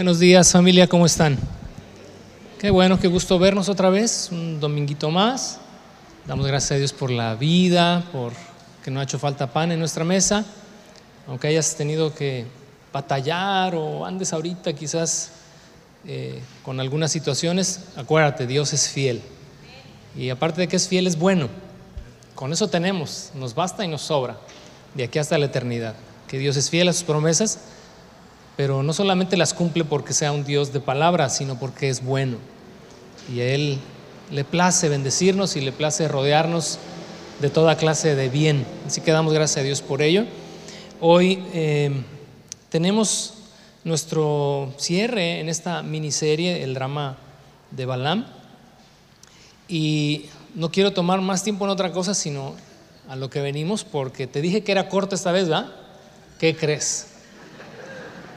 Buenos 0.00 0.18
días 0.18 0.50
familia, 0.50 0.86
¿cómo 0.86 1.04
están? 1.04 1.36
Qué 2.58 2.70
bueno, 2.70 2.98
qué 2.98 3.06
gusto 3.06 3.38
vernos 3.38 3.68
otra 3.68 3.90
vez, 3.90 4.30
un 4.32 4.58
dominguito 4.58 5.10
más. 5.10 5.58
Damos 6.26 6.46
gracias 6.46 6.70
a 6.70 6.76
Dios 6.76 6.94
por 6.94 7.10
la 7.10 7.34
vida, 7.34 8.02
por 8.10 8.32
que 8.82 8.90
no 8.90 9.00
ha 9.00 9.02
hecho 9.02 9.18
falta 9.18 9.52
pan 9.52 9.72
en 9.72 9.78
nuestra 9.78 10.02
mesa, 10.02 10.46
aunque 11.28 11.48
hayas 11.48 11.76
tenido 11.76 12.14
que 12.14 12.46
batallar 12.94 13.74
o 13.74 14.06
andes 14.06 14.32
ahorita 14.32 14.72
quizás 14.72 15.32
eh, 16.06 16.40
con 16.62 16.80
algunas 16.80 17.12
situaciones, 17.12 17.84
acuérdate, 17.94 18.46
Dios 18.46 18.72
es 18.72 18.88
fiel. 18.88 19.20
Y 20.16 20.30
aparte 20.30 20.62
de 20.62 20.68
que 20.68 20.76
es 20.76 20.88
fiel, 20.88 21.08
es 21.08 21.18
bueno. 21.18 21.50
Con 22.34 22.54
eso 22.54 22.68
tenemos, 22.68 23.32
nos 23.34 23.54
basta 23.54 23.84
y 23.84 23.88
nos 23.88 24.00
sobra, 24.00 24.38
de 24.94 25.04
aquí 25.04 25.18
hasta 25.18 25.36
la 25.36 25.44
eternidad. 25.44 25.94
Que 26.26 26.38
Dios 26.38 26.56
es 26.56 26.70
fiel 26.70 26.88
a 26.88 26.94
sus 26.94 27.04
promesas 27.04 27.58
pero 28.60 28.82
no 28.82 28.92
solamente 28.92 29.38
las 29.38 29.54
cumple 29.54 29.86
porque 29.86 30.12
sea 30.12 30.32
un 30.32 30.44
Dios 30.44 30.70
de 30.70 30.80
palabras, 30.80 31.34
sino 31.34 31.58
porque 31.58 31.88
es 31.88 32.04
bueno. 32.04 32.36
Y 33.34 33.40
a 33.40 33.54
Él 33.54 33.78
le 34.30 34.44
place 34.44 34.90
bendecirnos 34.90 35.56
y 35.56 35.62
le 35.62 35.72
place 35.72 36.06
rodearnos 36.08 36.78
de 37.40 37.48
toda 37.48 37.78
clase 37.78 38.14
de 38.14 38.28
bien. 38.28 38.66
Así 38.86 39.00
que 39.00 39.12
damos 39.12 39.32
gracias 39.32 39.56
a 39.56 39.62
Dios 39.62 39.80
por 39.80 40.02
ello. 40.02 40.26
Hoy 41.00 41.42
eh, 41.54 42.02
tenemos 42.68 43.32
nuestro 43.82 44.74
cierre 44.76 45.40
en 45.40 45.48
esta 45.48 45.82
miniserie, 45.82 46.62
el 46.62 46.74
drama 46.74 47.16
de 47.70 47.86
Balaam. 47.86 48.26
Y 49.68 50.26
no 50.54 50.70
quiero 50.70 50.92
tomar 50.92 51.22
más 51.22 51.42
tiempo 51.42 51.64
en 51.64 51.70
otra 51.70 51.92
cosa, 51.92 52.12
sino 52.12 52.56
a 53.08 53.16
lo 53.16 53.30
que 53.30 53.40
venimos, 53.40 53.84
porque 53.84 54.26
te 54.26 54.42
dije 54.42 54.62
que 54.62 54.72
era 54.72 54.90
corto 54.90 55.14
esta 55.14 55.32
vez, 55.32 55.48
¿verdad? 55.48 55.72
¿Qué 56.38 56.54
crees? 56.54 57.09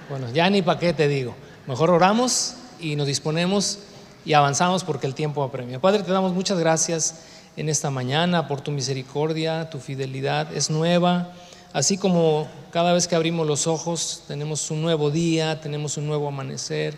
Bueno, 0.09 0.30
ya 0.34 0.50
ni 0.50 0.62
para 0.62 0.80
qué 0.80 0.94
te 0.94 1.08
digo. 1.08 1.34
Mejor 1.66 1.90
oramos 1.90 2.56
y 2.80 2.98
nos 2.98 3.08
disponemos 3.08 3.80
y 4.26 4.34
avanzamos 4.34 4.84
porque 4.84 5.08
el 5.08 5.16
tiempo 5.16 5.44
apremia. 5.44 5.80
Padre, 5.80 6.04
te 6.04 6.12
damos 6.12 6.34
muchas 6.34 6.59
gracias 6.59 7.22
en 7.56 7.70
esta 7.70 7.90
mañana 7.90 8.48
por 8.48 8.59
tu 8.59 8.72
misericordia, 8.72 9.70
tu 9.70 9.80
fidelidad 9.80 10.54
es 10.54 10.70
nueva. 10.70 11.31
Así 11.72 11.98
como 11.98 12.48
cada 12.72 12.92
vez 12.92 13.08
que 13.08 13.16
abrimos 13.16 13.48
los 13.48 13.66
ojos 13.66 14.24
tenemos 14.28 14.70
un 14.72 14.81
nuevo 14.81 15.09
día, 15.09 15.62
tenemos 15.62 15.96
un 15.98 16.06
nuevo 16.06 16.28
amanecer, 16.28 16.98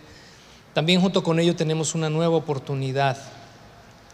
también 0.73 0.99
junto 0.99 1.23
con 1.23 1.39
ello 1.39 1.55
tenemos 1.55 1.93
una 1.93 2.09
nueva 2.09 2.35
oportunidad. 2.35 3.17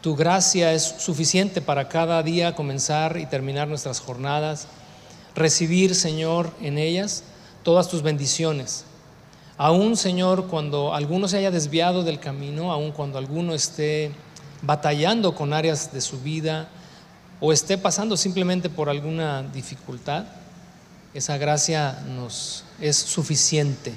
Tu 0.02 0.16
gracia 0.18 0.74
es 0.74 0.84
suficiente 0.84 1.62
para 1.62 1.88
cada 1.88 2.22
día 2.24 2.56
comenzar 2.56 3.18
y 3.18 3.26
terminar 3.26 3.70
nuestras 3.70 4.02
jornadas, 4.02 4.68
recibir, 5.34 5.96
Señor, 5.96 6.52
en 6.62 6.78
ellas 6.78 7.24
todas 7.64 7.88
tus 7.90 8.02
bendiciones. 8.02 8.86
Aún, 9.58 9.96
Señor, 9.96 10.48
cuando 10.48 10.94
alguno 10.94 11.28
se 11.28 11.38
haya 11.38 11.52
desviado 11.52 12.04
del 12.04 12.20
camino, 12.20 12.72
aún 12.72 12.92
cuando 12.92 13.18
alguno 13.18 13.54
esté 13.54 14.12
batallando 14.62 15.36
con 15.36 15.54
áreas 15.54 15.94
de 15.94 16.02
su 16.02 16.20
vida 16.20 16.70
o 17.40 17.54
esté 17.54 17.78
pasando 17.78 18.18
simplemente 18.18 18.70
por 18.70 18.90
alguna 18.90 19.44
dificultad, 19.44 20.26
esa 21.14 21.38
gracia 21.38 22.00
nos 22.08 22.64
es 22.80 22.96
suficiente 22.96 23.94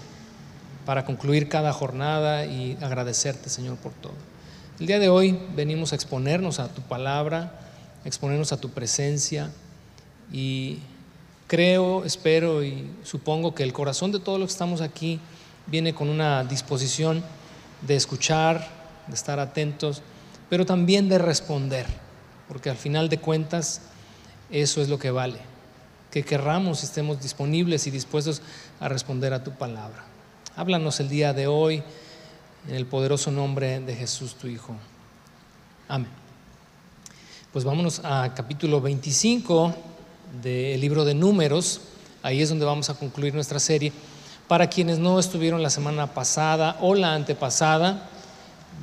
para 0.84 1.04
concluir 1.04 1.48
cada 1.48 1.72
jornada 1.72 2.44
y 2.44 2.76
agradecerte, 2.80 3.48
Señor, 3.48 3.76
por 3.76 3.92
todo. 3.92 4.14
El 4.80 4.86
día 4.86 4.98
de 4.98 5.08
hoy 5.08 5.38
venimos 5.54 5.92
a 5.92 5.96
exponernos 5.96 6.58
a 6.58 6.68
tu 6.68 6.82
palabra, 6.82 7.60
a 8.04 8.08
exponernos 8.08 8.52
a 8.52 8.56
tu 8.56 8.70
presencia 8.70 9.50
y 10.32 10.80
creo, 11.46 12.04
espero 12.04 12.64
y 12.64 12.90
supongo 13.02 13.54
que 13.54 13.62
el 13.62 13.72
corazón 13.72 14.12
de 14.12 14.20
todos 14.20 14.38
los 14.38 14.48
que 14.48 14.52
estamos 14.52 14.80
aquí 14.80 15.20
viene 15.66 15.94
con 15.94 16.08
una 16.08 16.44
disposición 16.44 17.22
de 17.82 17.96
escuchar, 17.96 18.68
de 19.06 19.14
estar 19.14 19.38
atentos, 19.38 20.02
pero 20.48 20.66
también 20.66 21.08
de 21.08 21.18
responder, 21.18 21.86
porque 22.48 22.70
al 22.70 22.76
final 22.76 23.08
de 23.08 23.18
cuentas 23.18 23.82
eso 24.50 24.80
es 24.80 24.88
lo 24.88 24.98
que 24.98 25.10
vale, 25.10 25.38
que 26.10 26.22
querramos 26.22 26.82
y 26.82 26.86
estemos 26.86 27.20
disponibles 27.20 27.86
y 27.86 27.90
dispuestos 27.90 28.42
a 28.80 28.88
responder 28.88 29.32
a 29.32 29.42
tu 29.42 29.52
palabra. 29.52 30.04
Háblanos 30.56 31.00
el 31.00 31.08
día 31.08 31.32
de 31.32 31.46
hoy 31.46 31.82
en 32.68 32.74
el 32.74 32.86
poderoso 32.86 33.30
nombre 33.30 33.80
de 33.80 33.94
Jesús 33.94 34.34
tu 34.34 34.46
Hijo. 34.46 34.74
Amén. 35.88 36.08
Pues 37.52 37.64
vámonos 37.64 38.00
a 38.04 38.32
capítulo 38.34 38.80
25 38.80 39.93
del 40.42 40.80
libro 40.80 41.04
de 41.04 41.14
números, 41.14 41.80
ahí 42.22 42.42
es 42.42 42.48
donde 42.48 42.64
vamos 42.64 42.90
a 42.90 42.94
concluir 42.94 43.34
nuestra 43.34 43.58
serie. 43.58 43.92
Para 44.48 44.68
quienes 44.68 44.98
no 44.98 45.18
estuvieron 45.18 45.62
la 45.62 45.70
semana 45.70 46.12
pasada 46.12 46.76
o 46.80 46.94
la 46.94 47.14
antepasada, 47.14 48.08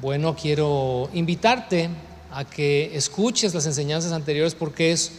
bueno, 0.02 0.36
quiero 0.36 1.10
invitarte 1.14 1.90
a 2.32 2.46
que 2.46 2.96
escuches 2.96 3.54
las 3.54 3.66
enseñanzas 3.66 4.12
anteriores 4.12 4.56
porque 4.56 4.92
es 4.92 5.12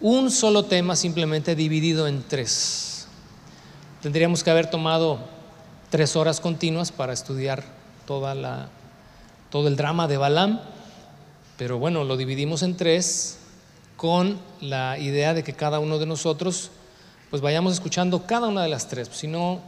un 0.00 0.30
solo 0.30 0.64
tema 0.64 0.96
simplemente 0.96 1.54
dividido 1.54 2.08
en 2.08 2.22
tres. 2.22 3.06
Tendríamos 4.02 4.42
que 4.42 4.50
haber 4.50 4.68
tomado 4.68 5.18
tres 5.90 6.16
horas 6.16 6.40
continuas 6.40 6.92
para 6.92 7.12
estudiar 7.12 7.62
toda 8.06 8.34
la, 8.34 8.68
todo 9.50 9.68
el 9.68 9.76
drama 9.76 10.08
de 10.08 10.16
Balaam, 10.16 10.60
pero 11.56 11.78
bueno, 11.78 12.04
lo 12.04 12.16
dividimos 12.16 12.62
en 12.62 12.76
tres 12.76 13.39
con 14.00 14.40
la 14.62 14.96
idea 14.96 15.34
de 15.34 15.44
que 15.44 15.52
cada 15.52 15.78
uno 15.78 15.98
de 15.98 16.06
nosotros 16.06 16.70
pues 17.28 17.42
vayamos 17.42 17.74
escuchando 17.74 18.26
cada 18.26 18.48
una 18.48 18.62
de 18.62 18.70
las 18.70 18.88
tres, 18.88 19.10
si 19.12 19.26
no 19.26 19.60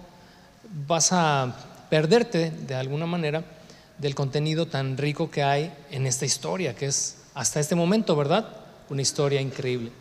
vas 0.87 1.13
a 1.13 1.55
perderte 1.91 2.51
de 2.51 2.75
alguna 2.75 3.05
manera 3.05 3.45
del 3.99 4.15
contenido 4.15 4.65
tan 4.65 4.97
rico 4.97 5.31
que 5.31 5.43
hay 5.43 5.71
en 5.91 6.07
esta 6.07 6.25
historia, 6.25 6.75
que 6.75 6.87
es 6.87 7.19
hasta 7.35 7.61
este 7.61 7.75
momento, 7.75 8.17
¿verdad? 8.17 8.49
Una 8.89 9.03
historia 9.03 9.39
increíble. 9.39 9.93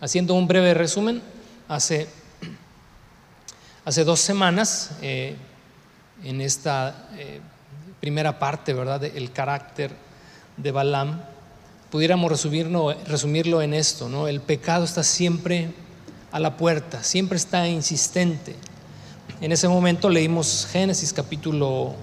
Haciendo 0.00 0.32
un 0.32 0.48
breve 0.48 0.72
resumen, 0.72 1.20
hace, 1.68 2.08
hace 3.84 4.02
dos 4.02 4.20
semanas, 4.20 4.92
eh, 5.02 5.36
en 6.22 6.40
esta 6.40 7.10
eh, 7.18 7.38
primera 8.00 8.38
parte, 8.38 8.72
¿verdad?, 8.72 9.04
el 9.04 9.30
carácter 9.30 9.90
de 10.56 10.72
Balaam, 10.72 11.33
pudiéramos 11.94 12.28
resumirlo, 12.28 12.92
resumirlo 13.06 13.62
en 13.62 13.72
esto, 13.72 14.08
¿no? 14.08 14.26
El 14.26 14.40
pecado 14.40 14.84
está 14.84 15.04
siempre 15.04 15.72
a 16.32 16.40
la 16.40 16.56
puerta, 16.56 17.04
siempre 17.04 17.36
está 17.36 17.68
insistente. 17.68 18.56
En 19.40 19.52
ese 19.52 19.68
momento 19.68 20.10
leímos 20.10 20.66
Génesis 20.72 21.12
capítulo 21.12 21.94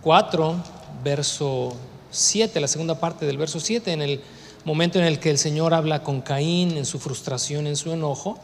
4, 0.00 0.56
verso 1.04 1.76
7, 2.10 2.58
la 2.60 2.66
segunda 2.66 2.98
parte 2.98 3.26
del 3.26 3.36
verso 3.36 3.60
7, 3.60 3.92
en 3.92 4.00
el 4.00 4.22
momento 4.64 4.98
en 4.98 5.04
el 5.04 5.20
que 5.20 5.28
el 5.28 5.36
Señor 5.36 5.74
habla 5.74 6.02
con 6.02 6.22
Caín 6.22 6.78
en 6.78 6.86
su 6.86 6.98
frustración, 6.98 7.66
en 7.66 7.76
su 7.76 7.92
enojo, 7.92 8.38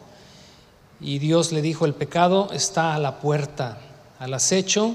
y 1.01 1.21
Dios 1.21 1.53
le 1.53 1.63
dijo, 1.63 1.87
el 1.87 1.95
pecado 1.95 2.51
está 2.53 2.95
a 2.95 2.99
la 2.99 3.19
puerta, 3.19 3.79
al 4.19 4.35
acecho 4.35 4.95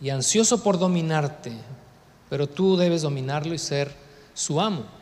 y 0.00 0.08
ansioso 0.08 0.62
por 0.62 0.78
dominarte, 0.78 1.52
pero 2.30 2.48
tú 2.48 2.78
debes 2.78 3.02
dominarlo 3.02 3.52
y 3.52 3.58
ser 3.58 3.92
su 4.32 4.58
amo. 4.58 5.01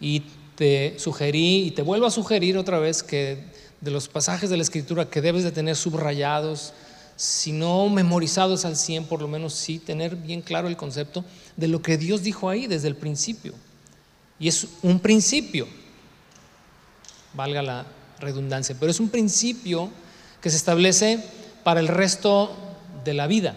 Y 0.00 0.22
te 0.56 0.98
sugerí 0.98 1.66
y 1.66 1.70
te 1.70 1.82
vuelvo 1.82 2.06
a 2.06 2.10
sugerir 2.10 2.58
otra 2.58 2.78
vez 2.78 3.02
que 3.02 3.44
de 3.80 3.90
los 3.90 4.08
pasajes 4.08 4.50
de 4.50 4.56
la 4.56 4.62
escritura 4.62 5.08
que 5.08 5.20
debes 5.20 5.44
de 5.44 5.52
tener 5.52 5.76
subrayados, 5.76 6.72
si 7.16 7.52
no 7.52 7.88
memorizados 7.88 8.64
al 8.64 8.76
100, 8.76 9.04
por 9.04 9.20
lo 9.20 9.28
menos 9.28 9.54
sí 9.54 9.78
tener 9.78 10.16
bien 10.16 10.42
claro 10.42 10.68
el 10.68 10.76
concepto 10.76 11.24
de 11.56 11.68
lo 11.68 11.82
que 11.82 11.98
Dios 11.98 12.22
dijo 12.22 12.48
ahí 12.48 12.66
desde 12.66 12.88
el 12.88 12.96
principio. 12.96 13.54
Y 14.38 14.48
es 14.48 14.66
un 14.82 15.00
principio, 15.00 15.68
valga 17.34 17.62
la 17.62 17.86
redundancia, 18.20 18.76
pero 18.78 18.90
es 18.90 19.00
un 19.00 19.10
principio 19.10 19.90
que 20.40 20.50
se 20.50 20.56
establece 20.56 21.22
para 21.62 21.80
el 21.80 21.88
resto 21.88 22.56
de 23.04 23.14
la 23.14 23.26
vida. 23.26 23.56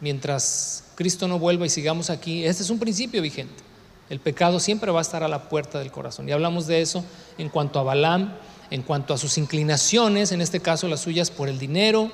Mientras 0.00 0.84
Cristo 0.94 1.28
no 1.28 1.38
vuelva 1.38 1.66
y 1.66 1.70
sigamos 1.70 2.10
aquí, 2.10 2.44
este 2.44 2.62
es 2.62 2.70
un 2.70 2.78
principio 2.78 3.20
vigente. 3.20 3.65
El 4.08 4.20
pecado 4.20 4.60
siempre 4.60 4.92
va 4.92 5.00
a 5.00 5.02
estar 5.02 5.22
a 5.22 5.28
la 5.28 5.48
puerta 5.48 5.78
del 5.78 5.90
corazón. 5.90 6.28
Y 6.28 6.32
hablamos 6.32 6.66
de 6.66 6.80
eso 6.80 7.04
en 7.38 7.48
cuanto 7.48 7.78
a 7.78 7.82
Balaam, 7.82 8.34
en 8.70 8.82
cuanto 8.82 9.14
a 9.14 9.18
sus 9.18 9.38
inclinaciones, 9.38 10.32
en 10.32 10.40
este 10.40 10.60
caso 10.60 10.88
las 10.88 11.00
suyas 11.00 11.30
por 11.30 11.48
el 11.48 11.58
dinero, 11.58 12.10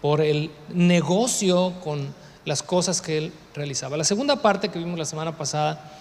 por 0.00 0.20
el 0.20 0.50
negocio 0.72 1.74
con 1.82 2.14
las 2.44 2.62
cosas 2.62 3.02
que 3.02 3.18
él 3.18 3.32
realizaba. 3.54 3.96
La 3.96 4.04
segunda 4.04 4.42
parte 4.42 4.68
que 4.68 4.78
vimos 4.78 4.98
la 4.98 5.04
semana 5.04 5.36
pasada, 5.36 5.92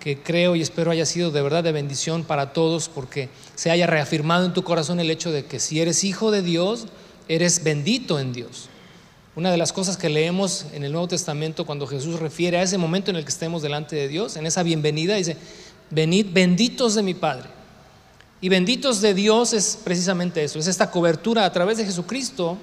que 0.00 0.22
creo 0.22 0.56
y 0.56 0.62
espero 0.62 0.90
haya 0.90 1.06
sido 1.06 1.30
de 1.30 1.40
verdad 1.40 1.64
de 1.64 1.72
bendición 1.72 2.24
para 2.24 2.52
todos, 2.52 2.88
porque 2.88 3.30
se 3.54 3.70
haya 3.70 3.86
reafirmado 3.86 4.44
en 4.44 4.52
tu 4.52 4.62
corazón 4.62 5.00
el 5.00 5.10
hecho 5.10 5.32
de 5.32 5.46
que 5.46 5.58
si 5.58 5.80
eres 5.80 6.04
hijo 6.04 6.30
de 6.30 6.42
Dios, 6.42 6.86
eres 7.28 7.64
bendito 7.64 8.18
en 8.18 8.32
Dios. 8.32 8.68
Una 9.36 9.50
de 9.50 9.58
las 9.58 9.70
cosas 9.70 9.98
que 9.98 10.08
leemos 10.08 10.64
en 10.72 10.82
el 10.82 10.92
Nuevo 10.92 11.08
Testamento 11.08 11.66
cuando 11.66 11.86
Jesús 11.86 12.18
refiere 12.18 12.56
a 12.56 12.62
ese 12.62 12.78
momento 12.78 13.10
en 13.10 13.18
el 13.18 13.22
que 13.22 13.30
estemos 13.30 13.60
delante 13.60 13.94
de 13.94 14.08
Dios, 14.08 14.36
en 14.36 14.46
esa 14.46 14.62
bienvenida, 14.62 15.14
dice, 15.14 15.36
venid 15.90 16.28
benditos 16.32 16.94
de 16.94 17.02
mi 17.02 17.12
Padre. 17.12 17.50
Y 18.40 18.48
benditos 18.48 19.02
de 19.02 19.12
Dios 19.12 19.52
es 19.52 19.78
precisamente 19.84 20.42
eso, 20.42 20.58
es 20.58 20.66
esta 20.66 20.90
cobertura 20.90 21.44
a 21.44 21.52
través 21.52 21.76
de 21.76 21.84
Jesucristo, 21.84 22.56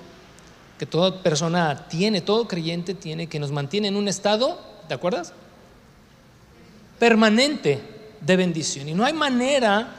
que 0.79 0.87
toda 0.87 1.21
persona 1.21 1.87
tiene, 1.89 2.21
todo 2.21 2.47
creyente 2.47 2.95
tiene, 2.95 3.27
que 3.27 3.39
nos 3.39 3.51
mantiene 3.51 3.89
en 3.89 3.95
un 3.95 4.07
estado, 4.07 4.59
¿te 4.87 4.95
acuerdas? 4.95 5.31
Permanente 6.97 7.81
de 8.19 8.35
bendición. 8.35 8.89
Y 8.89 8.95
no 8.95 9.05
hay 9.05 9.13
manera 9.13 9.93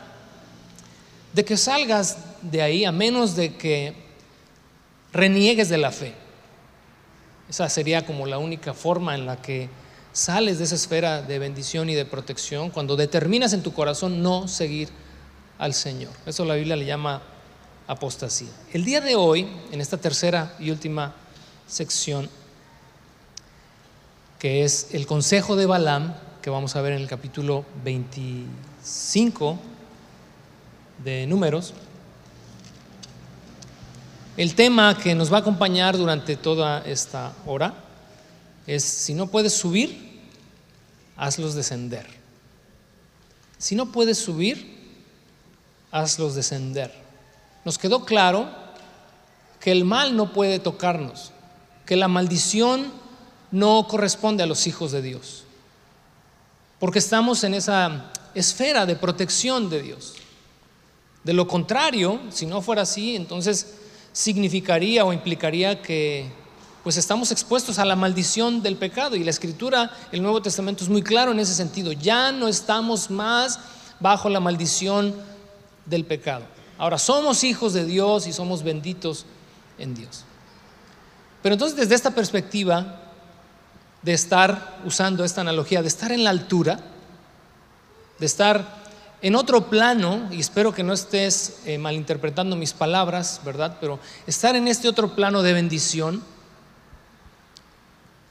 de 1.32 1.44
que 1.44 1.56
salgas 1.56 2.18
de 2.42 2.62
ahí 2.62 2.84
a 2.84 2.90
menos 2.90 3.36
de 3.36 3.54
que 3.54 3.94
reniegues 5.12 5.68
de 5.68 5.78
la 5.78 5.92
fe. 5.92 6.23
Esa 7.49 7.69
sería 7.69 8.06
como 8.06 8.26
la 8.26 8.38
única 8.38 8.75
forma 8.75 9.14
en 9.14 9.26
la 9.26 9.41
que 9.41 9.69
sales 10.12 10.58
de 10.58 10.64
esa 10.64 10.76
esfera 10.76 11.23
de 11.23 11.38
bendición 11.38 11.91
y 11.91 11.94
de 11.94 12.05
protección 12.05 12.70
cuando 12.70 12.96
determinas 12.96 13.52
en 13.52 13.62
tu 13.62 13.73
corazón 13.73 14.23
no 14.23 14.49
seguir 14.49 14.88
al 15.58 15.75
Señor. 15.75 16.12
Eso 16.25 16.44
la 16.44 16.55
Biblia 16.55 16.76
le 16.76 16.85
llama 16.85 17.23
apostasía. 17.87 18.49
El 18.73 18.85
día 18.85 19.00
de 19.00 19.17
hoy, 19.17 19.49
en 19.73 19.81
esta 19.81 19.96
tercera 19.99 20.55
y 20.58 20.70
última 20.70 21.14
sección, 21.67 22.31
que 24.38 24.64
es 24.64 24.88
el 24.93 25.06
consejo 25.06 25.56
de 25.56 25.67
Balaam, 25.67 26.14
que 26.43 26.50
vamos 26.50 26.76
a 26.76 26.82
ver 26.82 26.93
en 26.93 27.00
el 27.00 27.08
capítulo 27.08 27.64
25 27.85 29.58
de 31.02 31.26
Números, 31.26 31.75
el 34.36 34.54
tema 34.54 34.98
que 34.98 35.14
nos 35.14 35.32
va 35.32 35.38
a 35.38 35.40
acompañar 35.40 35.96
durante 35.96 36.36
toda 36.36 36.82
esta 36.84 37.32
hora 37.46 37.75
es, 38.66 38.82
si 38.82 39.14
no 39.14 39.28
puedes 39.28 39.52
subir, 39.52 40.22
hazlos 41.16 41.54
descender. 41.54 42.06
Si 43.58 43.76
no 43.76 43.92
puedes 43.92 44.19
subir, 44.19 44.75
hazlos 45.92 46.34
descender. 46.34 46.92
Nos 47.64 47.78
quedó 47.78 48.04
claro 48.04 48.48
que 49.60 49.70
el 49.70 49.84
mal 49.84 50.16
no 50.16 50.32
puede 50.32 50.58
tocarnos, 50.58 51.31
que 51.86 51.96
la 51.96 52.08
maldición 52.08 52.92
no 53.52 53.86
corresponde 53.86 54.42
a 54.42 54.46
los 54.46 54.66
hijos 54.66 54.90
de 54.90 55.00
Dios, 55.00 55.44
porque 56.81 56.98
estamos 56.98 57.44
en 57.44 57.54
esa 57.54 58.10
esfera 58.34 58.84
de 58.84 58.96
protección 58.96 59.70
de 59.70 59.81
Dios. 59.81 60.14
De 61.22 61.32
lo 61.32 61.46
contrario, 61.46 62.20
si 62.31 62.44
no 62.44 62.60
fuera 62.60 62.82
así, 62.82 63.14
entonces 63.14 63.76
significaría 64.14 65.05
o 65.05 65.12
implicaría 65.12 65.82
que 65.82 66.31
pues 66.84 66.96
estamos 66.96 67.32
expuestos 67.32 67.78
a 67.78 67.84
la 67.84 67.96
maldición 67.96 68.62
del 68.62 68.76
pecado 68.76 69.16
y 69.16 69.25
la 69.25 69.31
escritura, 69.31 69.90
el 70.12 70.22
Nuevo 70.22 70.40
Testamento 70.40 70.84
es 70.84 70.90
muy 70.90 71.02
claro 71.02 71.32
en 71.32 71.40
ese 71.40 71.55
sentido, 71.55 71.93
ya 71.93 72.31
no 72.31 72.46
estamos 72.46 73.11
más 73.11 73.58
bajo 74.00 74.28
la 74.28 74.38
maldición 74.38 75.14
del 75.87 76.05
pecado. 76.05 76.44
Ahora 76.78 76.99
somos 76.99 77.43
hijos 77.43 77.72
de 77.72 77.84
Dios 77.84 78.26
y 78.26 78.32
somos 78.32 78.62
benditos 78.62 79.26
en 79.78 79.94
Dios. 79.94 80.25
Pero 81.43 81.55
entonces 81.55 81.76
desde 81.76 81.94
esta 81.94 82.12
perspectiva 82.12 83.00
de 84.02 84.12
estar 84.12 84.78
usando 84.84 85.25
esta 85.25 85.40
analogía, 85.40 85.82
de 85.82 85.88
estar 85.88 86.12
en 86.12 86.22
la 86.22 86.31
altura, 86.31 86.78
de 88.19 88.26
estar 88.26 88.83
en 89.24 89.36
otro 89.36 89.70
plano, 89.70 90.28
y 90.30 90.38
espero 90.38 90.74
que 90.74 90.82
no 90.82 90.92
estés 90.92 91.62
eh, 91.64 91.78
malinterpretando 91.78 92.56
mis 92.56 92.74
palabras, 92.74 93.40
¿verdad? 93.42 93.78
Pero 93.80 93.98
estar 94.26 94.54
en 94.54 94.68
este 94.68 94.86
otro 94.86 95.14
plano 95.14 95.42
de 95.42 95.54
bendición, 95.54 96.22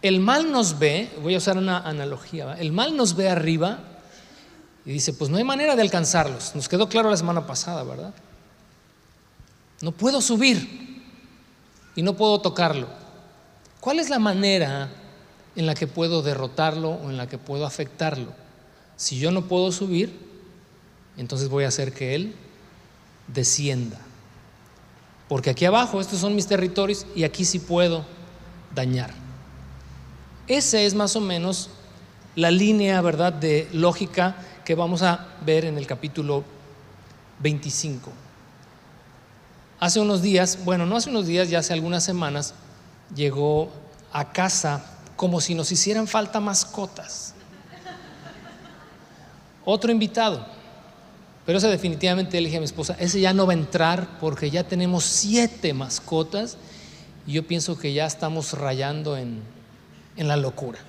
el 0.03 0.19
mal 0.19 0.51
nos 0.51 0.77
ve, 0.77 1.09
voy 1.23 1.33
a 1.33 1.39
usar 1.39 1.57
una 1.57 1.79
analogía, 1.79 2.53
el 2.59 2.71
mal 2.71 2.95
nos 2.95 3.15
ve 3.15 3.27
arriba 3.27 3.79
y 4.85 4.91
dice, 4.91 5.13
pues 5.13 5.31
no 5.31 5.37
hay 5.37 5.43
manera 5.43 5.75
de 5.75 5.81
alcanzarlos. 5.81 6.53
Nos 6.53 6.69
quedó 6.69 6.87
claro 6.87 7.09
la 7.09 7.17
semana 7.17 7.47
pasada, 7.47 7.83
¿verdad? 7.83 8.13
No 9.81 9.93
puedo 9.93 10.21
subir 10.21 11.01
y 11.95 12.03
no 12.03 12.15
puedo 12.15 12.39
tocarlo. 12.39 12.87
¿Cuál 13.79 13.97
es 13.97 14.11
la 14.11 14.19
manera 14.19 14.91
en 15.55 15.65
la 15.65 15.73
que 15.73 15.87
puedo 15.87 16.21
derrotarlo 16.21 16.91
o 16.91 17.09
en 17.09 17.17
la 17.17 17.27
que 17.27 17.39
puedo 17.39 17.65
afectarlo? 17.65 18.31
Si 18.95 19.17
yo 19.17 19.31
no 19.31 19.47
puedo 19.47 19.71
subir, 19.71 20.32
entonces 21.17 21.49
voy 21.49 21.63
a 21.63 21.67
hacer 21.67 21.93
que 21.93 22.15
Él 22.15 22.35
descienda. 23.27 23.99
Porque 25.27 25.49
aquí 25.49 25.65
abajo, 25.65 26.01
estos 26.01 26.19
son 26.19 26.35
mis 26.35 26.47
territorios 26.47 27.05
y 27.15 27.23
aquí 27.23 27.45
sí 27.45 27.59
puedo 27.59 28.05
dañar. 28.73 29.13
Esa 30.47 30.79
es 30.81 30.93
más 30.93 31.15
o 31.15 31.21
menos 31.21 31.69
la 32.35 32.51
línea, 32.51 32.99
¿verdad?, 33.01 33.33
de 33.33 33.69
lógica 33.71 34.35
que 34.65 34.75
vamos 34.75 35.01
a 35.01 35.27
ver 35.45 35.65
en 35.65 35.77
el 35.77 35.87
capítulo 35.87 36.43
25. 37.39 38.11
Hace 39.79 39.99
unos 39.99 40.21
días, 40.21 40.63
bueno, 40.63 40.85
no 40.85 40.97
hace 40.97 41.09
unos 41.09 41.27
días, 41.27 41.49
ya 41.49 41.59
hace 41.59 41.73
algunas 41.73 42.03
semanas, 42.03 42.53
llegó 43.15 43.71
a 44.11 44.31
casa 44.31 44.85
como 45.15 45.41
si 45.41 45.55
nos 45.55 45.71
hicieran 45.71 46.07
falta 46.07 46.39
mascotas. 46.39 47.33
Otro 49.65 49.91
invitado. 49.91 50.45
Pero 51.45 51.57
ese 51.57 51.67
definitivamente 51.67 52.39
le 52.39 52.47
dije 52.47 52.57
a 52.57 52.61
mi 52.61 52.65
esposa, 52.65 52.95
ese 52.99 53.19
ya 53.19 53.33
no 53.33 53.45
va 53.45 53.53
a 53.53 53.55
entrar 53.55 54.19
porque 54.19 54.49
ya 54.49 54.63
tenemos 54.63 55.03
siete 55.03 55.73
mascotas 55.73 56.57
y 57.27 57.33
yo 57.33 57.45
pienso 57.45 57.77
que 57.77 57.93
ya 57.93 58.05
estamos 58.05 58.53
rayando 58.53 59.17
en, 59.17 59.41
en 60.15 60.27
la 60.27 60.37
locura. 60.37 60.79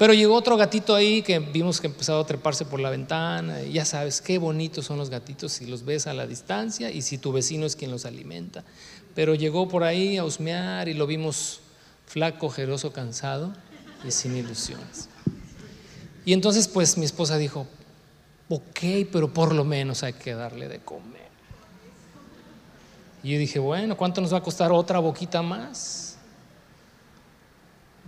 Pero 0.00 0.14
llegó 0.14 0.34
otro 0.34 0.56
gatito 0.56 0.94
ahí 0.94 1.20
que 1.20 1.38
vimos 1.40 1.78
que 1.78 1.86
empezaba 1.86 2.22
a 2.22 2.26
treparse 2.26 2.64
por 2.64 2.80
la 2.80 2.88
ventana. 2.88 3.62
Ya 3.64 3.84
sabes 3.84 4.22
qué 4.22 4.38
bonitos 4.38 4.86
son 4.86 4.96
los 4.96 5.10
gatitos 5.10 5.52
si 5.52 5.66
los 5.66 5.84
ves 5.84 6.06
a 6.06 6.14
la 6.14 6.26
distancia 6.26 6.90
y 6.90 7.02
si 7.02 7.18
tu 7.18 7.32
vecino 7.32 7.66
es 7.66 7.76
quien 7.76 7.90
los 7.90 8.06
alimenta. 8.06 8.64
Pero 9.14 9.34
llegó 9.34 9.68
por 9.68 9.84
ahí 9.84 10.16
a 10.16 10.24
husmear 10.24 10.88
y 10.88 10.94
lo 10.94 11.06
vimos 11.06 11.60
flaco, 12.06 12.48
jeroso, 12.48 12.94
cansado 12.94 13.52
y 14.02 14.10
sin 14.10 14.34
ilusiones. 14.36 15.10
Y 16.24 16.32
entonces 16.32 16.66
pues 16.66 16.96
mi 16.96 17.04
esposa 17.04 17.36
dijo, 17.36 17.66
ok, 18.50 19.08
pero 19.10 19.32
por 19.32 19.54
lo 19.54 19.64
menos 19.64 20.02
hay 20.02 20.12
que 20.12 20.34
darle 20.34 20.68
de 20.68 20.80
comer. 20.80 21.30
Y 23.22 23.32
yo 23.32 23.38
dije, 23.38 23.58
bueno, 23.58 23.96
¿cuánto 23.96 24.20
nos 24.20 24.32
va 24.32 24.38
a 24.38 24.42
costar 24.42 24.72
otra 24.72 24.98
boquita 24.98 25.40
más? 25.40 26.18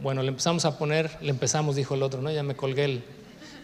Bueno, 0.03 0.21
le 0.23 0.29
empezamos 0.29 0.65
a 0.65 0.77
poner, 0.77 1.17
le 1.21 1.31
empezamos, 1.31 1.77
dijo 1.77 1.95
el 1.95 2.03
otro, 2.03 2.21
¿no? 2.21 2.31
Ya 2.31 2.43
me 2.43 2.57
colgué 2.57 2.85
el, 2.85 3.05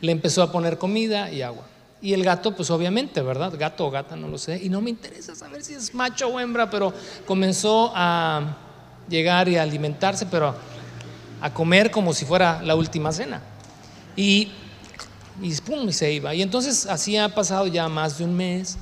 le 0.01 0.13
empezó 0.13 0.43
a 0.43 0.53
poner 0.53 0.79
comida 0.79 1.33
y 1.33 1.43
agua. 1.43 1.67
Y 2.01 2.13
el 2.13 2.23
gato, 2.23 2.55
pues 2.55 2.71
obviamente, 2.71 3.23
¿verdad? 3.23 3.53
Gato 3.59 3.87
o 3.87 3.91
gata, 3.91 4.15
no 4.15 4.29
lo 4.29 4.39
sé. 4.39 4.63
Y 4.63 4.69
no 4.69 4.81
me 4.81 4.91
interesa 4.91 5.35
saber 5.35 5.65
si 5.65 5.75
es 5.75 5.93
macho 5.95 6.29
o 6.29 6.39
hembra, 6.39 6.71
pero 6.71 6.93
comenzó 7.27 7.91
a 7.93 8.57
llegar 9.09 9.49
y 9.49 9.57
a 9.57 9.63
alimentarse, 9.63 10.27
pero 10.27 10.55
a 11.41 11.53
comer 11.53 11.91
como 11.91 12.15
si 12.15 12.25
fuera 12.25 12.63
la 12.63 12.77
última 12.77 13.11
cena. 13.11 13.43
Y 14.15 14.53
y 15.41 15.55
pum, 15.57 15.91
se 15.91 16.13
iba. 16.13 16.35
Y 16.35 16.43
entonces 16.43 16.87
así 16.87 17.17
ha 17.17 17.35
pasado 17.35 17.67
ya 17.67 17.89
más 17.89 18.19
de 18.19 18.25
un 18.25 18.37
mes, 18.37 18.77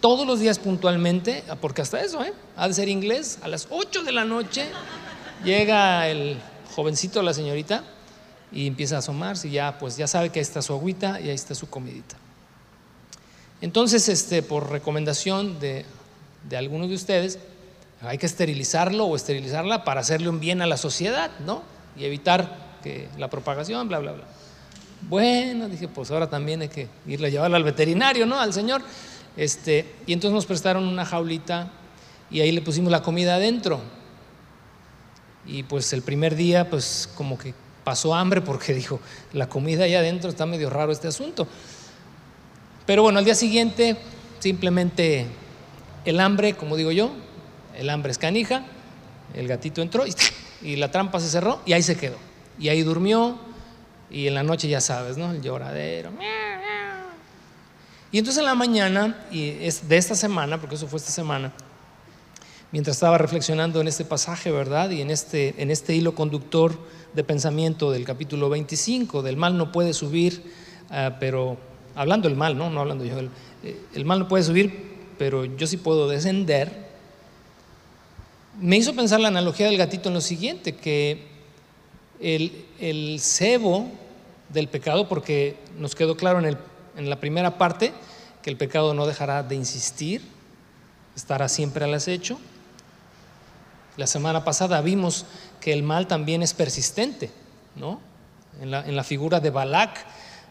todos 0.00 0.26
los 0.26 0.40
días 0.40 0.58
puntualmente, 0.58 1.44
porque 1.60 1.82
hasta 1.82 2.00
eso, 2.00 2.22
¿eh? 2.24 2.32
ha 2.56 2.68
de 2.68 2.74
ser 2.74 2.88
inglés, 2.88 3.38
a 3.42 3.48
las 3.48 3.66
8 3.70 4.02
de 4.02 4.12
la 4.12 4.24
noche 4.24 4.66
llega 5.44 6.08
el 6.08 6.38
jovencito, 6.74 7.22
la 7.22 7.34
señorita, 7.34 7.84
y 8.52 8.66
empieza 8.66 8.96
a 8.96 8.98
asomarse 8.98 9.48
y 9.48 9.52
ya, 9.52 9.78
pues 9.78 9.96
ya 9.96 10.06
sabe 10.06 10.30
que 10.30 10.38
ahí 10.38 10.42
está 10.42 10.62
su 10.62 10.72
agüita 10.72 11.20
y 11.20 11.28
ahí 11.28 11.34
está 11.34 11.54
su 11.54 11.68
comidita. 11.68 12.16
Entonces, 13.60 14.08
este, 14.08 14.42
por 14.42 14.70
recomendación 14.70 15.60
de, 15.60 15.84
de 16.48 16.56
algunos 16.56 16.88
de 16.88 16.94
ustedes, 16.94 17.38
hay 18.00 18.16
que 18.16 18.26
esterilizarlo 18.26 19.04
o 19.04 19.14
esterilizarla 19.14 19.84
para 19.84 20.00
hacerle 20.00 20.30
un 20.30 20.40
bien 20.40 20.62
a 20.62 20.66
la 20.66 20.78
sociedad, 20.78 21.30
¿no? 21.40 21.62
Y 21.96 22.04
evitar 22.04 22.78
que 22.82 23.08
la 23.18 23.28
propagación, 23.28 23.88
bla, 23.88 23.98
bla, 23.98 24.12
bla. 24.12 24.24
Bueno, 25.08 25.68
dije, 25.68 25.88
pues 25.88 26.10
ahora 26.10 26.28
también 26.28 26.60
hay 26.62 26.68
que 26.68 26.88
irle 27.06 27.28
a 27.28 27.30
llevarlo 27.30 27.56
al 27.56 27.64
veterinario, 27.64 28.26
¿no? 28.26 28.38
Al 28.38 28.52
señor. 28.52 28.82
Este, 29.36 29.94
y 30.06 30.12
entonces 30.12 30.34
nos 30.34 30.46
prestaron 30.46 30.86
una 30.86 31.04
jaulita 31.04 31.70
y 32.30 32.40
ahí 32.40 32.52
le 32.52 32.62
pusimos 32.62 32.90
la 32.90 33.02
comida 33.02 33.36
adentro. 33.36 33.80
Y 35.46 35.62
pues 35.62 35.92
el 35.92 36.02
primer 36.02 36.36
día, 36.36 36.68
pues 36.68 37.08
como 37.16 37.38
que 37.38 37.54
pasó 37.84 38.14
hambre 38.14 38.40
porque 38.40 38.74
dijo, 38.74 39.00
la 39.32 39.48
comida 39.48 39.84
ahí 39.84 39.94
adentro 39.94 40.30
está 40.30 40.46
medio 40.46 40.70
raro 40.70 40.92
este 40.92 41.08
asunto. 41.08 41.46
Pero 42.86 43.02
bueno, 43.02 43.18
al 43.18 43.24
día 43.24 43.34
siguiente, 43.34 43.96
simplemente 44.38 45.26
el 46.04 46.20
hambre, 46.20 46.54
como 46.54 46.76
digo 46.76 46.92
yo, 46.92 47.12
el 47.76 47.88
hambre 47.88 48.12
es 48.12 48.18
canija, 48.18 48.64
el 49.34 49.48
gatito 49.48 49.80
entró 49.80 50.06
y, 50.06 50.14
y 50.62 50.76
la 50.76 50.90
trampa 50.90 51.20
se 51.20 51.28
cerró 51.28 51.60
y 51.64 51.72
ahí 51.72 51.82
se 51.82 51.96
quedó. 51.96 52.16
Y 52.58 52.68
ahí 52.68 52.82
durmió, 52.82 53.38
y 54.10 54.26
en 54.26 54.34
la 54.34 54.42
noche 54.42 54.68
ya 54.68 54.80
sabes, 54.80 55.16
¿no? 55.16 55.30
El 55.30 55.40
lloradero. 55.40 56.10
Y 58.12 58.18
entonces 58.18 58.40
en 58.40 58.46
la 58.46 58.54
mañana, 58.54 59.24
y 59.30 59.50
es 59.60 59.88
de 59.88 59.96
esta 59.96 60.16
semana, 60.16 60.60
porque 60.60 60.74
eso 60.74 60.88
fue 60.88 60.98
esta 60.98 61.12
semana, 61.12 61.52
mientras 62.72 62.96
estaba 62.96 63.18
reflexionando 63.18 63.80
en 63.80 63.88
este 63.88 64.04
pasaje, 64.04 64.50
¿verdad? 64.50 64.90
Y 64.90 65.00
en 65.00 65.10
este, 65.10 65.54
en 65.62 65.70
este 65.70 65.94
hilo 65.94 66.14
conductor 66.14 66.76
de 67.14 67.22
pensamiento 67.22 67.92
del 67.92 68.04
capítulo 68.04 68.48
25, 68.48 69.22
del 69.22 69.36
mal 69.36 69.56
no 69.56 69.70
puede 69.70 69.92
subir, 69.92 70.42
ah, 70.90 71.16
pero 71.20 71.56
hablando 71.94 72.28
del 72.28 72.36
mal, 72.36 72.58
¿no? 72.58 72.68
No 72.68 72.80
hablando 72.80 73.04
yo, 73.04 73.18
el, 73.18 73.30
el 73.94 74.04
mal 74.04 74.18
no 74.18 74.28
puede 74.28 74.42
subir, 74.42 74.90
pero 75.16 75.44
yo 75.44 75.66
sí 75.68 75.76
puedo 75.76 76.08
descender. 76.08 76.90
me 78.60 78.76
hizo 78.76 78.94
pensar 78.94 79.20
la 79.20 79.28
analogía 79.28 79.66
del 79.66 79.78
gatito 79.78 80.08
en 80.08 80.14
lo 80.14 80.20
siguiente, 80.20 80.74
que 80.74 81.29
el, 82.20 83.18
cebo 83.20 83.88
del 84.48 84.68
pecado, 84.68 85.08
porque 85.08 85.56
nos 85.78 85.94
quedó 85.94 86.16
claro 86.16 86.40
en, 86.46 87.10
la 87.10 87.16
primera 87.16 87.56
parte 87.56 87.92
que 88.42 88.50
el 88.50 88.56
pecado 88.56 88.94
no 88.94 89.06
dejará 89.06 89.42
de 89.42 89.54
insistir, 89.54 90.22
estará 91.16 91.48
siempre 91.48 91.84
al 91.84 91.94
acecho. 91.94 92.38
La 93.96 94.06
semana 94.06 94.44
pasada 94.44 94.80
vimos 94.80 95.26
que 95.60 95.72
el 95.72 95.82
mal 95.82 96.06
también 96.06 96.42
es 96.42 96.54
persistente, 96.54 97.30
¿no? 97.76 98.00
En 98.60 98.70
la, 98.70 99.04
figura 99.04 99.40
de 99.40 99.50
Balak, 99.50 100.04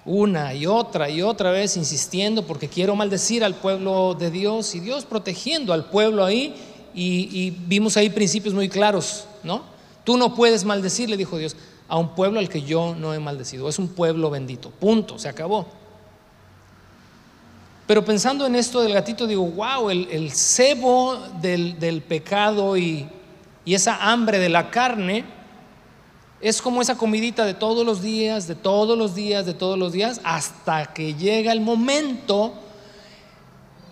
una 0.05 0.53
y 0.53 0.65
otra 0.65 1.09
y 1.09 1.21
otra 1.21 1.51
vez 1.51 1.77
insistiendo 1.77 2.47
porque 2.47 2.67
quiero 2.67 2.95
maldecir 2.95 3.43
al 3.43 3.55
pueblo 3.55 4.15
de 4.15 4.31
Dios 4.31 4.73
y 4.73 4.79
Dios 4.79 5.05
protegiendo 5.05 5.73
al 5.73 5.89
pueblo 5.89 6.25
ahí 6.25 6.55
y, 6.93 7.51
vimos 7.51 7.97
ahí 7.97 8.09
principios 8.09 8.53
muy 8.53 8.69
claros, 8.69 9.25
¿no? 9.43 9.63
Tú 10.03 10.17
no 10.17 10.35
puedes 10.35 10.65
maldecir, 10.65 11.09
le 11.09 11.17
dijo 11.17 11.37
Dios, 11.37 11.55
a 11.87 11.97
un 11.97 12.15
pueblo 12.15 12.39
al 12.39 12.49
que 12.49 12.61
yo 12.61 12.95
no 12.95 13.13
he 13.13 13.19
maldecido, 13.19 13.67
es 13.67 13.79
un 13.79 13.89
pueblo 13.89 14.29
bendito, 14.29 14.69
punto, 14.69 15.17
se 15.17 15.27
acabó. 15.27 15.67
Pero 17.87 18.05
pensando 18.05 18.45
en 18.45 18.55
esto 18.55 18.81
del 18.81 18.93
gatito, 18.93 19.25
digo, 19.25 19.43
wow, 19.43 19.89
el, 19.89 20.07
el 20.11 20.31
cebo 20.31 21.17
del, 21.41 21.79
del 21.79 22.03
pecado 22.03 22.77
y, 22.77 23.09
y 23.65 23.73
esa 23.73 24.11
hambre 24.11 24.37
de 24.37 24.49
la 24.49 24.69
carne 24.69 25.25
es 26.41 26.61
como 26.61 26.81
esa 26.81 26.95
comidita 26.95 27.45
de 27.45 27.53
todos 27.53 27.85
los 27.85 28.01
días, 28.01 28.47
de 28.47 28.55
todos 28.55 28.97
los 28.97 29.15
días, 29.15 29.45
de 29.45 29.53
todos 29.53 29.77
los 29.77 29.91
días, 29.91 30.21
hasta 30.23 30.93
que 30.93 31.15
llega 31.15 31.51
el 31.51 31.61
momento 31.61 32.53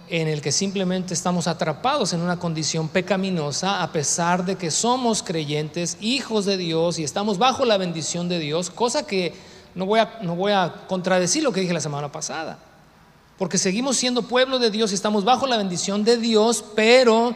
en 0.09 0.27
el 0.27 0.41
que 0.41 0.51
simplemente 0.51 1.13
estamos 1.13 1.47
atrapados 1.47 2.13
en 2.13 2.21
una 2.21 2.39
condición 2.39 2.87
pecaminosa, 2.87 3.83
a 3.83 3.91
pesar 3.91 4.45
de 4.45 4.55
que 4.55 4.71
somos 4.71 5.21
creyentes, 5.21 5.97
hijos 5.99 6.45
de 6.45 6.57
Dios 6.57 6.97
y 6.97 7.03
estamos 7.03 7.37
bajo 7.37 7.65
la 7.65 7.77
bendición 7.77 8.29
de 8.29 8.39
Dios, 8.39 8.69
cosa 8.69 9.05
que 9.05 9.33
no 9.75 9.85
voy 9.85 9.99
a, 9.99 10.19
no 10.21 10.35
voy 10.35 10.53
a 10.53 10.85
contradecir 10.87 11.43
lo 11.43 11.51
que 11.51 11.61
dije 11.61 11.73
la 11.73 11.81
semana 11.81 12.11
pasada. 12.11 12.57
Porque 13.37 13.57
seguimos 13.57 13.97
siendo 13.97 14.23
pueblo 14.23 14.59
de 14.59 14.71
Dios 14.71 14.91
y 14.91 14.95
estamos 14.95 15.25
bajo 15.25 15.45
la 15.45 15.57
bendición 15.57 16.03
de 16.03 16.17
Dios, 16.17 16.63
pero 16.75 17.35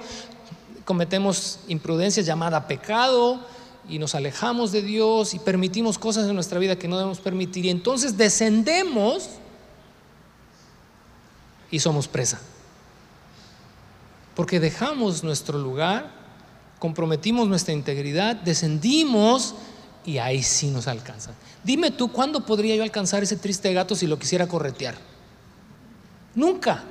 cometemos 0.86 1.60
imprudencia 1.68 2.24
llamada 2.24 2.68
pecado 2.68 3.40
y 3.88 4.00
nos 4.00 4.16
alejamos 4.16 4.72
de 4.72 4.82
Dios 4.82 5.34
y 5.34 5.40
permitimos 5.40 6.00
cosas 6.00 6.28
en 6.28 6.36
nuestra 6.36 6.58
vida 6.58 6.78
que 6.78 6.88
no 6.88 6.98
debemos 6.98 7.20
permitir 7.20 7.66
y 7.66 7.70
entonces 7.70 8.18
descendemos 8.18 9.30
y 11.70 11.80
somos 11.80 12.08
presa. 12.08 12.40
Porque 14.35 14.59
dejamos 14.59 15.23
nuestro 15.23 15.57
lugar, 15.57 16.09
comprometimos 16.79 17.47
nuestra 17.47 17.73
integridad, 17.73 18.35
descendimos 18.35 19.55
y 20.05 20.17
ahí 20.17 20.41
sí 20.41 20.67
nos 20.67 20.88
alcanzan. 20.88 21.35
Dime 21.63 21.91
tú, 21.91 22.11
¿cuándo 22.11 22.45
podría 22.45 22.75
yo 22.75 22.83
alcanzar 22.83 23.23
ese 23.23 23.38
triste 23.38 23.71
gato 23.73 23.95
si 23.95 24.07
lo 24.07 24.17
quisiera 24.17 24.47
corretear? 24.47 24.95
Nunca. 26.33 26.83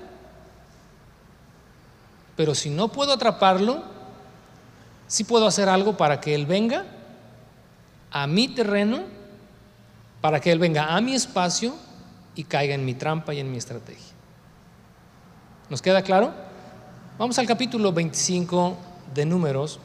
Pero 2.37 2.54
si 2.54 2.70
no 2.70 2.88
puedo 2.88 3.12
atraparlo, 3.12 3.82
sí 5.06 5.25
puedo 5.25 5.47
hacer 5.47 5.68
algo 5.68 5.97
para 5.97 6.20
que 6.20 6.35
Él 6.35 6.47
venga 6.47 6.87
a 8.11 8.26
mi 8.26 8.49
terreno, 8.49 9.02
para 10.20 10.40
que 10.40 10.52
Él 10.52 10.59
venga 10.59 10.94
a 10.94 11.00
mi 11.00 11.14
espacio 11.14 11.75
y 12.35 12.44
caiga 12.44 12.75
en 12.75 12.85
mi 12.85 12.94
trampa 12.94 13.35
y 13.35 13.40
en 13.40 13.50
mi 13.50 13.59
estrategia. 13.59 14.14
¿Nos 15.68 15.82
queda 15.82 16.02
claro? 16.02 16.50
Vamos 17.21 17.39
al 17.39 17.47
capítulo 17.47 17.93
25 17.93 18.79
de 19.12 19.27
números. 19.27 19.79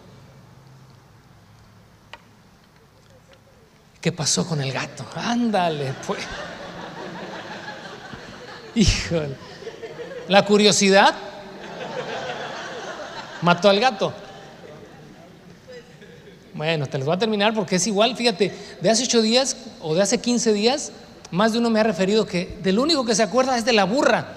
¿Qué 3.99 4.13
pasó 4.13 4.47
con 4.47 4.61
el 4.61 4.71
gato? 4.71 5.05
Ándale, 5.13 5.93
pues. 6.07 6.23
Híjole. 8.75 9.35
La 10.29 10.45
curiosidad 10.45 11.13
mató 13.41 13.67
al 13.67 13.81
gato. 13.81 14.13
Bueno, 16.53 16.87
te 16.87 16.97
los 16.97 17.05
voy 17.05 17.17
a 17.17 17.19
terminar 17.19 17.53
porque 17.53 17.75
es 17.75 17.85
igual, 17.85 18.15
fíjate, 18.15 18.57
de 18.79 18.89
hace 18.89 19.03
ocho 19.03 19.21
días 19.21 19.57
o 19.81 19.93
de 19.93 20.01
hace 20.01 20.21
15 20.21 20.53
días, 20.53 20.93
más 21.31 21.51
de 21.51 21.59
uno 21.59 21.69
me 21.69 21.81
ha 21.81 21.83
referido 21.83 22.25
que 22.25 22.57
del 22.63 22.79
único 22.79 23.03
que 23.03 23.13
se 23.13 23.23
acuerda 23.23 23.57
es 23.57 23.65
de 23.65 23.73
la 23.73 23.83
burra 23.83 24.35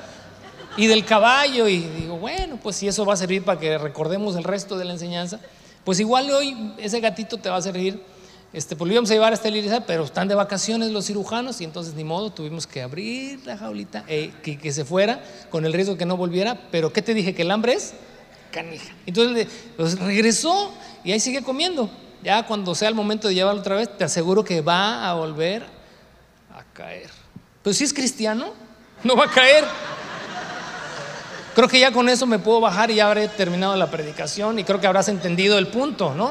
y 0.79 0.87
del 0.87 1.05
caballo. 1.05 1.69
Y 1.69 1.81
digo, 1.81 2.08
bueno, 2.19 2.59
pues 2.63 2.77
si 2.77 2.89
eso 2.89 3.05
va 3.07 3.15
a 3.15 3.17
servir 3.17 3.45
para 3.45 3.59
que 3.59 3.79
recordemos 3.79 4.37
el 4.37 4.45
resto 4.45 4.77
de 4.77 4.85
la 4.85 4.93
enseñanza, 4.93 5.41
pues 5.85 6.01
igual 6.01 6.31
hoy 6.31 6.75
ese 6.79 7.01
gatito 7.01 7.39
te 7.39 7.49
va 7.49 7.57
a 7.57 7.63
servir 7.63 8.03
este, 8.53 8.77
pues 8.77 8.89
lo 8.89 8.95
íbamos 8.95 9.11
a 9.11 9.15
llevar 9.15 9.33
a 9.33 9.35
esterilizar, 9.35 9.85
pero 9.87 10.05
están 10.05 10.27
de 10.27 10.35
vacaciones 10.35 10.91
los 10.91 11.07
cirujanos 11.07 11.61
y 11.61 11.65
entonces 11.65 11.93
ni 11.95 12.05
modo, 12.05 12.31
tuvimos 12.31 12.67
que 12.67 12.81
abrir 12.81 13.45
la 13.45 13.59
jaulita, 13.59 14.05
eh, 14.09 14.33
que, 14.43 14.59
que, 14.59 14.73
se 14.73 14.87
fuera 14.87 15.23
con 15.51 15.67
el 15.67 15.73
riesgo 15.75 15.93
de 15.93 15.99
que 15.99 16.07
no 16.07 16.17
volviera. 16.17 16.59
Pero 16.71 16.91
¿qué 16.91 17.03
te 17.03 17.13
dije? 17.13 17.35
Que 17.35 17.43
el 17.43 17.51
hambre 17.51 17.75
es 17.75 17.93
canija. 18.51 18.95
Entonces 19.05 19.49
pues, 19.77 19.99
regresó 19.99 20.73
y 21.05 21.13
ahí 21.13 21.21
sigue 21.21 21.43
comiendo. 21.43 21.91
Ya 22.23 22.47
cuando 22.47 22.75
sea 22.75 22.89
el 22.89 22.95
momento 22.95 23.29
de 23.29 23.35
llevarlo 23.35 23.61
otra 23.61 23.77
vez, 23.77 23.97
te 23.97 24.05
aseguro 24.05 24.43
que 24.43 24.63
va 24.63 25.09
a 25.09 25.15
volver 25.15 25.65
a 26.55 26.65
caer. 26.73 27.11
Pero 27.63 27.75
si 27.75 27.85
es 27.85 27.93
cristiano, 27.93 28.55
no 29.05 29.15
va 29.15 29.27
a 29.27 29.31
caer. 29.31 29.65
Creo 31.59 31.69
que 31.69 31.81
ya 31.81 31.91
con 31.91 32.09
eso 32.09 32.25
me 32.25 32.39
puedo 32.39 32.61
bajar 32.61 32.89
y 32.93 32.95
ya 32.95 33.09
habré 33.09 33.27
terminado 33.27 33.75
la 33.75 33.91
predicación 33.91 34.61
y 34.61 34.63
creo 34.63 34.81
que 34.81 34.87
habrás 34.87 35.09
entendido 35.09 35.59
el 35.59 35.67
punto, 35.67 36.15
¿no? 36.15 36.31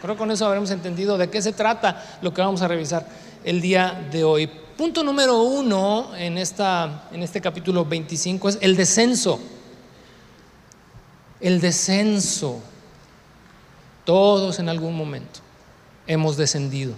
Creo 0.00 0.14
que 0.14 0.18
con 0.18 0.30
eso 0.30 0.46
habremos 0.46 0.70
entendido 0.70 1.18
de 1.18 1.28
qué 1.28 1.42
se 1.42 1.52
trata 1.52 2.18
lo 2.22 2.32
que 2.32 2.40
vamos 2.40 2.62
a 2.62 2.68
revisar 2.68 3.06
el 3.44 3.60
día 3.60 4.08
de 4.10 4.24
hoy. 4.24 4.48
Punto 4.78 5.04
número 5.04 5.42
uno 5.42 6.16
en, 6.16 6.38
esta, 6.38 7.06
en 7.12 7.22
este 7.22 7.42
capítulo 7.42 7.84
25 7.84 8.48
es 8.48 8.58
el 8.62 8.74
descenso. 8.74 9.38
El 11.38 11.60
descenso. 11.60 12.58
Todos 14.06 14.58
en 14.58 14.70
algún 14.70 14.96
momento 14.96 15.40
hemos 16.06 16.38
descendido. 16.38 16.94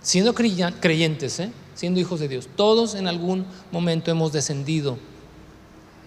Siendo 0.00 0.32
creyentes, 0.34 1.38
¿eh? 1.38 1.52
siendo 1.74 2.00
hijos 2.00 2.18
de 2.18 2.28
Dios, 2.28 2.48
todos 2.56 2.94
en 2.94 3.08
algún 3.08 3.44
momento 3.70 4.10
hemos 4.10 4.32
descendido. 4.32 4.96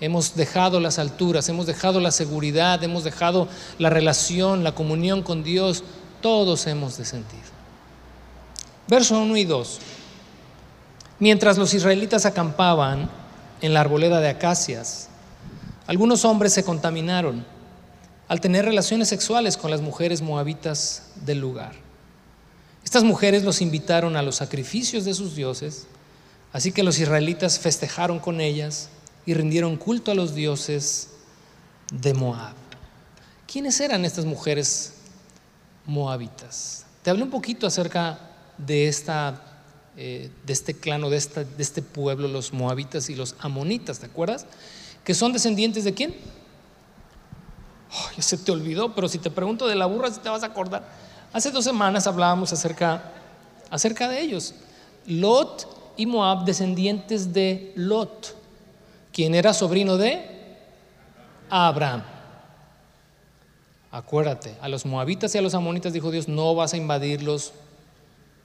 Hemos 0.01 0.35
dejado 0.35 0.79
las 0.79 0.99
alturas, 0.99 1.47
hemos 1.47 1.65
dejado 1.65 1.99
la 2.01 2.11
seguridad, 2.11 2.83
hemos 2.83 3.03
dejado 3.03 3.47
la 3.79 3.89
relación, 3.89 4.63
la 4.63 4.75
comunión 4.75 5.23
con 5.23 5.43
Dios. 5.43 5.83
Todos 6.21 6.67
hemos 6.67 6.97
descendido. 6.97 7.43
Verso 8.87 9.19
1 9.19 9.37
y 9.37 9.45
2. 9.45 9.79
Mientras 11.19 11.57
los 11.57 11.73
israelitas 11.73 12.25
acampaban 12.25 13.09
en 13.61 13.73
la 13.73 13.81
arboleda 13.81 14.19
de 14.19 14.29
acacias, 14.29 15.07
algunos 15.87 16.25
hombres 16.25 16.51
se 16.51 16.63
contaminaron 16.63 17.45
al 18.27 18.41
tener 18.41 18.65
relaciones 18.65 19.07
sexuales 19.07 19.55
con 19.55 19.71
las 19.71 19.81
mujeres 19.81 20.21
moabitas 20.21 21.11
del 21.25 21.39
lugar. 21.39 21.73
Estas 22.83 23.03
mujeres 23.03 23.43
los 23.43 23.61
invitaron 23.61 24.17
a 24.17 24.21
los 24.21 24.35
sacrificios 24.35 25.05
de 25.05 25.13
sus 25.13 25.35
dioses, 25.35 25.87
así 26.51 26.71
que 26.71 26.83
los 26.83 26.99
israelitas 26.99 27.59
festejaron 27.59 28.19
con 28.19 28.41
ellas 28.41 28.89
y 29.25 29.33
rindieron 29.33 29.77
culto 29.77 30.11
a 30.11 30.15
los 30.15 30.35
dioses 30.35 31.09
de 31.91 32.13
Moab. 32.13 32.53
¿Quiénes 33.47 33.79
eran 33.79 34.05
estas 34.05 34.25
mujeres 34.25 34.93
moabitas? 35.85 36.85
Te 37.01 37.09
hablé 37.09 37.23
un 37.23 37.29
poquito 37.29 37.65
acerca 37.65 38.19
de, 38.57 38.87
esta, 38.87 39.41
eh, 39.97 40.29
de 40.45 40.53
este 40.53 40.73
clan 40.73 41.03
o 41.03 41.09
de, 41.09 41.17
este 41.17 41.81
pueblo, 41.81 42.27
los 42.27 42.53
moabitas 42.53 43.09
y 43.09 43.15
los 43.15 43.35
amonitas, 43.39 43.99
¿te 43.99 44.05
acuerdas? 44.05 44.45
Que 45.03 45.13
son 45.13 45.33
descendientes 45.33 45.83
de 45.83 45.93
quién? 45.93 46.15
Oh, 47.91 48.09
ya 48.17 48.23
se 48.23 48.37
te 48.37 48.51
olvidó, 48.51 48.93
pero 48.93 49.07
si 49.07 49.19
te 49.19 49.31
pregunto 49.31 49.67
de 49.67 49.75
la 49.75 49.85
burra, 49.85 50.11
si 50.11 50.19
te 50.19 50.29
vas 50.29 50.43
a 50.43 50.47
acordar. 50.47 50.87
Hace 51.31 51.51
dos 51.51 51.63
semanas 51.63 52.07
hablábamos 52.07 52.51
acerca, 52.53 53.11
acerca 53.69 54.07
de 54.07 54.21
ellos. 54.21 54.55
Lot 55.05 55.93
y 55.97 56.05
Moab, 56.05 56.45
descendientes 56.45 57.33
de 57.33 57.71
Lot 57.75 58.44
quien 59.15 59.33
era 59.33 59.53
sobrino 59.53 59.95
de 59.95 60.21
Abraham. 61.49 62.03
Acuérdate, 63.89 64.57
a 64.59 64.67
los 64.67 64.85
moabitas 64.85 65.33
y 65.33 65.37
a 65.37 65.41
los 65.41 65.55
amonitas 65.55 65.93
dijo 65.93 66.11
Dios, 66.11 66.27
no 66.27 66.53
vas 66.53 66.73
a 66.73 66.77
invadirlos 66.77 67.53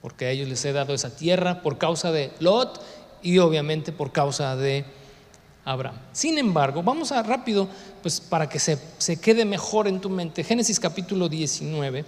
porque 0.01 0.27
a 0.27 0.29
ellos 0.29 0.47
les 0.47 0.63
he 0.63 0.71
dado 0.71 0.93
esa 0.93 1.13
tierra 1.13 1.61
por 1.61 1.77
causa 1.77 2.13
de 2.13 2.31
Lot 2.39 2.81
y 3.21 3.39
obviamente 3.39 3.91
por 3.91 4.13
causa 4.13 4.55
de 4.55 4.85
Abraham. 5.65 5.97
Sin 6.13 6.37
embargo, 6.37 6.81
vamos 6.81 7.11
a 7.11 7.21
rápido, 7.21 7.67
pues 8.01 8.21
para 8.21 8.47
que 8.47 8.57
se, 8.57 8.79
se 8.97 9.19
quede 9.19 9.43
mejor 9.43 9.89
en 9.89 9.99
tu 9.99 10.09
mente, 10.09 10.41
Génesis 10.41 10.79
capítulo 10.79 11.27
19. 11.27 12.05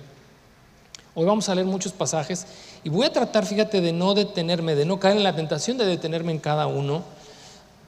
Hoy 1.15 1.25
vamos 1.25 1.49
a 1.49 1.55
leer 1.55 1.67
muchos 1.67 1.91
pasajes 1.91 2.47
y 2.81 2.87
voy 2.87 3.07
a 3.07 3.11
tratar, 3.11 3.45
fíjate, 3.45 3.81
de 3.81 3.91
no 3.91 4.13
detenerme, 4.13 4.73
de 4.73 4.85
no 4.85 5.01
caer 5.01 5.17
en 5.17 5.23
la 5.23 5.35
tentación 5.35 5.77
de 5.77 5.85
detenerme 5.85 6.31
en 6.31 6.39
cada 6.39 6.65
uno 6.67 7.03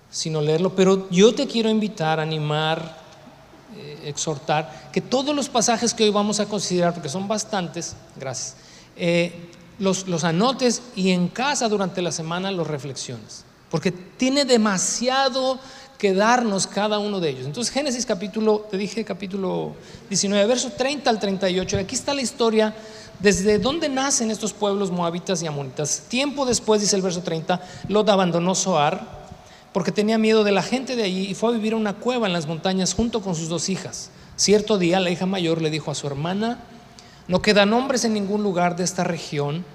sino 0.10 0.42
leerlo. 0.42 0.76
Pero 0.76 1.10
yo 1.10 1.34
te 1.34 1.48
quiero 1.48 1.70
invitar, 1.70 2.20
animar, 2.20 3.04
eh, 3.78 4.04
exhortar 4.06 4.90
que 4.94 5.02
todos 5.02 5.36
los 5.36 5.50
pasajes 5.50 5.94
que 5.94 6.04
hoy 6.04 6.10
vamos 6.10 6.40
a 6.40 6.46
considerar, 6.46 6.94
porque 6.94 7.10
son 7.10 7.28
bastantes, 7.28 7.96
gracias, 8.16 8.56
eh, 8.96 9.50
los, 9.80 10.08
los 10.08 10.24
anotes 10.24 10.82
y 10.96 11.12
en 11.12 11.28
casa 11.28 11.68
durante 11.68 12.02
la 12.02 12.12
semana 12.12 12.52
los 12.52 12.68
reflexiones, 12.68 13.44
porque 13.70 13.92
tiene 13.92 14.46
demasiado 14.46 15.60
que 15.98 16.14
darnos 16.14 16.68
cada 16.68 17.00
uno 17.00 17.20
de 17.20 17.30
ellos. 17.30 17.46
Entonces 17.46 17.74
Génesis 17.74 18.06
capítulo, 18.06 18.68
te 18.70 18.78
dije 18.78 19.04
capítulo 19.04 19.74
19, 20.10 20.46
verso 20.46 20.72
30 20.72 21.10
al 21.10 21.20
38, 21.20 21.78
aquí 21.78 21.96
está 21.96 22.14
la 22.14 22.22
historia 22.22 22.74
desde 23.20 23.60
dónde 23.60 23.90
nacen 23.90 24.32
estos 24.32 24.54
pueblos 24.54 24.92
moabitas 24.92 25.42
y 25.42 25.48
amonitas. 25.48 26.04
Tiempo 26.08 26.46
después, 26.46 26.82
dice 26.82 26.96
el 26.96 27.02
verso 27.02 27.22
30, 27.22 27.62
Lot 27.90 28.08
abandonó 28.10 28.56
Soar 28.56 29.25
porque 29.76 29.92
tenía 29.92 30.18
miedo 30.18 30.46
de 30.46 30.54
la 30.54 30.64
gente 30.64 30.96
de 30.96 31.04
allí 31.04 31.28
y 31.28 31.34
fue 31.34 31.50
a 31.50 31.52
vivir 31.52 31.74
a 31.74 31.76
una 31.76 31.96
cueva 31.96 32.28
en 32.28 32.32
las 32.32 32.48
montañas 32.48 32.94
junto 32.94 33.22
con 33.22 33.36
sus 33.36 33.50
dos 33.50 33.68
hijas. 33.68 34.10
Cierto 34.38 34.78
día 34.78 35.02
la 35.02 35.10
hija 35.10 35.26
mayor 35.26 35.62
le 35.62 35.70
dijo 35.70 35.92
a 35.92 35.96
su 35.96 36.08
hermana, 36.08 36.64
no 37.28 37.42
quedan 37.42 37.74
hombres 37.74 38.06
en 38.06 38.14
ningún 38.14 38.42
lugar 38.42 38.78
de 38.78 38.86
esta 38.86 39.04
región, 39.04 39.66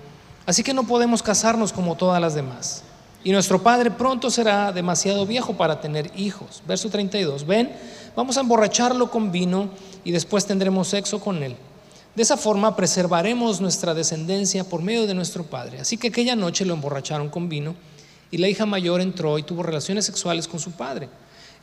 así 0.47 0.63
que 0.63 0.73
no 0.73 0.85
podemos 0.85 1.23
casarnos 1.23 1.75
como 1.75 1.97
todas 1.97 2.19
las 2.19 2.35
demás. 2.35 2.83
Y 3.25 3.33
nuestro 3.33 3.63
padre 3.63 3.91
pronto 3.91 4.31
será 4.31 4.73
demasiado 4.73 5.27
viejo 5.27 5.59
para 5.59 5.83
tener 5.83 6.11
hijos. 6.17 6.63
Verso 6.67 6.89
32, 6.89 7.47
ven, 7.47 7.71
vamos 8.17 8.39
a 8.39 8.41
emborracharlo 8.41 9.11
con 9.11 9.31
vino 9.31 9.69
y 10.03 10.13
después 10.13 10.47
tendremos 10.47 10.89
sexo 10.89 11.21
con 11.21 11.43
él. 11.43 11.57
De 12.17 12.23
esa 12.23 12.39
forma 12.39 12.75
preservaremos 12.75 13.61
nuestra 13.61 13.93
descendencia 13.93 14.65
por 14.65 14.81
medio 14.81 15.07
de 15.07 15.13
nuestro 15.13 15.45
padre. 15.45 15.79
Así 15.79 15.99
que 15.99 16.09
aquella 16.09 16.37
noche 16.37 16.65
lo 16.65 16.73
emborracharon 16.73 17.29
con 17.29 17.51
vino 17.51 17.75
y 18.31 18.39
la 18.39 18.49
hija 18.49 18.67
mayor 18.67 19.01
entró 19.01 19.39
y 19.39 19.43
tuvo 19.43 19.63
relaciones 19.63 20.05
sexuales 20.05 20.49
con 20.49 20.61
su 20.61 20.73
padre. 20.73 21.09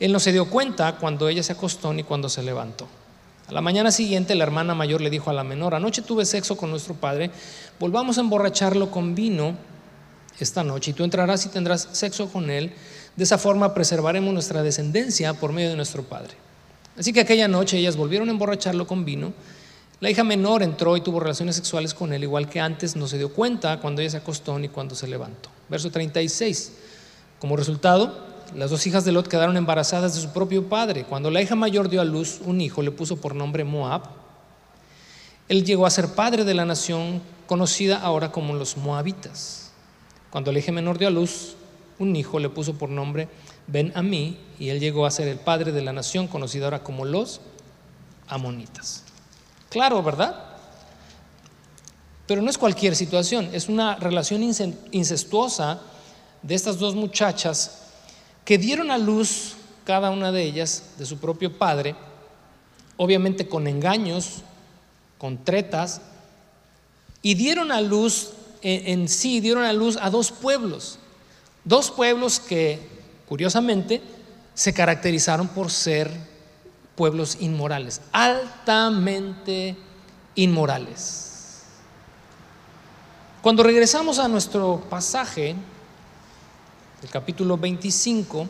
Él 0.00 0.12
no 0.12 0.20
se 0.20 0.32
dio 0.32 0.48
cuenta 0.48 0.96
cuando 0.96 1.28
ella 1.28 1.42
se 1.42 1.52
acostó 1.52 1.92
ni 1.92 2.02
cuando 2.02 2.28
se 2.28 2.42
levantó. 2.42 2.86
A 3.48 3.52
la 3.52 3.60
mañana 3.60 3.90
siguiente 3.90 4.34
la 4.34 4.44
hermana 4.44 4.74
mayor 4.74 5.00
le 5.00 5.10
dijo 5.10 5.30
a 5.30 5.32
la 5.32 5.44
menor, 5.44 5.74
anoche 5.74 6.02
tuve 6.02 6.24
sexo 6.24 6.56
con 6.56 6.70
nuestro 6.70 6.94
padre, 6.94 7.30
volvamos 7.80 8.18
a 8.18 8.20
emborracharlo 8.20 8.90
con 8.90 9.14
vino 9.14 9.56
esta 10.38 10.62
noche 10.62 10.90
y 10.90 10.94
tú 10.94 11.04
entrarás 11.04 11.46
y 11.46 11.48
tendrás 11.48 11.88
sexo 11.92 12.28
con 12.30 12.50
él. 12.50 12.72
De 13.16 13.24
esa 13.24 13.38
forma 13.38 13.74
preservaremos 13.74 14.32
nuestra 14.32 14.62
descendencia 14.62 15.34
por 15.34 15.52
medio 15.52 15.70
de 15.70 15.76
nuestro 15.76 16.02
padre. 16.02 16.34
Así 16.96 17.12
que 17.12 17.20
aquella 17.20 17.48
noche 17.48 17.78
ellas 17.78 17.96
volvieron 17.96 18.28
a 18.28 18.32
emborracharlo 18.32 18.86
con 18.86 19.04
vino 19.04 19.32
la 20.00 20.10
hija 20.10 20.22
menor 20.22 20.62
entró 20.62 20.96
y 20.96 21.00
tuvo 21.00 21.18
relaciones 21.18 21.56
sexuales 21.56 21.92
con 21.92 22.12
él, 22.12 22.22
igual 22.22 22.48
que 22.48 22.60
antes 22.60 22.94
no 22.94 23.08
se 23.08 23.18
dio 23.18 23.32
cuenta 23.32 23.80
cuando 23.80 24.00
ella 24.00 24.12
se 24.12 24.16
acostó 24.18 24.56
ni 24.56 24.68
cuando 24.68 24.94
se 24.94 25.08
levantó. 25.08 25.50
Verso 25.68 25.90
36. 25.90 26.72
Como 27.38 27.56
resultado, 27.56 28.26
las 28.54 28.70
dos 28.70 28.86
hijas 28.86 29.04
de 29.04 29.12
Lot 29.12 29.28
quedaron 29.28 29.56
embarazadas 29.56 30.14
de 30.14 30.20
su 30.20 30.32
propio 30.32 30.68
padre. 30.68 31.04
Cuando 31.04 31.30
la 31.30 31.42
hija 31.42 31.54
mayor 31.54 31.88
dio 31.88 32.00
a 32.00 32.04
luz 32.04 32.40
un 32.44 32.60
hijo, 32.60 32.82
le 32.82 32.90
puso 32.90 33.16
por 33.20 33.34
nombre 33.34 33.64
Moab. 33.64 34.02
Él 35.48 35.64
llegó 35.64 35.86
a 35.86 35.90
ser 35.90 36.14
padre 36.14 36.44
de 36.44 36.54
la 36.54 36.64
nación 36.64 37.22
conocida 37.46 37.98
ahora 37.98 38.32
como 38.32 38.54
los 38.54 38.76
Moabitas. 38.76 39.70
Cuando 40.30 40.52
la 40.52 40.58
hija 40.58 40.72
menor 40.72 40.98
dio 40.98 41.08
a 41.08 41.10
luz 41.10 41.54
un 41.98 42.14
hijo, 42.16 42.38
le 42.38 42.48
puso 42.48 42.74
por 42.74 42.88
nombre 42.88 43.28
Ben 43.66 43.92
Amí, 43.94 44.38
y 44.58 44.68
él 44.70 44.80
llegó 44.80 45.06
a 45.06 45.10
ser 45.10 45.28
el 45.28 45.38
padre 45.38 45.72
de 45.72 45.82
la 45.82 45.92
nación 45.92 46.26
conocida 46.26 46.66
ahora 46.66 46.82
como 46.82 47.04
los 47.04 47.40
Amonitas. 48.28 49.04
Claro, 49.70 50.02
¿verdad? 50.02 50.47
Pero 52.28 52.42
no 52.42 52.50
es 52.50 52.58
cualquier 52.58 52.94
situación, 52.94 53.48
es 53.54 53.70
una 53.70 53.96
relación 53.96 54.42
incestuosa 54.92 55.80
de 56.42 56.54
estas 56.54 56.78
dos 56.78 56.94
muchachas 56.94 57.78
que 58.44 58.58
dieron 58.58 58.90
a 58.90 58.98
luz 58.98 59.54
cada 59.86 60.10
una 60.10 60.30
de 60.30 60.42
ellas 60.42 60.90
de 60.98 61.06
su 61.06 61.16
propio 61.16 61.56
padre, 61.56 61.96
obviamente 62.98 63.48
con 63.48 63.66
engaños, 63.66 64.42
con 65.16 65.42
tretas, 65.42 66.02
y 67.22 67.32
dieron 67.32 67.72
a 67.72 67.80
luz 67.80 68.32
en, 68.60 69.00
en 69.00 69.08
sí, 69.08 69.40
dieron 69.40 69.64
a 69.64 69.72
luz 69.72 69.96
a 69.98 70.10
dos 70.10 70.30
pueblos, 70.30 70.98
dos 71.64 71.90
pueblos 71.90 72.40
que, 72.40 72.78
curiosamente, 73.26 74.02
se 74.52 74.74
caracterizaron 74.74 75.48
por 75.48 75.70
ser 75.70 76.10
pueblos 76.94 77.38
inmorales, 77.40 78.02
altamente 78.12 79.76
inmorales. 80.34 81.27
Cuando 83.42 83.62
regresamos 83.62 84.18
a 84.18 84.28
nuestro 84.28 84.82
pasaje, 84.90 85.54
el 87.02 87.08
capítulo 87.10 87.56
25, 87.56 88.46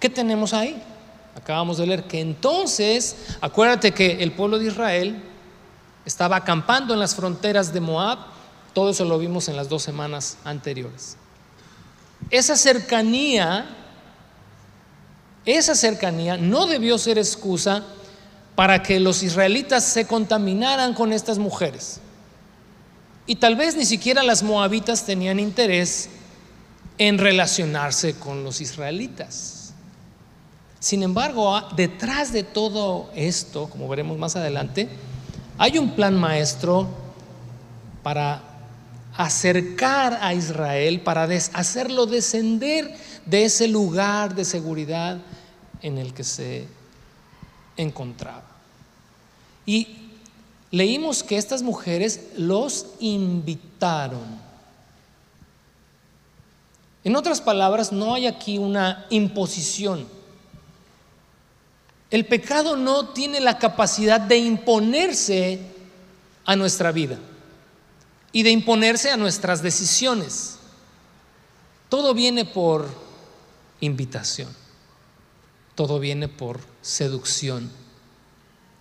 ¿qué 0.00 0.08
tenemos 0.08 0.54
ahí? 0.54 0.82
Acabamos 1.36 1.78
de 1.78 1.86
leer 1.86 2.04
que 2.04 2.20
entonces, 2.20 3.16
acuérdate 3.40 3.92
que 3.92 4.22
el 4.22 4.32
pueblo 4.32 4.58
de 4.58 4.66
Israel 4.66 5.22
estaba 6.04 6.36
acampando 6.36 6.94
en 6.94 7.00
las 7.00 7.14
fronteras 7.14 7.72
de 7.72 7.80
Moab, 7.80 8.18
todo 8.72 8.90
eso 8.90 9.04
lo 9.04 9.18
vimos 9.18 9.48
en 9.48 9.56
las 9.56 9.68
dos 9.68 9.82
semanas 9.82 10.38
anteriores. 10.44 11.16
Esa 12.30 12.56
cercanía 12.56 13.74
esa 15.56 15.74
cercanía 15.74 16.36
no 16.36 16.66
debió 16.66 16.98
ser 16.98 17.16
excusa 17.16 17.82
para 18.54 18.82
que 18.82 19.00
los 19.00 19.22
israelitas 19.22 19.82
se 19.82 20.06
contaminaran 20.06 20.92
con 20.92 21.10
estas 21.10 21.38
mujeres. 21.38 22.00
Y 23.28 23.36
tal 23.36 23.56
vez 23.56 23.76
ni 23.76 23.84
siquiera 23.84 24.22
las 24.22 24.42
moabitas 24.42 25.04
tenían 25.04 25.38
interés 25.38 26.08
en 26.96 27.18
relacionarse 27.18 28.14
con 28.14 28.42
los 28.42 28.62
israelitas. 28.62 29.74
Sin 30.80 31.02
embargo, 31.02 31.60
detrás 31.76 32.32
de 32.32 32.42
todo 32.42 33.10
esto, 33.14 33.68
como 33.68 33.86
veremos 33.86 34.16
más 34.16 34.34
adelante, 34.34 34.88
hay 35.58 35.76
un 35.76 35.90
plan 35.90 36.16
maestro 36.16 36.88
para 38.02 38.40
acercar 39.14 40.20
a 40.22 40.32
Israel, 40.32 41.02
para 41.02 41.24
hacerlo 41.24 42.06
descender 42.06 42.96
de 43.26 43.44
ese 43.44 43.68
lugar 43.68 44.34
de 44.34 44.46
seguridad 44.46 45.18
en 45.82 45.98
el 45.98 46.14
que 46.14 46.24
se 46.24 46.66
encontraba. 47.76 48.46
Y 49.66 49.97
leímos 50.70 51.22
que 51.22 51.36
estas 51.36 51.62
mujeres 51.62 52.28
los 52.36 52.86
invitaron. 53.00 54.48
En 57.04 57.16
otras 57.16 57.40
palabras, 57.40 57.92
no 57.92 58.14
hay 58.14 58.26
aquí 58.26 58.58
una 58.58 59.06
imposición. 59.10 60.06
El 62.10 62.26
pecado 62.26 62.76
no 62.76 63.10
tiene 63.10 63.40
la 63.40 63.58
capacidad 63.58 64.20
de 64.20 64.38
imponerse 64.38 65.60
a 66.44 66.56
nuestra 66.56 66.92
vida 66.92 67.18
y 68.32 68.42
de 68.42 68.50
imponerse 68.50 69.10
a 69.10 69.16
nuestras 69.16 69.62
decisiones. 69.62 70.58
Todo 71.88 72.14
viene 72.14 72.44
por 72.44 72.88
invitación. 73.80 74.48
Todo 75.74 76.00
viene 76.00 76.28
por 76.28 76.60
seducción. 76.82 77.70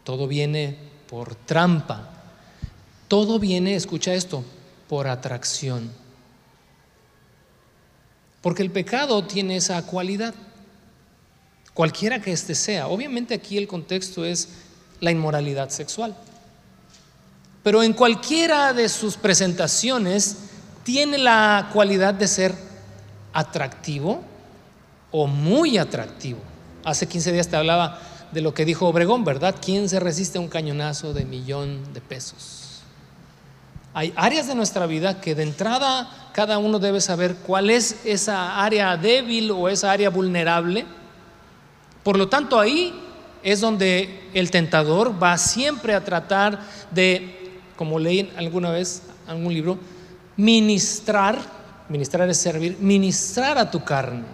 Todo 0.03 0.27
viene 0.27 0.86
por 1.09 1.35
trampa. 1.35 2.09
Todo 3.07 3.39
viene, 3.39 3.75
escucha 3.75 4.13
esto, 4.13 4.43
por 4.87 5.07
atracción. 5.07 5.91
Porque 8.41 8.63
el 8.63 8.71
pecado 8.71 9.23
tiene 9.23 9.57
esa 9.57 9.81
cualidad. 9.85 10.33
Cualquiera 11.73 12.21
que 12.21 12.31
éste 12.31 12.55
sea. 12.55 12.87
Obviamente 12.87 13.33
aquí 13.33 13.57
el 13.57 13.67
contexto 13.67 14.25
es 14.25 14.49
la 14.99 15.11
inmoralidad 15.11 15.69
sexual. 15.69 16.15
Pero 17.63 17.83
en 17.83 17.93
cualquiera 17.93 18.73
de 18.73 18.89
sus 18.89 19.17
presentaciones 19.17 20.37
tiene 20.83 21.17
la 21.17 21.69
cualidad 21.73 22.13
de 22.13 22.27
ser 22.27 22.55
atractivo 23.33 24.23
o 25.11 25.27
muy 25.27 25.77
atractivo. 25.77 26.39
Hace 26.83 27.07
15 27.07 27.31
días 27.33 27.47
te 27.47 27.57
hablaba 27.57 27.99
de 28.31 28.41
lo 28.41 28.53
que 28.53 28.65
dijo 28.65 28.87
Obregón, 28.87 29.23
¿verdad? 29.23 29.55
¿Quién 29.63 29.89
se 29.89 29.99
resiste 29.99 30.37
a 30.37 30.41
un 30.41 30.47
cañonazo 30.47 31.13
de 31.13 31.25
millón 31.25 31.93
de 31.93 32.01
pesos? 32.01 32.81
Hay 33.93 34.13
áreas 34.15 34.47
de 34.47 34.55
nuestra 34.55 34.85
vida 34.85 35.21
que 35.21 35.33
de 35.33 35.43
entrada 35.43 36.29
cada 36.33 36.59
uno 36.59 36.77
debe 36.77 37.01
saber 37.01 37.35
cuál 37.37 37.69
es 37.69 38.05
esa 38.05 38.63
área 38.63 38.95
débil 38.95 39.49
o 39.51 39.69
esa 39.69 39.91
área 39.91 40.11
vulnerable. 40.11 40.85
Por 42.03 42.17
lo 42.17 42.29
tanto, 42.29 42.59
ahí 42.59 42.93
es 43.41 43.61
donde 43.61 44.29
el 44.33 44.51
tentador 44.51 45.21
va 45.21 45.37
siempre 45.37 45.95
a 45.95 46.03
tratar 46.03 46.59
de, 46.91 47.59
como 47.75 47.97
leí 47.97 48.31
alguna 48.37 48.69
vez 48.69 49.01
en 49.25 49.31
algún 49.31 49.53
libro, 49.53 49.79
ministrar, 50.35 51.39
ministrar 51.89 52.29
es 52.29 52.37
servir, 52.37 52.77
ministrar 52.79 53.57
a 53.57 53.71
tu 53.71 53.83
carne, 53.83 54.25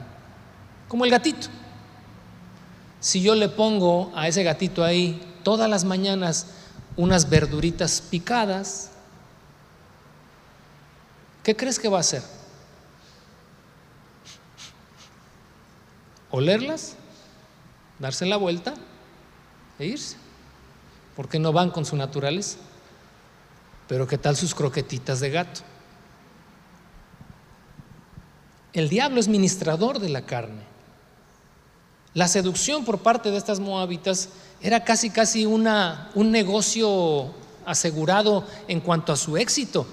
como 0.88 1.06
el 1.06 1.12
gatito. 1.12 1.48
Si 3.04 3.22
yo 3.22 3.36
le 3.36 3.50
pongo 3.50 4.14
a 4.16 4.30
ese 4.30 4.44
gatito 4.44 4.82
ahí 4.82 5.22
todas 5.44 5.70
las 5.70 5.84
mañanas 5.84 6.48
unas 6.96 7.30
verduritas 7.30 8.00
picadas, 8.00 8.92
¿qué 11.44 11.54
crees 11.54 11.80
que 11.80 11.90
va 11.90 11.98
a 11.98 12.00
hacer? 12.00 12.24
¿Olerlas? 16.32 16.96
¿Darse 18.00 18.26
la 18.26 18.38
vuelta? 18.38 18.74
e 19.80 19.86
irse. 19.86 20.16
Porque 21.14 21.40
no 21.40 21.52
van 21.52 21.72
con 21.72 21.84
su 21.84 21.98
naturaleza. 21.98 22.58
Pero 23.90 24.08
¿qué 24.08 24.18
tal 24.18 24.38
sus 24.38 24.56
croquetitas 24.56 25.20
de 25.20 25.30
gato? 25.30 25.60
El 28.72 28.88
diablo 28.88 29.20
es 29.20 29.28
ministrador 29.28 30.00
de 30.00 30.08
la 30.08 30.22
carne. 30.26 30.73
La 32.14 32.28
seducción 32.28 32.86
por 32.86 33.00
parte 33.00 33.32
de 33.32 33.38
estas 33.38 33.60
moabitas 33.60 34.30
era 34.62 34.84
casi 34.84 35.10
casi 35.10 35.46
una, 35.46 36.12
un 36.14 36.32
negocio 36.32 37.32
asegurado 37.66 38.46
en 38.68 38.82
cuanto 38.82 39.12
a 39.12 39.18
su 39.18 39.36
éxito. 39.38 39.88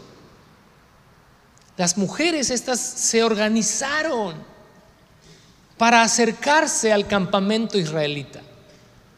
Las 1.77 1.97
mujeres 1.97 2.51
estas 2.51 2.79
se 2.79 3.23
organizaron 3.23 4.35
para 5.79 6.03
acercarse 6.03 6.93
al 6.93 7.07
campamento 7.07 7.79
israelita. 7.79 8.43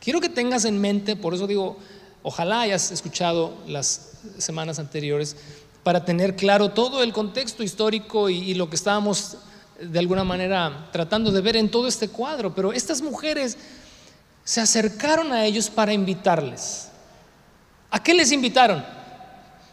Quiero 0.00 0.20
que 0.20 0.28
tengas 0.28 0.64
en 0.64 0.80
mente, 0.80 1.16
por 1.16 1.34
eso 1.34 1.48
digo, 1.48 1.76
ojalá 2.22 2.60
hayas 2.60 2.92
escuchado 2.92 3.52
las 3.66 4.12
semanas 4.38 4.78
anteriores, 4.78 5.36
para 5.82 6.04
tener 6.04 6.36
claro 6.36 6.70
todo 6.70 7.02
el 7.02 7.12
contexto 7.12 7.64
histórico 7.64 8.30
y, 8.30 8.38
y 8.38 8.54
lo 8.54 8.70
que 8.70 8.76
estábamos 8.76 9.38
de 9.82 9.98
alguna 9.98 10.24
manera 10.24 10.88
tratando 10.92 11.32
de 11.32 11.40
ver 11.40 11.56
en 11.56 11.70
todo 11.70 11.88
este 11.88 12.08
cuadro. 12.08 12.54
Pero 12.54 12.72
estas 12.72 13.02
mujeres 13.02 13.56
se 14.44 14.60
acercaron 14.60 15.32
a 15.32 15.44
ellos 15.44 15.68
para 15.68 15.92
invitarles. 15.92 16.88
¿A 17.90 18.02
qué 18.02 18.14
les 18.14 18.32
invitaron? 18.32 18.84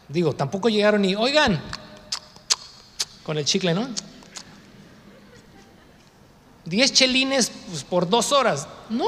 Digo, 0.08 0.34
tampoco 0.34 0.68
llegaron 0.68 1.04
y, 1.04 1.14
oigan, 1.14 1.60
con 3.22 3.38
el 3.38 3.44
chicle, 3.44 3.72
¿no? 3.72 3.88
Diez 6.64 6.92
chelines 6.92 7.50
pues, 7.68 7.84
por 7.84 8.08
dos 8.08 8.32
horas. 8.32 8.68
No. 8.88 9.06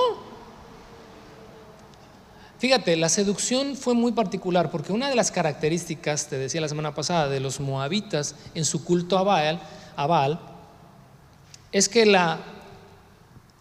Fíjate, 2.59 2.97
la 2.97 3.09
seducción 3.09 3.77
fue 3.77 3.95
muy 3.95 4.13
particular 4.13 4.71
porque 4.71 4.93
una 4.93 5.09
de 5.09 5.17
las 5.17 5.33
características, 5.33 6.29
te 6.29 6.39
decía 6.39 6.61
la 6.61 6.69
semana 6.69 6.95
pasada, 6.95 7.29
de 7.29 7.41
los 7.41 7.59
moabitas 7.59 8.37
en 8.55 8.65
su 8.65 8.85
culto 8.85 9.19
a 9.19 9.25
Baal, 9.25 9.61
a 9.97 10.07
Baal 10.07 10.52
es 11.73 11.89
que 11.89 12.03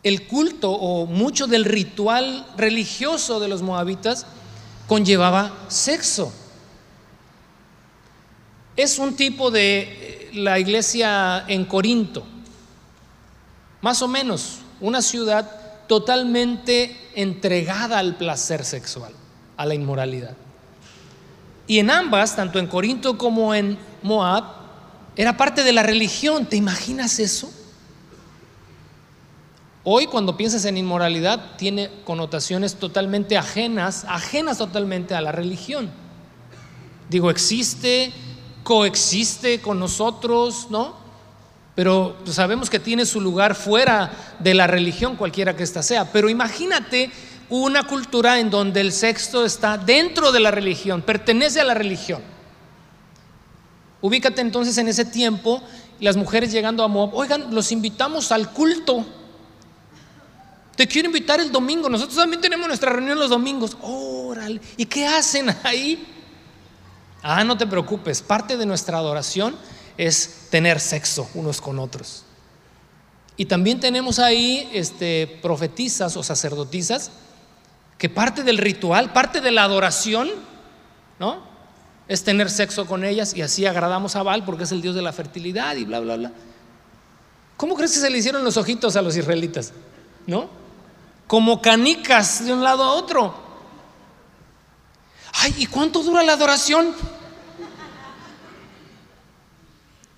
el 0.04 0.28
culto 0.28 0.72
o 0.72 1.06
mucho 1.06 1.48
del 1.48 1.66
ritual 1.66 2.46
religioso 2.58 3.40
de 3.40 3.48
los 3.48 3.62
moabitas 3.62 4.26
conllevaba 4.88 5.54
sexo. 5.70 6.34
Es 8.76 9.00
un 9.00 9.16
tipo 9.16 9.50
de 9.52 10.30
la 10.34 10.60
iglesia 10.60 11.46
en 11.48 11.66
Corinto, 11.66 12.26
más 13.82 14.02
o 14.02 14.08
menos, 14.08 14.60
una 14.80 15.02
ciudad 15.02 15.50
totalmente 15.88 16.96
entregada 17.16 18.00
al 18.00 18.16
placer 18.16 18.64
sexual, 18.64 19.14
a 19.58 19.66
la 19.66 19.74
inmoralidad. 19.74 20.36
Y 21.68 21.80
en 21.80 21.90
ambas, 21.90 22.36
tanto 22.36 22.60
en 22.60 22.68
Corinto 22.68 23.18
como 23.18 23.54
en 23.54 23.78
Moab, 24.04 24.44
era 25.16 25.38
parte 25.38 25.64
de 25.64 25.74
la 25.74 25.84
religión. 25.84 26.46
¿Te 26.46 26.58
imaginas 26.58 27.20
eso? 27.20 27.52
Hoy 29.84 30.06
cuando 30.06 30.38
piensas 30.38 30.66
en 30.66 30.78
inmoralidad 30.78 31.58
tiene 31.58 31.90
connotaciones 32.04 32.76
totalmente 32.76 33.38
ajenas, 33.38 34.06
ajenas 34.08 34.58
totalmente 34.60 35.16
a 35.16 35.22
la 35.22 35.32
religión. 35.32 35.90
Digo, 37.10 37.32
existe 37.32 38.14
coexiste 38.64 39.60
con 39.60 39.80
nosotros, 39.80 40.68
¿no? 40.70 40.96
Pero 41.76 42.18
sabemos 42.26 42.70
que 42.70 42.80
tiene 42.80 43.06
su 43.06 43.22
lugar 43.22 43.56
fuera 43.56 44.12
de 44.40 44.54
la 44.54 44.68
religión, 44.68 45.16
cualquiera 45.16 45.56
que 45.56 45.64
ésta 45.64 45.82
sea. 45.82 46.12
Pero 46.12 46.30
imagínate 46.30 47.12
una 47.50 47.84
cultura 47.84 48.40
en 48.40 48.50
donde 48.50 48.82
el 48.82 48.92
sexo 48.92 49.46
está 49.46 49.78
dentro 49.78 50.32
de 50.32 50.40
la 50.40 50.52
religión, 50.52 51.02
pertenece 51.02 51.60
a 51.60 51.66
la 51.66 51.74
religión. 51.74 52.22
Ubícate 54.02 54.42
entonces 54.42 54.78
en 54.78 54.88
ese 54.88 55.06
tiempo, 55.06 55.62
las 56.00 56.18
mujeres 56.18 56.52
llegando 56.52 56.84
a 56.84 56.88
Moab, 56.88 57.14
oigan, 57.14 57.54
los 57.54 57.72
invitamos 57.72 58.32
al 58.32 58.52
culto. 58.52 59.06
Te 60.76 60.88
quiero 60.88 61.08
invitar 61.08 61.40
el 61.40 61.52
domingo, 61.52 61.90
nosotros 61.90 62.18
también 62.18 62.42
tenemos 62.42 62.68
nuestra 62.68 62.92
reunión 62.92 63.20
los 63.20 63.30
domingos. 63.30 63.78
Órale, 63.82 64.62
¿y 64.78 64.86
qué 64.86 65.06
hacen 65.06 65.56
ahí? 65.64 66.08
Ah, 67.22 67.44
no 67.44 67.58
te 67.58 67.68
preocupes, 67.68 68.22
parte 68.22 68.58
de 68.58 68.66
nuestra 68.66 68.98
adoración 68.98 69.56
es 69.98 70.48
tener 70.50 70.80
sexo 70.80 71.30
unos 71.34 71.62
con 71.62 71.78
otros. 71.78 72.24
Y 73.38 73.46
también 73.46 73.80
tenemos 73.80 74.20
ahí 74.20 74.70
este, 74.74 75.40
profetizas 75.42 76.18
o 76.18 76.24
sacerdotisas 76.24 77.12
que 77.98 78.10
parte 78.10 78.44
del 78.44 78.58
ritual, 78.58 79.14
parte 79.14 79.42
de 79.42 79.52
la 79.52 79.64
adoración, 79.64 80.30
¿no? 81.20 81.44
Es 82.08 82.24
tener 82.24 82.50
sexo 82.50 82.86
con 82.88 83.04
ellas 83.04 83.36
y 83.36 83.42
así 83.42 83.66
agradamos 83.66 84.16
a 84.16 84.24
Baal 84.24 84.44
porque 84.44 84.64
es 84.64 84.72
el 84.72 84.82
dios 84.82 84.96
de 84.96 85.02
la 85.02 85.14
fertilidad 85.14 85.76
y 85.76 85.86
bla, 85.86 86.00
bla, 86.00 86.18
bla. 86.18 86.32
¿Cómo 87.58 87.76
crees 87.76 87.94
que 87.94 88.00
se 88.00 88.10
le 88.10 88.18
hicieron 88.18 88.44
los 88.44 88.58
ojitos 88.58 88.96
a 88.96 89.02
los 89.02 89.16
israelitas? 89.16 89.72
¿No? 90.26 90.50
Como 91.32 91.62
canicas 91.62 92.44
de 92.44 92.52
un 92.52 92.62
lado 92.62 92.84
a 92.84 92.92
otro. 92.92 93.34
Ay, 95.32 95.56
¿y 95.60 95.66
cuánto 95.66 96.04
dura 96.04 96.24
la 96.24 96.34
adoración? 96.34 96.94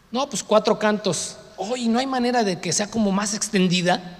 No, 0.09 0.27
pues 0.27 0.41
cuatro 0.41 0.79
cantos. 0.79 1.37
Oye, 1.55 1.87
¿no 1.87 1.99
hay 1.99 2.07
manera 2.07 2.43
de 2.43 2.59
que 2.59 2.73
sea 2.73 2.89
como 2.89 3.11
más 3.11 3.35
extendida? 3.35 4.17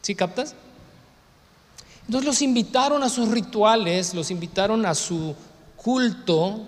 ¿Sí 0.00 0.14
captas? 0.14 0.54
Entonces 2.06 2.26
los 2.26 2.40
invitaron 2.40 3.02
a 3.02 3.10
sus 3.10 3.28
rituales, 3.28 4.14
los 4.14 4.30
invitaron 4.30 4.86
a 4.86 4.94
su 4.94 5.36
culto, 5.76 6.66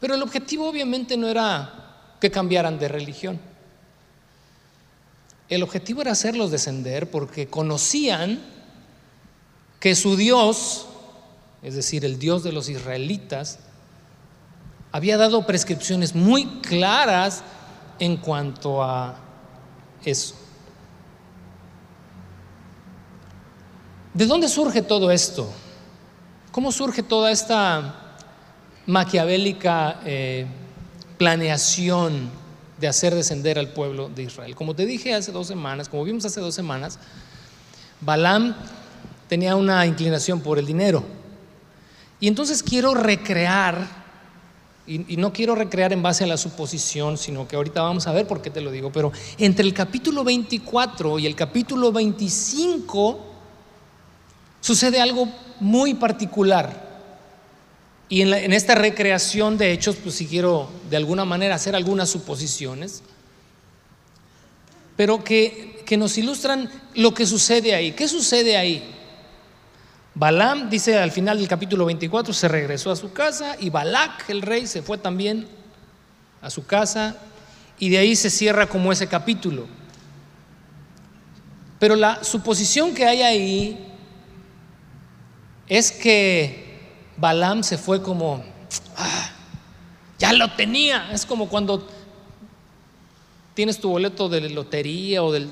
pero 0.00 0.16
el 0.16 0.22
objetivo 0.24 0.68
obviamente 0.68 1.16
no 1.16 1.28
era 1.28 2.16
que 2.20 2.32
cambiaran 2.32 2.80
de 2.80 2.88
religión. 2.88 3.51
El 5.52 5.62
objetivo 5.62 6.00
era 6.00 6.12
hacerlos 6.12 6.50
descender 6.50 7.10
porque 7.10 7.46
conocían 7.46 8.40
que 9.80 9.94
su 9.94 10.16
Dios, 10.16 10.86
es 11.60 11.74
decir, 11.74 12.06
el 12.06 12.18
Dios 12.18 12.42
de 12.42 12.52
los 12.52 12.70
israelitas, 12.70 13.58
había 14.92 15.18
dado 15.18 15.44
prescripciones 15.44 16.14
muy 16.14 16.46
claras 16.62 17.42
en 17.98 18.16
cuanto 18.16 18.82
a 18.82 19.14
eso. 20.06 20.36
¿De 24.14 24.24
dónde 24.24 24.48
surge 24.48 24.80
todo 24.80 25.10
esto? 25.10 25.52
¿Cómo 26.50 26.72
surge 26.72 27.02
toda 27.02 27.30
esta 27.30 28.14
maquiavélica 28.86 30.00
eh, 30.06 30.46
planeación 31.18 32.30
de 32.82 32.88
hacer 32.88 33.14
descender 33.14 33.58
al 33.60 33.68
pueblo 33.68 34.10
de 34.10 34.24
Israel? 34.24 34.56
Como 34.56 34.74
te 34.74 34.84
dije 34.84 35.14
hace 35.14 35.30
dos 35.30 35.46
semanas, 35.46 35.88
como 35.88 36.04
vimos 36.04 36.24
hace 36.24 36.40
dos 36.40 36.54
semanas, 36.54 36.98
Balaam 38.00 38.56
tenía 39.28 39.54
una 39.54 39.86
inclinación 39.86 40.40
por 40.40 40.58
el 40.58 40.66
dinero. 40.66 41.04
Y 42.18 42.26
entonces 42.26 42.60
quiero 42.62 42.92
recrear, 42.92 43.86
y, 44.86 45.16
no 45.16 45.32
quiero 45.32 45.54
recrear 45.54 45.92
en 45.92 46.02
base 46.02 46.24
a 46.24 46.26
la 46.26 46.36
suposición, 46.36 47.16
sino 47.16 47.46
que 47.46 47.54
ahorita 47.54 47.82
vamos 47.82 48.08
a 48.08 48.12
ver 48.12 48.26
por 48.26 48.42
qué 48.42 48.50
te 48.50 48.60
lo 48.60 48.72
digo, 48.72 48.90
pero 48.90 49.12
entre 49.38 49.64
el 49.64 49.72
capítulo 49.72 50.24
24 50.24 51.20
y 51.20 51.26
el 51.26 51.36
capítulo 51.36 51.92
25 51.92 53.20
sucede 54.60 55.00
algo 55.00 55.28
muy 55.60 55.94
particular. 55.94 56.81
Y 58.12 58.20
en, 58.20 58.52
esta 58.52 58.74
recreación 58.74 59.56
de 59.56 59.72
hechos, 59.72 59.96
pues 59.96 60.16
si 60.16 60.26
quiero 60.26 60.68
de 60.90 60.98
alguna 60.98 61.24
manera 61.24 61.54
hacer 61.54 61.74
algunas 61.74 62.10
suposiciones, 62.10 63.02
pero 64.98 65.24
que, 65.24 65.82
que 65.86 65.96
nos 65.96 66.18
ilustran 66.18 66.68
lo 66.94 67.14
que 67.14 67.24
sucede 67.24 67.74
ahí. 67.74 67.92
¿Qué 67.92 68.06
sucede 68.08 68.58
ahí? 68.58 68.84
Balaam 70.14 70.68
dice 70.68 70.98
al 70.98 71.10
final 71.10 71.38
del 71.38 71.48
capítulo 71.48 71.86
24, 71.86 72.34
se 72.34 72.48
regresó 72.48 72.90
a 72.90 72.96
su 72.96 73.14
casa 73.14 73.56
y 73.58 73.70
Balac, 73.70 74.28
el 74.28 74.42
rey, 74.42 74.66
se 74.66 74.82
fue 74.82 74.98
también 74.98 75.48
a 76.42 76.50
su 76.50 76.66
casa 76.66 77.16
y 77.78 77.88
de 77.88 77.96
ahí 77.96 78.14
se 78.14 78.28
cierra 78.28 78.66
como 78.66 78.92
ese 78.92 79.06
capítulo. 79.06 79.66
Pero 81.78 81.96
la 81.96 82.22
suposición 82.22 82.92
que 82.92 83.06
hay 83.06 83.22
ahí 83.22 83.88
es 85.66 85.90
que 85.90 86.61
Balaam 87.22 87.62
se 87.62 87.78
fue 87.78 88.02
como, 88.02 88.42
ah, 88.96 89.30
ya 90.18 90.32
lo 90.32 90.56
tenía, 90.56 91.12
es 91.12 91.24
como 91.24 91.48
cuando 91.48 91.86
tienes 93.54 93.78
tu 93.78 93.90
boleto 93.90 94.28
de 94.28 94.50
lotería 94.50 95.22
o 95.22 95.30
del 95.30 95.48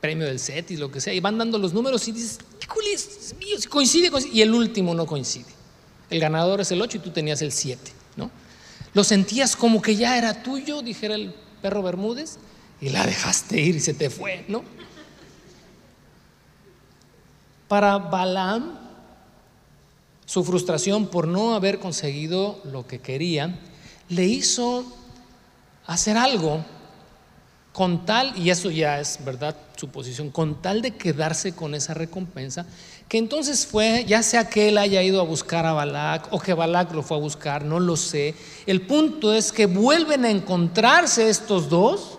premio 0.00 0.28
del 0.28 0.40
y 0.68 0.76
lo 0.76 0.92
que 0.92 1.00
sea, 1.00 1.12
y 1.12 1.18
van 1.18 1.38
dando 1.38 1.58
los 1.58 1.72
números 1.72 2.06
y 2.06 2.12
dices, 2.12 2.38
es 2.94 3.34
mío, 3.36 3.58
si 3.58 3.66
coincide, 3.66 4.12
y 4.32 4.42
el 4.42 4.54
último 4.54 4.94
no 4.94 5.04
coincide. 5.04 5.50
El 6.08 6.20
ganador 6.20 6.60
es 6.60 6.70
el 6.70 6.80
8 6.80 6.98
y 6.98 7.00
tú 7.00 7.10
tenías 7.10 7.42
el 7.42 7.50
7, 7.50 7.92
¿no? 8.16 8.30
Lo 8.94 9.02
sentías 9.02 9.56
como 9.56 9.82
que 9.82 9.96
ya 9.96 10.16
era 10.16 10.44
tuyo, 10.44 10.82
dijera 10.82 11.16
el 11.16 11.34
perro 11.62 11.82
Bermúdez, 11.82 12.38
y 12.80 12.90
la 12.90 13.04
dejaste 13.04 13.60
ir 13.60 13.74
y 13.74 13.80
se 13.80 13.94
te 13.94 14.08
fue, 14.08 14.44
¿no? 14.46 14.62
Para 17.66 17.98
Balaam, 17.98 18.81
su 20.32 20.44
frustración 20.44 21.08
por 21.08 21.28
no 21.28 21.54
haber 21.54 21.78
conseguido 21.78 22.58
lo 22.64 22.86
que 22.86 23.00
quería, 23.00 23.54
le 24.08 24.24
hizo 24.24 24.82
hacer 25.86 26.16
algo 26.16 26.64
con 27.74 28.06
tal, 28.06 28.32
y 28.38 28.48
eso 28.48 28.70
ya 28.70 28.98
es 28.98 29.22
verdad 29.26 29.54
su 29.76 29.88
posición, 29.90 30.30
con 30.30 30.62
tal 30.62 30.80
de 30.80 30.92
quedarse 30.92 31.54
con 31.54 31.74
esa 31.74 31.92
recompensa, 31.92 32.64
que 33.10 33.18
entonces 33.18 33.66
fue, 33.66 34.06
ya 34.08 34.22
sea 34.22 34.48
que 34.48 34.70
él 34.70 34.78
haya 34.78 35.02
ido 35.02 35.20
a 35.20 35.24
buscar 35.24 35.66
a 35.66 35.74
Balac 35.74 36.32
o 36.32 36.40
que 36.40 36.54
Balac 36.54 36.94
lo 36.94 37.02
fue 37.02 37.18
a 37.18 37.20
buscar, 37.20 37.66
no 37.66 37.78
lo 37.78 37.98
sé. 37.98 38.34
El 38.64 38.86
punto 38.86 39.34
es 39.34 39.52
que 39.52 39.66
vuelven 39.66 40.24
a 40.24 40.30
encontrarse 40.30 41.28
estos 41.28 41.68
dos 41.68 42.16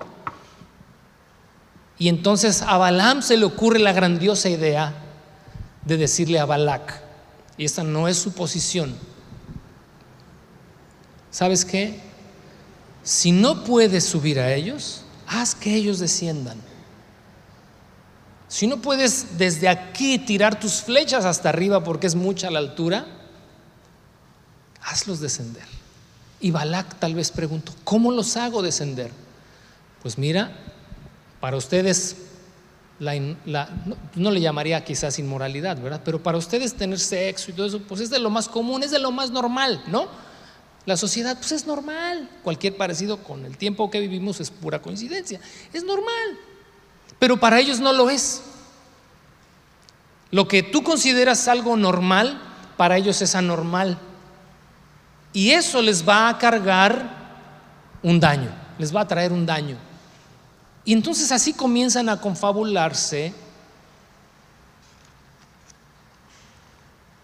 y 1.98 2.10
entonces 2.10 2.62
a 2.62 2.78
Balaam 2.78 3.24
se 3.24 3.38
le 3.38 3.46
ocurre 3.46 3.80
la 3.80 3.92
grandiosa 3.92 4.50
idea 4.50 4.94
de 5.84 5.98
decirle 5.98 6.38
a 6.38 6.46
Balac, 6.46 7.03
y 7.58 7.66
esta 7.66 7.84
no 7.84 8.08
es 8.08 8.18
su 8.18 8.34
posición, 8.34 8.96
¿sabes 11.32 11.66
qué? 11.66 12.00
Si 13.04 13.32
no 13.32 13.64
puedes 13.64 14.06
subir 14.06 14.40
a 14.40 14.54
ellos, 14.54 15.04
haz 15.28 15.56
que 15.56 15.76
ellos 15.76 16.00
desciendan. 16.00 16.58
Si 18.48 18.68
no 18.68 18.82
puedes 18.82 19.38
desde 19.38 19.68
aquí 19.68 20.20
tirar 20.20 20.60
tus 20.60 20.82
flechas 20.82 21.26
hasta 21.26 21.50
arriba 21.50 21.84
porque 21.84 22.08
es 22.08 22.16
mucha 22.16 22.52
la 22.52 22.60
altura, 22.60 23.08
hazlos 24.82 25.20
descender. 25.20 25.66
Y 26.40 26.52
Balak 26.52 27.00
tal 27.00 27.16
vez 27.16 27.32
preguntó, 27.32 27.74
¿cómo 27.84 28.12
los 28.12 28.38
hago 28.38 28.62
descender? 28.62 29.12
Pues 30.02 30.18
mira, 30.18 30.56
para 31.40 31.58
ustedes 31.58 32.16
no, 33.00 34.32
le 34.32 34.42
llamaría 34.42 34.84
quizás 34.84 35.20
inmoralidad, 35.20 35.82
¿verdad? 35.82 36.02
Pero 36.06 36.22
para 36.22 36.38
ustedes 36.38 36.74
tener 36.74 37.00
sexo 37.00 37.52
y 37.52 37.54
todo 37.54 37.66
eso, 37.66 37.80
pues 37.80 38.02
es 38.02 38.10
de 38.10 38.20
lo 38.20 38.30
más 38.30 38.48
común, 38.48 38.84
es 38.84 38.92
de 38.92 39.00
lo 39.00 39.12
más 39.12 39.32
normal, 39.32 39.84
¿no? 39.88 40.08
La 40.86 40.98
sociedad, 40.98 41.38
pues 41.38 41.54
es 41.54 41.66
normal. 41.66 42.30
Cualquier 42.44 42.76
parecido 42.76 43.18
con 43.24 43.46
el 43.46 43.58
tiempo 43.58 43.90
que 43.90 44.00
vivimos 44.00 44.40
es 44.42 44.52
pura 44.52 44.82
coincidencia. 44.82 45.40
Es 45.72 45.84
normal. 45.84 46.38
Pero 47.20 47.40
para 47.40 47.60
ellos 47.60 47.80
no 47.80 47.94
lo 47.94 48.10
es. 48.10 48.44
Lo 50.30 50.48
que 50.48 50.62
tú 50.62 50.84
consideras 50.84 51.48
algo 51.48 51.78
normal, 51.78 52.42
para 52.76 52.98
ellos 52.98 53.22
es 53.22 53.36
anormal. 53.36 53.98
Y 55.32 55.52
eso 55.52 55.82
les 55.82 56.08
va 56.08 56.30
a 56.30 56.38
cargar 56.38 57.24
un 58.04 58.20
daño, 58.20 58.50
les 58.78 58.94
va 58.94 59.02
a 59.02 59.08
traer 59.08 59.32
un 59.32 59.46
daño. 59.46 59.78
Y 60.86 60.94
entonces 60.94 61.32
así 61.32 61.54
comienzan 61.54 62.10
a 62.10 62.20
confabularse. 62.20 63.34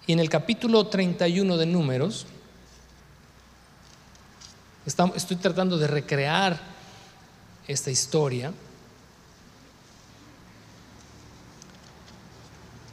Y 0.07 0.13
en 0.13 0.19
el 0.19 0.29
capítulo 0.29 0.87
31 0.87 1.57
de 1.57 1.65
Números, 1.65 2.25
estoy 4.85 5.37
tratando 5.37 5.77
de 5.77 5.87
recrear 5.87 6.59
esta 7.67 7.91
historia. 7.91 8.51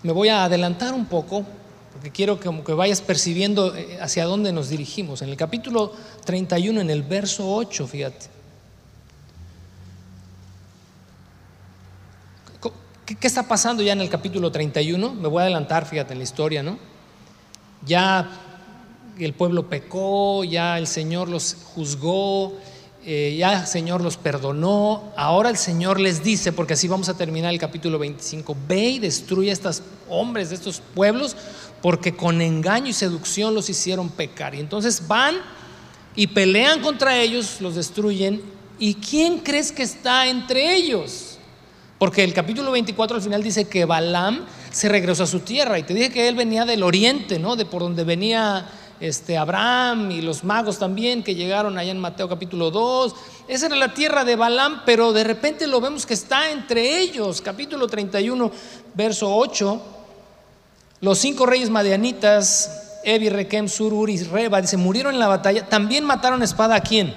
Me 0.03 0.13
voy 0.13 0.29
a 0.29 0.45
adelantar 0.45 0.93
un 0.93 1.07
poco 1.07 1.47
porque 1.93 2.11
quiero 2.11 2.39
que, 2.39 2.63
que 2.63 2.73
vayas 2.75 3.01
percibiendo 3.01 3.75
eh, 3.75 3.99
hacia 4.03 4.27
dónde 4.27 4.53
nos 4.53 4.69
dirigimos. 4.69 5.23
En 5.23 5.31
el 5.31 5.37
capítulo 5.37 5.95
31, 6.27 6.83
en 6.83 6.91
el 6.91 7.03
verso 7.03 7.51
8, 7.55 7.87
fíjate. 7.87 8.36
¿Qué, 13.07 13.15
¿Qué, 13.15 13.29
está 13.29 13.45
pasando 13.45 13.85
ya 13.85 13.93
en 13.93 14.01
el 14.01 14.09
capítulo 14.09 14.51
31? 14.51 15.15
Me 15.15 15.29
voy 15.29 15.41
a 15.41 15.43
adelantar, 15.45 15.87
fíjate, 15.87 16.13
en 16.13 16.19
la 16.19 16.25
historia, 16.25 16.65
¿no? 16.65 16.77
Ya 17.87 18.29
el 19.17 19.33
pueblo 19.33 19.69
pecó, 19.69 20.43
ya 20.43 20.77
el 20.77 20.89
Señor 20.89 21.29
los 21.29 21.57
juzgó, 21.75 22.55
eh, 23.05 23.37
ya 23.39 23.61
el 23.61 23.67
Señor 23.69 24.01
los 24.01 24.17
perdonó. 24.17 25.13
Ahora 25.17 25.51
el 25.51 25.57
Señor 25.57 26.01
les 26.01 26.25
dice, 26.25 26.53
porque 26.53 26.73
así 26.73 26.89
vamos 26.89 27.09
a 27.09 27.17
terminar 27.17 27.53
el 27.53 27.61
capítulo 27.61 28.01
25, 28.01 28.57
ve 28.67 28.89
y 28.91 28.99
destruye 28.99 29.51
a 29.51 29.53
estos 29.53 29.85
hombres 30.09 30.49
de 30.49 30.57
estos 30.57 30.83
pueblos, 30.93 31.37
porque 31.83 32.17
con 32.17 32.41
engaño 32.41 32.89
y 32.89 32.93
seducción 32.93 33.55
los 33.55 33.71
hicieron 33.71 34.09
pecar. 34.09 34.57
Y 34.57 34.59
entonces 34.59 35.07
van 35.07 35.37
y 36.17 36.27
pelean 36.27 36.81
contra 36.81 37.17
ellos, 37.17 37.61
los 37.61 37.77
destruyen. 37.77 38.43
¿Y 38.81 38.95
quién 38.95 39.39
crees 39.39 39.71
que 39.71 39.85
está 39.85 40.27
entre 40.27 40.75
ellos? 40.75 41.36
Porque 41.99 42.23
el 42.25 42.35
capítulo 42.35 42.73
24 42.73 43.17
al 43.17 43.23
final 43.23 43.43
dice 43.43 43.69
que 43.69 43.87
Balaam 43.87 44.45
se 44.71 44.89
regresó 44.89 45.23
a 45.23 45.27
su 45.27 45.41
tierra. 45.41 45.79
Y 45.79 45.83
te 45.83 45.95
dije 45.95 46.11
que 46.11 46.29
él 46.29 46.35
venía 46.35 46.67
del 46.67 46.83
oriente, 46.83 47.39
¿no? 47.39 47.57
De 47.57 47.65
por 47.65 47.81
donde 47.83 48.05
venía 48.05 48.67
este, 49.01 49.39
Abraham 49.39 50.11
y 50.11 50.21
los 50.21 50.45
magos 50.45 50.79
también 50.79 51.23
que 51.23 51.35
llegaron 51.35 51.79
allá 51.79 51.91
en 51.91 51.99
Mateo 51.99 52.29
capítulo 52.29 52.71
2. 52.71 53.15
Esa 53.49 53.67
era 53.67 53.77
la 53.77 53.95
tierra 53.95 54.25
de 54.25 54.37
Balaam, 54.37 54.83
pero 54.85 55.15
de 55.15 55.25
repente 55.25 55.67
lo 55.67 55.81
vemos 55.81 56.05
que 56.05 56.15
está 56.15 56.51
entre 56.51 57.01
ellos. 57.01 57.41
Capítulo 57.41 57.87
31, 57.87 58.51
verso 58.95 59.35
8. 59.35 59.83
Los 61.01 61.19
cinco 61.19 61.47
reyes 61.47 61.71
madianitas, 61.71 63.01
Evi, 63.05 63.31
Rekem, 63.31 63.69
Sur, 63.69 64.11
y 64.11 64.23
Reba, 64.23 64.61
dice, 64.61 64.77
murieron 64.77 65.15
en 65.15 65.21
la 65.21 65.29
batalla. 65.29 65.67
También 65.67 66.05
mataron 66.05 66.43
espada 66.43 66.75
a 66.75 66.81
quién? 66.81 67.15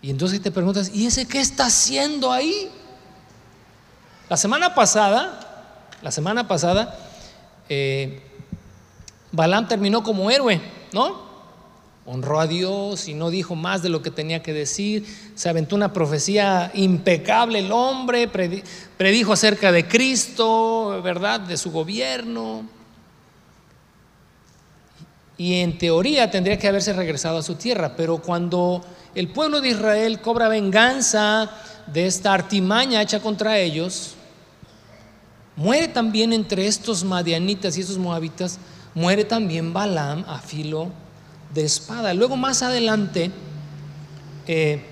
Y 0.00 0.10
entonces 0.10 0.40
te 0.40 0.50
preguntas, 0.50 0.90
¿y 0.94 1.06
ese 1.06 1.26
qué 1.26 1.40
está 1.40 1.66
haciendo 1.66 2.32
ahí? 2.32 2.70
La 4.28 4.36
semana 4.36 4.74
pasada, 4.74 5.38
la 6.02 6.10
semana 6.10 6.48
pasada, 6.48 6.98
eh, 7.68 8.20
Balaam 9.30 9.68
terminó 9.68 10.02
como 10.02 10.32
héroe, 10.32 10.60
¿no? 10.92 11.24
Honró 12.06 12.40
a 12.40 12.48
Dios 12.48 13.06
y 13.06 13.14
no 13.14 13.30
dijo 13.30 13.54
más 13.54 13.82
de 13.82 13.88
lo 13.88 14.02
que 14.02 14.10
tenía 14.10 14.42
que 14.42 14.52
decir. 14.52 15.06
Se 15.36 15.48
aventó 15.48 15.76
una 15.76 15.92
profecía 15.92 16.72
impecable 16.74 17.60
el 17.60 17.70
hombre, 17.70 18.28
predijo 18.96 19.32
acerca 19.32 19.70
de 19.70 19.86
Cristo, 19.86 21.00
¿verdad? 21.04 21.40
De 21.40 21.56
su 21.56 21.70
gobierno. 21.70 22.64
Y 25.38 25.60
en 25.60 25.78
teoría 25.78 26.30
tendría 26.32 26.58
que 26.58 26.66
haberse 26.66 26.92
regresado 26.92 27.38
a 27.38 27.42
su 27.42 27.54
tierra, 27.54 27.94
pero 27.94 28.18
cuando 28.18 28.84
el 29.14 29.28
pueblo 29.28 29.60
de 29.60 29.68
Israel 29.68 30.20
cobra 30.20 30.48
venganza 30.48 31.48
de 31.86 32.06
esta 32.06 32.32
artimaña 32.32 33.02
hecha 33.02 33.20
contra 33.20 33.58
ellos, 33.58 34.15
muere 35.56 35.88
también 35.88 36.32
entre 36.32 36.66
estos 36.66 37.02
madianitas 37.02 37.76
y 37.76 37.80
estos 37.80 37.98
moabitas 37.98 38.58
muere 38.94 39.24
también 39.24 39.72
Balaam 39.72 40.24
a 40.28 40.38
filo 40.38 40.90
de 41.52 41.64
espada. 41.64 42.14
Luego 42.14 42.36
más 42.36 42.62
adelante, 42.62 43.30
eh, 44.46 44.84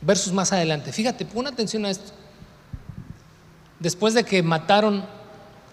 versos 0.00 0.32
más 0.32 0.52
adelante, 0.52 0.92
fíjate, 0.92 1.24
pon 1.24 1.46
atención 1.46 1.84
a 1.86 1.90
esto. 1.90 2.12
Después 3.78 4.14
de 4.14 4.24
que 4.24 4.42
mataron 4.42 5.04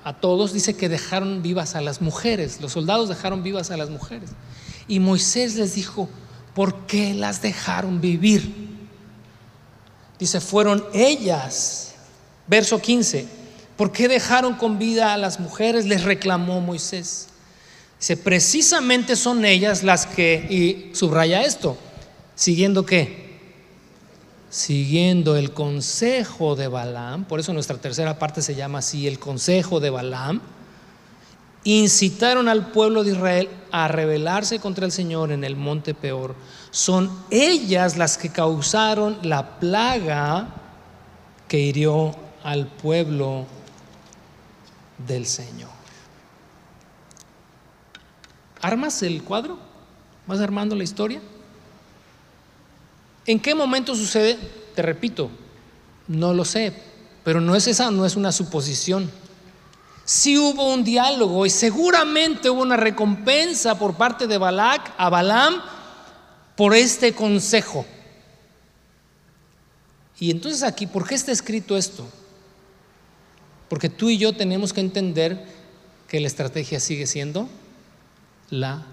a 0.03 0.13
todos, 0.13 0.53
dice 0.53 0.75
que 0.75 0.89
dejaron 0.89 1.41
vivas 1.41 1.75
a 1.75 1.81
las 1.81 2.01
mujeres, 2.01 2.61
los 2.61 2.71
soldados 2.71 3.09
dejaron 3.09 3.43
vivas 3.43 3.69
a 3.69 3.77
las 3.77 3.89
mujeres. 3.89 4.31
Y 4.87 4.99
Moisés 4.99 5.55
les 5.55 5.75
dijo, 5.75 6.09
¿por 6.55 6.87
qué 6.87 7.13
las 7.13 7.41
dejaron 7.41 8.01
vivir? 8.01 8.69
Dice, 10.17 10.41
fueron 10.41 10.83
ellas, 10.93 11.88
verso 12.49 12.81
15, 12.81 13.39
¿Por 13.79 13.93
qué 13.93 14.09
dejaron 14.09 14.55
con 14.55 14.77
vida 14.77 15.13
a 15.13 15.17
las 15.17 15.39
mujeres? 15.39 15.85
Les 15.85 16.03
reclamó 16.03 16.59
Moisés. 16.59 17.27
Dice, 17.97 18.17
precisamente 18.17 19.15
son 19.15 19.45
ellas 19.45 19.83
las 19.83 20.05
que, 20.05 20.33
y 20.49 20.93
subraya 20.93 21.43
esto, 21.43 21.77
siguiendo 22.35 22.85
qué? 22.85 23.39
Siguiendo 24.49 25.38
el 25.38 25.53
consejo 25.53 26.57
de 26.57 26.67
Balaam, 26.67 27.23
por 27.23 27.39
eso 27.39 27.53
nuestra 27.53 27.77
tercera 27.77 28.19
parte 28.19 28.41
se 28.41 28.53
llama 28.53 28.79
así, 28.79 29.07
el 29.07 29.17
consejo 29.17 29.79
de 29.79 29.91
Balaam, 29.91 30.41
incitaron 31.63 32.49
al 32.49 32.71
pueblo 32.71 33.05
de 33.05 33.12
Israel 33.12 33.47
a 33.71 33.88
rebelarse 33.88 34.59
contra 34.59 34.85
el 34.85 34.91
Señor 34.91 35.31
en 35.31 35.45
el 35.45 35.55
monte 35.55 35.93
Peor. 35.93 36.35
Son 36.71 37.09
ellas 37.31 37.95
las 37.95 38.17
que 38.17 38.27
causaron 38.27 39.19
la 39.21 39.57
plaga 39.62 40.49
que 41.47 41.59
hirió 41.59 42.27
al 42.49 42.65
pueblo 42.65 43.45
del 45.07 45.27
Señor. 45.27 45.69
¿Armas 48.59 49.03
el 49.03 49.23
cuadro? 49.23 49.59
¿Vas 50.25 50.39
armando 50.39 50.75
la 50.75 50.83
historia? 50.83 51.21
¿En 53.27 53.39
qué 53.39 53.53
momento 53.53 53.93
sucede? 53.93 54.39
Te 54.73 54.81
repito, 54.81 55.29
no 56.07 56.33
lo 56.33 56.43
sé, 56.43 56.73
pero 57.23 57.39
no 57.39 57.55
es 57.55 57.67
esa, 57.67 57.91
no 57.91 58.03
es 58.03 58.15
una 58.15 58.31
suposición. 58.31 59.12
Sí 60.03 60.39
hubo 60.39 60.73
un 60.73 60.83
diálogo 60.83 61.45
y 61.45 61.51
seguramente 61.51 62.49
hubo 62.49 62.63
una 62.63 62.77
recompensa 62.77 63.77
por 63.77 63.93
parte 63.93 64.25
de 64.25 64.39
Balac 64.39 64.91
a 64.97 65.07
Balaam 65.09 65.62
por 66.55 66.73
este 66.73 67.13
consejo. 67.13 67.85
Y 70.19 70.31
entonces 70.31 70.63
aquí, 70.63 70.88
¿por 70.88 71.07
qué 71.07 71.13
está 71.13 71.31
escrito 71.31 71.77
esto? 71.77 72.09
Porque 73.69 73.89
tú 73.89 74.10
y 74.10 74.17
yo 74.17 74.34
tenemos 74.34 74.73
que 74.73 74.82
entender 74.82 75.45
que 76.08 76.19
la 76.19 76.27
estrategia 76.27 76.79
sigue 76.79 77.05
siendo 77.05 77.47
la 78.49 78.86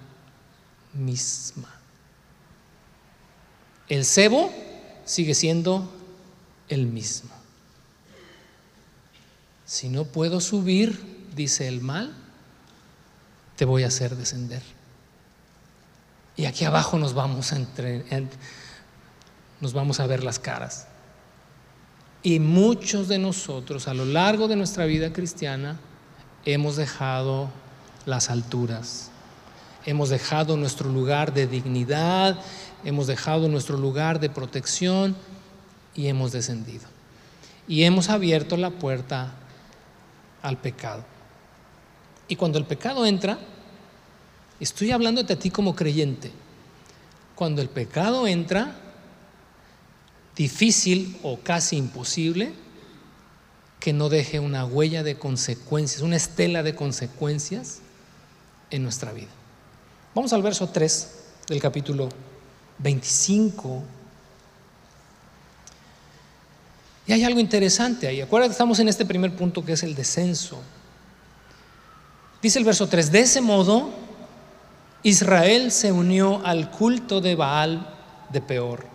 misma. 0.92 1.74
El 3.88 4.04
cebo 4.04 4.52
sigue 5.04 5.34
siendo 5.34 5.90
el 6.68 6.86
mismo. 6.86 7.30
Si 9.64 9.88
no 9.88 10.04
puedo 10.04 10.40
subir, 10.40 11.28
dice 11.34 11.68
el 11.68 11.80
mal, 11.80 12.14
te 13.56 13.64
voy 13.64 13.84
a 13.84 13.88
hacer 13.88 14.14
descender. 14.16 14.62
Y 16.36 16.44
aquí 16.44 16.64
abajo 16.64 16.98
nos 16.98 17.14
vamos 17.14 17.52
a 17.52 17.56
entre, 17.56 18.04
nos 19.60 19.72
vamos 19.72 20.00
a 20.00 20.06
ver 20.06 20.22
las 20.22 20.38
caras. 20.38 20.86
Y 22.26 22.40
muchos 22.40 23.06
de 23.06 23.20
nosotros 23.20 23.86
a 23.86 23.94
lo 23.94 24.04
largo 24.04 24.48
de 24.48 24.56
nuestra 24.56 24.84
vida 24.84 25.12
cristiana 25.12 25.78
hemos 26.44 26.74
dejado 26.74 27.50
las 28.04 28.30
alturas, 28.30 29.12
hemos 29.84 30.08
dejado 30.08 30.56
nuestro 30.56 30.90
lugar 30.90 31.32
de 31.32 31.46
dignidad, 31.46 32.36
hemos 32.84 33.06
dejado 33.06 33.48
nuestro 33.48 33.76
lugar 33.76 34.18
de 34.18 34.28
protección 34.28 35.14
y 35.94 36.08
hemos 36.08 36.32
descendido. 36.32 36.82
Y 37.68 37.84
hemos 37.84 38.10
abierto 38.10 38.56
la 38.56 38.70
puerta 38.70 39.32
al 40.42 40.56
pecado. 40.56 41.04
Y 42.26 42.34
cuando 42.34 42.58
el 42.58 42.64
pecado 42.64 43.06
entra, 43.06 43.38
estoy 44.58 44.90
hablando 44.90 45.22
de 45.22 45.36
ti 45.36 45.50
como 45.50 45.76
creyente, 45.76 46.32
cuando 47.36 47.62
el 47.62 47.68
pecado 47.68 48.26
entra, 48.26 48.74
difícil 50.36 51.18
o 51.22 51.38
casi 51.38 51.76
imposible 51.76 52.52
que 53.80 53.92
no 53.92 54.08
deje 54.08 54.40
una 54.40 54.64
huella 54.64 55.02
de 55.02 55.18
consecuencias, 55.18 56.02
una 56.02 56.16
estela 56.16 56.62
de 56.62 56.74
consecuencias 56.74 57.80
en 58.70 58.82
nuestra 58.82 59.12
vida. 59.12 59.28
Vamos 60.14 60.32
al 60.32 60.42
verso 60.42 60.68
3 60.68 61.10
del 61.48 61.60
capítulo 61.60 62.08
25. 62.78 63.82
Y 67.06 67.12
hay 67.12 67.24
algo 67.24 67.38
interesante 67.38 68.08
ahí. 68.08 68.20
Acuérdate, 68.20 68.52
estamos 68.52 68.78
en 68.80 68.88
este 68.88 69.04
primer 69.04 69.34
punto 69.36 69.64
que 69.64 69.72
es 69.72 69.82
el 69.82 69.94
descenso. 69.94 70.60
Dice 72.42 72.58
el 72.58 72.64
verso 72.64 72.88
3, 72.88 73.12
de 73.12 73.20
ese 73.20 73.40
modo 73.40 73.90
Israel 75.02 75.70
se 75.70 75.92
unió 75.92 76.44
al 76.44 76.70
culto 76.70 77.20
de 77.20 77.34
Baal 77.34 77.94
de 78.32 78.40
Peor, 78.40 78.86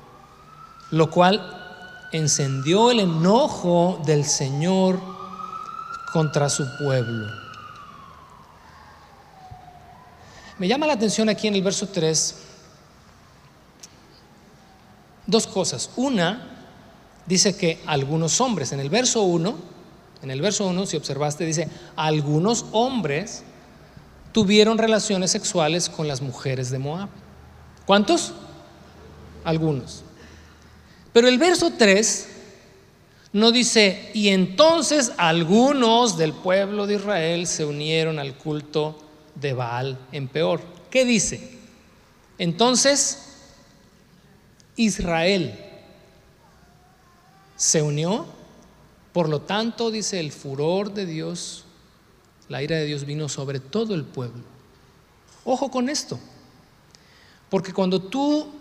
lo 0.91 1.09
cual 1.09 2.07
encendió 2.11 2.91
el 2.91 2.99
enojo 2.99 4.01
del 4.05 4.25
Señor 4.25 4.99
contra 6.11 6.49
su 6.49 6.65
pueblo. 6.77 7.27
Me 10.59 10.67
llama 10.67 10.85
la 10.85 10.93
atención 10.93 11.27
aquí 11.29 11.47
en 11.47 11.55
el 11.55 11.63
verso 11.63 11.87
3 11.87 12.49
dos 15.31 15.47
cosas. 15.47 15.89
Una, 15.95 16.67
dice 17.25 17.55
que 17.55 17.81
algunos 17.87 18.41
hombres, 18.41 18.71
en 18.73 18.79
el 18.79 18.89
verso 18.89 19.23
1, 19.23 19.55
en 20.21 20.31
el 20.31 20.41
verso 20.41 20.67
1, 20.67 20.85
si 20.85 20.97
observaste, 20.97 21.45
dice, 21.45 21.67
algunos 21.95 22.65
hombres 22.73 23.43
tuvieron 24.33 24.77
relaciones 24.77 25.31
sexuales 25.31 25.89
con 25.89 26.07
las 26.07 26.21
mujeres 26.21 26.69
de 26.69 26.77
Moab. 26.77 27.09
¿Cuántos? 27.85 28.33
Algunos. 29.43 30.03
Pero 31.13 31.27
el 31.27 31.37
verso 31.37 31.73
3 31.77 32.27
no 33.33 33.51
dice, 33.51 34.11
y 34.13 34.29
entonces 34.29 35.13
algunos 35.17 36.17
del 36.17 36.33
pueblo 36.33 36.87
de 36.87 36.95
Israel 36.95 37.47
se 37.47 37.65
unieron 37.65 38.19
al 38.19 38.35
culto 38.35 38.97
de 39.35 39.53
Baal 39.53 39.97
en 40.11 40.27
peor. 40.27 40.61
¿Qué 40.89 41.05
dice? 41.05 41.57
Entonces 42.37 43.19
Israel 44.75 45.57
se 47.55 47.81
unió, 47.81 48.25
por 49.13 49.29
lo 49.29 49.41
tanto, 49.41 49.91
dice, 49.91 50.19
el 50.19 50.31
furor 50.31 50.93
de 50.93 51.05
Dios, 51.05 51.65
la 52.49 52.63
ira 52.63 52.77
de 52.77 52.85
Dios 52.85 53.05
vino 53.05 53.29
sobre 53.29 53.59
todo 53.59 53.93
el 53.93 54.03
pueblo. 54.03 54.43
Ojo 55.45 55.69
con 55.71 55.87
esto, 55.87 56.19
porque 57.49 57.73
cuando 57.73 58.01
tú, 58.01 58.51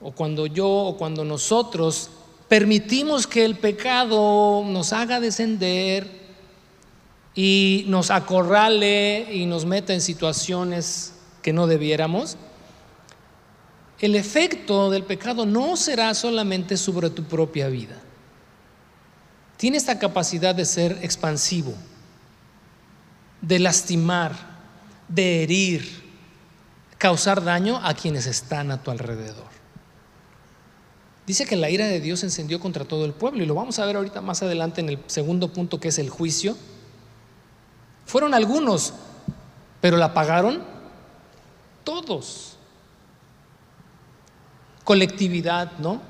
o 0.00 0.12
cuando 0.12 0.46
yo, 0.46 0.68
o 0.68 0.96
cuando 0.96 1.24
nosotros 1.24 2.10
permitimos 2.48 3.26
que 3.26 3.44
el 3.44 3.56
pecado 3.56 4.62
nos 4.64 4.92
haga 4.92 5.20
descender 5.20 6.28
y 7.34 7.84
nos 7.88 8.10
acorrale 8.10 9.28
y 9.32 9.46
nos 9.46 9.64
meta 9.64 9.92
en 9.92 10.00
situaciones 10.00 11.14
que 11.42 11.52
no 11.52 11.66
debiéramos, 11.66 12.36
el 14.00 14.14
efecto 14.14 14.90
del 14.90 15.04
pecado 15.04 15.44
no 15.44 15.76
será 15.76 16.14
solamente 16.14 16.76
sobre 16.76 17.10
tu 17.10 17.24
propia 17.24 17.68
vida. 17.68 17.96
Tiene 19.56 19.76
esta 19.76 19.98
capacidad 19.98 20.54
de 20.54 20.64
ser 20.64 20.98
expansivo, 21.02 21.74
de 23.40 23.58
lastimar, 23.58 24.32
de 25.08 25.42
herir, 25.42 26.04
causar 26.96 27.42
daño 27.42 27.80
a 27.82 27.94
quienes 27.94 28.26
están 28.26 28.70
a 28.70 28.82
tu 28.82 28.92
alrededor. 28.92 29.57
Dice 31.28 31.46
que 31.46 31.54
la 31.54 31.70
ira 31.70 31.86
de 31.86 32.00
Dios 32.00 32.24
encendió 32.24 32.58
contra 32.58 32.84
todo 32.84 33.04
el 33.04 33.12
pueblo 33.12 33.42
y 33.42 33.46
lo 33.46 33.54
vamos 33.54 33.78
a 33.78 33.86
ver 33.86 33.96
ahorita 33.96 34.20
más 34.20 34.42
adelante 34.42 34.80
en 34.80 34.88
el 34.88 34.98
segundo 35.06 35.52
punto 35.52 35.78
que 35.78 35.88
es 35.88 35.98
el 36.00 36.08
juicio. 36.10 36.56
Fueron 38.06 38.34
algunos, 38.34 38.94
pero 39.80 39.96
la 39.98 40.14
pagaron 40.14 40.62
todos 41.84 42.58
colectividad, 44.88 45.72
¿no? 45.80 46.00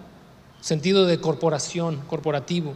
Sentido 0.61 1.05
de 1.05 1.19
corporación, 1.19 1.97
corporativo. 2.07 2.75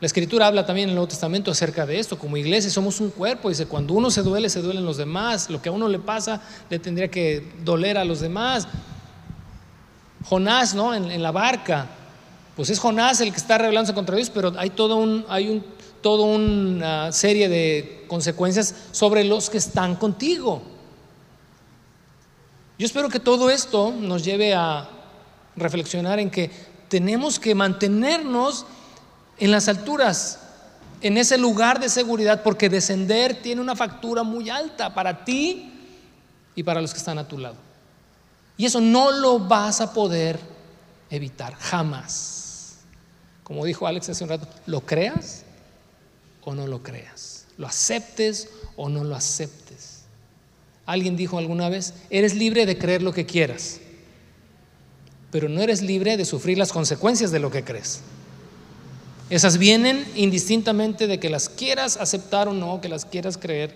La 0.00 0.06
escritura 0.06 0.48
habla 0.48 0.66
también 0.66 0.86
en 0.86 0.90
el 0.90 0.94
Nuevo 0.96 1.06
Testamento 1.06 1.52
acerca 1.52 1.86
de 1.86 2.00
esto. 2.00 2.18
Como 2.18 2.36
iglesia 2.36 2.68
somos 2.68 2.98
un 2.98 3.10
cuerpo. 3.10 3.48
Dice, 3.48 3.66
cuando 3.66 3.94
uno 3.94 4.10
se 4.10 4.22
duele, 4.22 4.50
se 4.50 4.60
duelen 4.60 4.84
los 4.84 4.96
demás. 4.96 5.50
Lo 5.50 5.62
que 5.62 5.68
a 5.68 5.72
uno 5.72 5.86
le 5.86 6.00
pasa, 6.00 6.42
le 6.68 6.80
tendría 6.80 7.08
que 7.08 7.48
doler 7.62 7.96
a 7.96 8.04
los 8.04 8.18
demás. 8.18 8.66
Jonás, 10.24 10.74
¿no? 10.74 10.94
En, 10.94 11.22
la 11.22 11.32
barca. 11.32 11.86
Pues 12.56 12.70
es 12.70 12.78
Jonás 12.78 13.20
el 13.20 13.30
que 13.30 13.38
está 13.38 13.58
rebelándose 13.58 13.94
contra 13.94 14.16
Dios, 14.16 14.30
pero 14.30 14.52
hay 14.58 14.70
todo 14.70 14.96
un, 14.96 15.24
hay 15.28 15.48
un, 15.48 15.64
toda 16.02 16.24
una 16.24 17.12
serie 17.12 17.48
de 17.48 18.04
consecuencias 18.08 18.74
sobre 18.92 19.24
los 19.24 19.48
que 19.50 19.58
están 19.58 19.96
contigo. 19.96 20.62
Yo 22.78 22.86
espero 22.86 23.08
que 23.08 23.20
todo 23.20 23.50
esto 23.50 23.92
nos 23.92 24.24
lleve 24.24 24.54
a 24.54 24.88
reflexionar 25.56 26.18
en 26.18 26.30
que 26.30 26.50
tenemos 26.88 27.38
que 27.38 27.54
mantenernos 27.54 28.66
en 29.38 29.50
las 29.50 29.68
alturas, 29.68 30.40
en 31.00 31.16
ese 31.16 31.38
lugar 31.38 31.80
de 31.80 31.88
seguridad, 31.88 32.42
porque 32.42 32.68
descender 32.68 33.40
tiene 33.42 33.60
una 33.60 33.76
factura 33.76 34.22
muy 34.22 34.50
alta 34.50 34.92
para 34.92 35.24
ti 35.24 35.72
y 36.54 36.62
para 36.62 36.80
los 36.80 36.92
que 36.92 36.98
están 36.98 37.18
a 37.18 37.28
tu 37.28 37.38
lado. 37.38 37.69
Y 38.60 38.66
eso 38.66 38.82
no 38.82 39.10
lo 39.10 39.38
vas 39.38 39.80
a 39.80 39.94
poder 39.94 40.38
evitar, 41.08 41.54
jamás. 41.54 42.74
Como 43.42 43.64
dijo 43.64 43.86
Alex 43.86 44.10
hace 44.10 44.22
un 44.22 44.28
rato, 44.28 44.46
lo 44.66 44.84
creas 44.84 45.44
o 46.42 46.54
no 46.54 46.66
lo 46.66 46.82
creas, 46.82 47.46
lo 47.56 47.66
aceptes 47.66 48.50
o 48.76 48.90
no 48.90 49.02
lo 49.02 49.16
aceptes. 49.16 50.02
Alguien 50.84 51.16
dijo 51.16 51.38
alguna 51.38 51.70
vez, 51.70 51.94
eres 52.10 52.34
libre 52.34 52.66
de 52.66 52.76
creer 52.76 53.00
lo 53.00 53.14
que 53.14 53.24
quieras, 53.24 53.80
pero 55.30 55.48
no 55.48 55.62
eres 55.62 55.80
libre 55.80 56.18
de 56.18 56.26
sufrir 56.26 56.58
las 56.58 56.70
consecuencias 56.70 57.30
de 57.30 57.38
lo 57.38 57.50
que 57.50 57.64
crees. 57.64 58.02
Esas 59.30 59.56
vienen 59.56 60.06
indistintamente 60.16 61.06
de 61.06 61.18
que 61.18 61.30
las 61.30 61.48
quieras 61.48 61.96
aceptar 61.96 62.46
o 62.46 62.52
no, 62.52 62.82
que 62.82 62.90
las 62.90 63.06
quieras 63.06 63.38
creer 63.38 63.74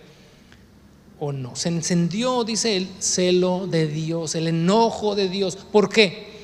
o 1.20 1.32
no. 1.32 1.54
Se 1.56 1.68
encendió, 1.68 2.44
dice 2.44 2.76
el 2.76 2.88
celo 2.98 3.66
de 3.66 3.86
Dios, 3.86 4.34
el 4.34 4.48
enojo 4.48 5.14
de 5.14 5.28
Dios. 5.28 5.56
¿Por 5.56 5.88
qué? 5.88 6.34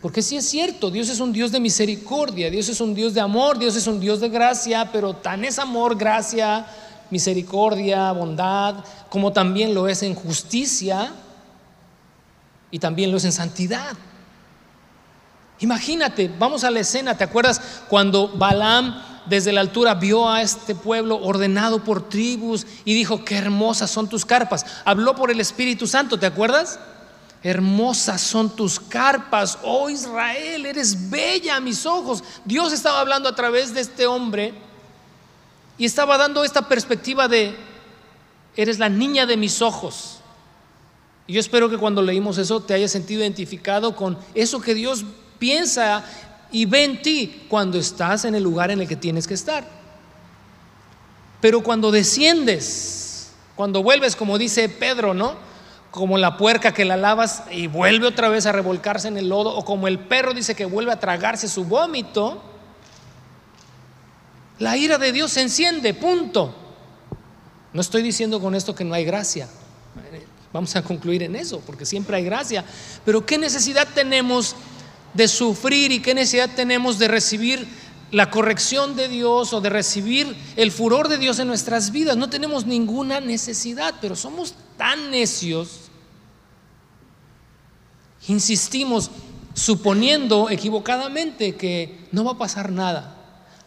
Porque 0.00 0.20
sí 0.20 0.36
es 0.36 0.48
cierto, 0.48 0.90
Dios 0.90 1.08
es 1.08 1.20
un 1.20 1.32
Dios 1.32 1.52
de 1.52 1.60
misericordia, 1.60 2.50
Dios 2.50 2.68
es 2.68 2.80
un 2.80 2.92
Dios 2.92 3.14
de 3.14 3.20
amor, 3.20 3.56
Dios 3.58 3.76
es 3.76 3.86
un 3.86 4.00
Dios 4.00 4.18
de 4.20 4.28
gracia, 4.28 4.90
pero 4.90 5.14
tan 5.14 5.44
es 5.44 5.60
amor, 5.60 5.96
gracia, 5.96 6.66
misericordia, 7.08 8.10
bondad, 8.10 8.84
como 9.08 9.32
también 9.32 9.74
lo 9.74 9.86
es 9.86 10.02
en 10.02 10.16
justicia 10.16 11.12
y 12.72 12.80
también 12.80 13.12
lo 13.12 13.18
es 13.18 13.24
en 13.24 13.32
santidad. 13.32 13.96
Imagínate, 15.60 16.28
vamos 16.36 16.64
a 16.64 16.70
la 16.72 16.80
escena, 16.80 17.16
¿te 17.16 17.22
acuerdas 17.22 17.60
cuando 17.88 18.36
Balaam 18.36 19.11
desde 19.26 19.52
la 19.52 19.60
altura 19.60 19.94
vio 19.94 20.28
a 20.28 20.42
este 20.42 20.74
pueblo 20.74 21.16
ordenado 21.22 21.84
por 21.84 22.08
tribus 22.08 22.66
y 22.84 22.94
dijo, 22.94 23.24
qué 23.24 23.36
hermosas 23.36 23.90
son 23.90 24.08
tus 24.08 24.24
carpas? 24.24 24.64
Habló 24.84 25.14
por 25.14 25.30
el 25.30 25.40
Espíritu 25.40 25.86
Santo, 25.86 26.18
¿te 26.18 26.26
acuerdas? 26.26 26.78
Hermosas 27.42 28.20
son 28.20 28.54
tus 28.54 28.78
carpas, 28.78 29.58
oh 29.62 29.90
Israel, 29.90 30.66
eres 30.66 31.10
bella 31.10 31.56
a 31.56 31.60
mis 31.60 31.86
ojos. 31.86 32.22
Dios 32.44 32.72
estaba 32.72 33.00
hablando 33.00 33.28
a 33.28 33.34
través 33.34 33.74
de 33.74 33.80
este 33.80 34.06
hombre 34.06 34.54
y 35.78 35.84
estaba 35.84 36.16
dando 36.18 36.44
esta 36.44 36.68
perspectiva 36.68 37.26
de, 37.26 37.56
eres 38.56 38.78
la 38.78 38.88
niña 38.88 39.26
de 39.26 39.36
mis 39.36 39.60
ojos. 39.60 40.18
Y 41.26 41.34
yo 41.34 41.40
espero 41.40 41.68
que 41.68 41.78
cuando 41.78 42.02
leímos 42.02 42.38
eso 42.38 42.60
te 42.60 42.74
hayas 42.74 42.90
sentido 42.90 43.22
identificado 43.22 43.96
con 43.96 44.18
eso 44.34 44.60
que 44.60 44.74
Dios 44.74 45.04
piensa 45.38 46.04
y 46.52 46.66
ve 46.66 46.84
en 46.84 47.02
ti 47.02 47.44
cuando 47.48 47.78
estás 47.78 48.24
en 48.24 48.34
el 48.34 48.42
lugar 48.42 48.70
en 48.70 48.80
el 48.80 48.86
que 48.86 48.96
tienes 48.96 49.26
que 49.26 49.34
estar. 49.34 49.64
Pero 51.40 51.62
cuando 51.62 51.90
desciendes, 51.90 53.32
cuando 53.56 53.82
vuelves, 53.82 54.14
como 54.14 54.38
dice 54.38 54.68
Pedro, 54.68 55.14
¿no? 55.14 55.34
Como 55.90 56.18
la 56.18 56.36
puerca 56.36 56.72
que 56.72 56.84
la 56.84 56.96
lavas 56.96 57.44
y 57.50 57.66
vuelve 57.66 58.06
otra 58.06 58.28
vez 58.28 58.46
a 58.46 58.52
revolcarse 58.52 59.08
en 59.08 59.16
el 59.16 59.28
lodo, 59.28 59.56
o 59.56 59.64
como 59.64 59.88
el 59.88 59.98
perro 59.98 60.34
dice 60.34 60.54
que 60.54 60.66
vuelve 60.66 60.92
a 60.92 61.00
tragarse 61.00 61.48
su 61.48 61.64
vómito, 61.64 62.42
la 64.58 64.76
ira 64.76 64.98
de 64.98 65.10
Dios 65.10 65.32
se 65.32 65.42
enciende, 65.42 65.94
punto. 65.94 66.54
No 67.72 67.80
estoy 67.80 68.02
diciendo 68.02 68.40
con 68.40 68.54
esto 68.54 68.74
que 68.74 68.84
no 68.84 68.94
hay 68.94 69.04
gracia. 69.04 69.48
Vamos 70.52 70.76
a 70.76 70.82
concluir 70.82 71.22
en 71.22 71.34
eso, 71.34 71.60
porque 71.60 71.86
siempre 71.86 72.16
hay 72.16 72.24
gracia. 72.24 72.64
Pero 73.04 73.24
¿qué 73.24 73.38
necesidad 73.38 73.88
tenemos 73.94 74.54
de 75.14 75.28
sufrir 75.28 75.92
y 75.92 76.00
qué 76.00 76.14
necesidad 76.14 76.50
tenemos 76.54 76.98
de 76.98 77.08
recibir 77.08 77.66
la 78.12 78.30
corrección 78.30 78.94
de 78.94 79.08
Dios 79.08 79.52
o 79.52 79.60
de 79.60 79.70
recibir 79.70 80.36
el 80.56 80.70
furor 80.70 81.08
de 81.08 81.18
Dios 81.18 81.38
en 81.38 81.48
nuestras 81.48 81.90
vidas. 81.90 82.16
No 82.16 82.28
tenemos 82.28 82.66
ninguna 82.66 83.20
necesidad, 83.20 83.94
pero 84.00 84.14
somos 84.14 84.54
tan 84.76 85.10
necios. 85.10 85.90
Insistimos 88.28 89.10
suponiendo 89.54 90.50
equivocadamente 90.50 91.56
que 91.56 92.06
no 92.12 92.24
va 92.24 92.32
a 92.32 92.38
pasar 92.38 92.70
nada. 92.70 93.16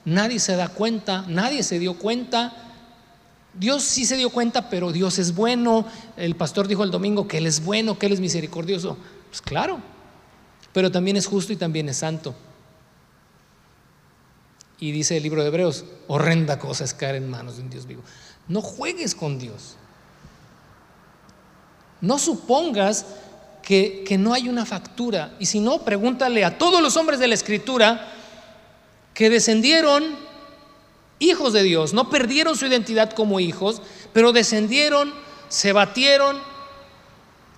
Nadie 0.06 0.40
se 0.40 0.56
da 0.56 0.68
cuenta, 0.68 1.26
nadie 1.28 1.64
se 1.64 1.80
dio 1.80 1.96
cuenta. 1.96 2.54
Dios 3.56 3.84
sí 3.84 4.06
se 4.06 4.16
dio 4.16 4.30
cuenta, 4.30 4.70
pero 4.70 4.92
Dios 4.92 5.18
es 5.18 5.34
bueno. 5.34 5.86
El 6.18 6.36
pastor 6.36 6.68
dijo 6.68 6.84
el 6.84 6.92
domingo 6.92 7.28
que 7.28 7.40
Él 7.40 7.48
es 7.48 7.64
bueno, 7.64 7.98
que 7.98 8.06
Él 8.06 8.14
es 8.14 8.20
misericordioso. 8.20 8.98
Pues 9.30 9.42
claro, 9.42 9.80
pero 10.76 10.92
también 10.92 11.16
es 11.16 11.26
justo 11.26 11.54
y 11.54 11.56
también 11.56 11.88
es 11.88 11.96
santo. 11.96 12.36
Y 14.78 14.92
dice 14.92 15.16
el 15.16 15.24
libro 15.24 15.42
de 15.42 15.48
Hebreos, 15.48 15.86
horrenda 16.08 16.60
cosa 16.60 16.84
es 16.84 16.94
caer 16.94 17.16
en 17.16 17.30
manos 17.30 17.56
de 17.56 17.64
un 17.64 17.70
Dios 17.70 17.86
vivo. 17.86 18.04
No 18.50 18.62
juegues 18.62 19.16
con 19.16 19.40
Dios. 19.40 19.78
No 22.02 22.20
supongas 22.20 23.06
que, 23.64 24.04
que, 24.06 24.18
no 24.18 24.34
hay 24.34 24.50
una 24.50 24.66
factura. 24.66 25.34
Y 25.40 25.46
si 25.46 25.62
no, 25.62 25.86
pregúntale 25.86 26.44
a 26.44 26.58
todos 26.58 26.82
los 26.82 26.98
hombres 26.98 27.20
de 27.20 27.30
la 27.30 27.36
Escritura 27.36 28.12
que 29.14 29.30
descendieron 29.30 30.04
hijos 31.20 31.54
de 31.54 31.64
Dios, 31.64 31.94
no 31.94 32.10
perdieron 32.10 32.58
su 32.58 32.66
identidad 32.66 33.14
como 33.14 33.40
hijos, 33.40 33.82
pero 34.12 34.34
descendieron, 34.34 35.14
se 35.48 35.72
batieron. 35.72 36.38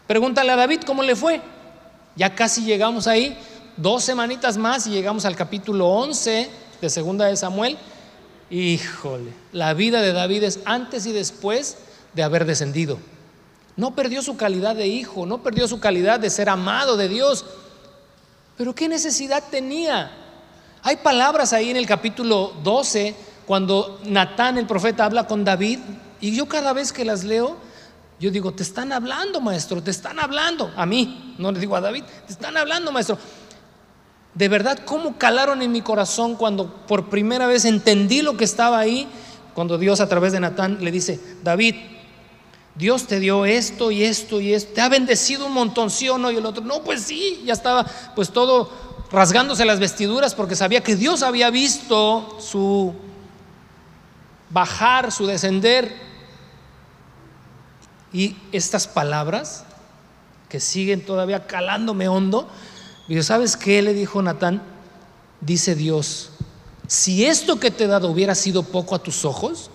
Pregúntale 0.06 0.52
a 0.52 0.56
David 0.56 0.82
cómo 0.86 1.02
le 1.02 1.16
fue. 1.16 1.42
Ya 2.18 2.34
casi 2.34 2.64
llegamos 2.64 3.06
ahí, 3.06 3.38
dos 3.78 4.04
semanitas 4.04 4.58
más 4.58 4.88
y 4.88 4.90
llegamos 4.90 5.24
al 5.26 5.36
capítulo 5.36 5.88
11 5.88 6.50
de 6.82 6.90
Segunda 6.90 7.26
de 7.26 7.38
Samuel. 7.38 7.78
Híjole, 8.50 9.32
la 9.52 9.76
vida 9.76 10.02
de 10.02 10.14
David 10.14 10.44
es 10.44 10.60
antes 10.66 11.06
y 11.06 11.12
después 11.12 11.78
de 12.16 12.24
haber 12.24 12.46
descendido. 12.46 12.98
No 13.76 13.94
perdió 13.94 14.24
su 14.24 14.36
calidad 14.36 14.76
de 14.76 14.88
hijo, 14.88 15.28
no 15.28 15.44
perdió 15.44 15.68
su 15.68 15.80
calidad 15.80 16.20
de 16.20 16.32
ser 16.32 16.50
amado 16.50 16.98
de 16.98 17.08
Dios. 17.08 17.46
Pero 18.58 18.74
¿qué 18.74 18.88
necesidad 18.88 19.44
tenía? 19.52 20.12
Hay 20.82 20.96
palabras 20.96 21.54
ahí 21.54 21.70
en 21.70 21.78
el 21.78 21.86
capítulo 21.86 22.54
12 22.64 23.14
cuando 23.46 24.00
Natán 24.06 24.58
el 24.58 24.66
profeta 24.66 25.06
habla 25.06 25.28
con 25.28 25.46
David 25.46 25.80
y 26.20 26.36
yo 26.36 26.48
cada 26.48 26.74
vez 26.74 26.92
que 26.92 27.06
las 27.06 27.24
leo 27.24 27.58
yo 28.20 28.32
digo, 28.32 28.52
te 28.52 28.64
están 28.64 28.92
hablando, 28.92 29.40
maestro, 29.40 29.82
te 29.82 29.92
están 29.92 30.20
hablando. 30.20 30.72
A 30.76 30.86
mí, 30.86 31.36
no 31.38 31.52
le 31.52 31.60
digo 31.60 31.76
a 31.76 31.82
David, 31.82 32.04
te 32.26 32.34
están 32.34 32.58
hablando, 32.58 32.92
maestro. 32.92 33.18
De 34.34 34.50
verdad, 34.50 34.80
¿cómo 34.86 35.18
calaron 35.18 35.62
en 35.62 35.72
mi 35.72 35.82
corazón 35.82 36.36
cuando 36.36 36.68
por 36.88 37.10
primera 37.10 37.48
vez 37.48 37.66
entendí 37.66 38.22
lo 38.22 38.36
que 38.36 38.44
estaba 38.44 38.80
ahí? 38.80 39.08
Cuando 39.54 39.78
Dios 39.78 40.02
a 40.02 40.10
través 40.10 40.32
de 40.32 40.40
Natán 40.40 40.80
le 40.82 40.92
dice, 40.92 41.20
David, 41.44 41.76
Dios 42.76 43.06
te 43.06 43.20
dio 43.20 43.46
esto 43.46 43.92
y 43.92 44.04
esto 44.04 44.40
y 44.42 44.54
esto, 44.54 44.74
te 44.74 44.82
ha 44.82 44.90
bendecido 44.90 45.48
un 45.48 45.54
montón, 45.54 45.90
sí 45.90 46.10
o 46.10 46.18
no, 46.18 46.32
y 46.32 46.38
el 46.38 46.46
otro, 46.46 46.64
no, 46.64 46.84
pues 46.84 47.02
sí, 47.02 47.42
ya 47.46 47.54
estaba 47.54 47.86
pues 48.16 48.32
todo 48.32 48.70
rasgándose 49.12 49.66
las 49.66 49.80
vestiduras 49.80 50.36
porque 50.36 50.56
sabía 50.56 50.84
que 50.84 50.96
Dios 50.96 51.24
había 51.24 51.50
visto 51.50 52.38
su 52.40 52.94
bajar, 54.50 55.12
su 55.12 55.26
descender 55.26 56.07
y 58.14 58.38
estas 58.52 58.88
palabras 58.88 59.66
que 60.50 60.60
siguen 60.60 61.06
todavía 61.06 61.46
calándome 61.46 62.08
hondo, 62.08 62.48
y 63.08 63.22
¿sabes 63.22 63.58
qué? 63.58 63.82
Le 63.82 63.94
dijo 63.94 64.22
Natán, 64.22 64.62
dice 65.42 65.76
Dios, 65.76 66.32
si 66.88 67.26
esto 67.26 67.60
que 67.60 67.72
te 67.72 67.84
he 67.84 67.88
dado 67.88 68.10
hubiera 68.10 68.36
sido 68.36 68.64
poco 68.64 68.96
a 68.96 69.00
tus 69.00 69.26
ojos, 69.26 69.70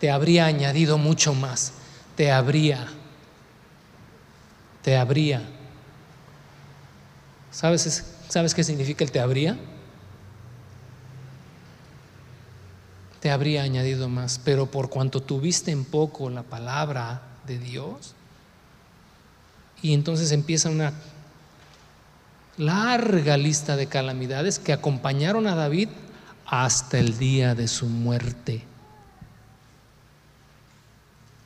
te 0.00 0.10
habría 0.10 0.46
añadido 0.46 0.98
mucho 0.98 1.34
más, 1.34 1.72
te 2.16 2.32
habría, 2.32 2.88
te 4.82 4.96
habría. 4.96 5.42
¿Sabes, 7.50 8.04
¿Sabes 8.28 8.54
qué 8.54 8.64
significa 8.64 9.04
el 9.04 9.12
te 9.12 9.20
habría? 9.20 9.56
Te 13.20 13.30
habría 13.30 13.62
añadido 13.62 14.08
más, 14.08 14.40
pero 14.44 14.66
por 14.66 14.90
cuanto 14.90 15.22
tuviste 15.22 15.70
en 15.70 15.84
poco 15.84 16.28
la 16.30 16.42
palabra 16.42 17.35
de 17.46 17.58
Dios. 17.58 18.14
Y 19.82 19.94
entonces 19.94 20.32
empieza 20.32 20.70
una 20.70 20.92
larga 22.56 23.36
lista 23.36 23.76
de 23.76 23.86
calamidades 23.86 24.58
que 24.58 24.72
acompañaron 24.72 25.46
a 25.46 25.54
David 25.54 25.88
hasta 26.46 26.98
el 26.98 27.18
día 27.18 27.54
de 27.54 27.68
su 27.68 27.86
muerte. 27.86 28.62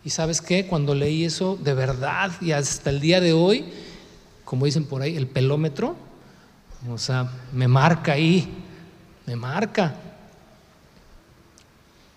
Y 0.04 0.10
sabes 0.10 0.40
qué, 0.40 0.66
cuando 0.66 0.94
leí 0.94 1.24
eso, 1.24 1.58
de 1.62 1.74
verdad, 1.74 2.32
y 2.40 2.52
hasta 2.52 2.90
el 2.90 3.00
día 3.00 3.20
de 3.20 3.32
hoy, 3.32 3.64
como 4.44 4.64
dicen 4.64 4.84
por 4.84 5.02
ahí, 5.02 5.16
el 5.16 5.26
pelómetro, 5.26 5.96
o 6.88 6.96
sea, 6.96 7.30
me 7.52 7.68
marca 7.68 8.12
ahí, 8.12 8.48
me 9.26 9.36
marca. 9.36 9.94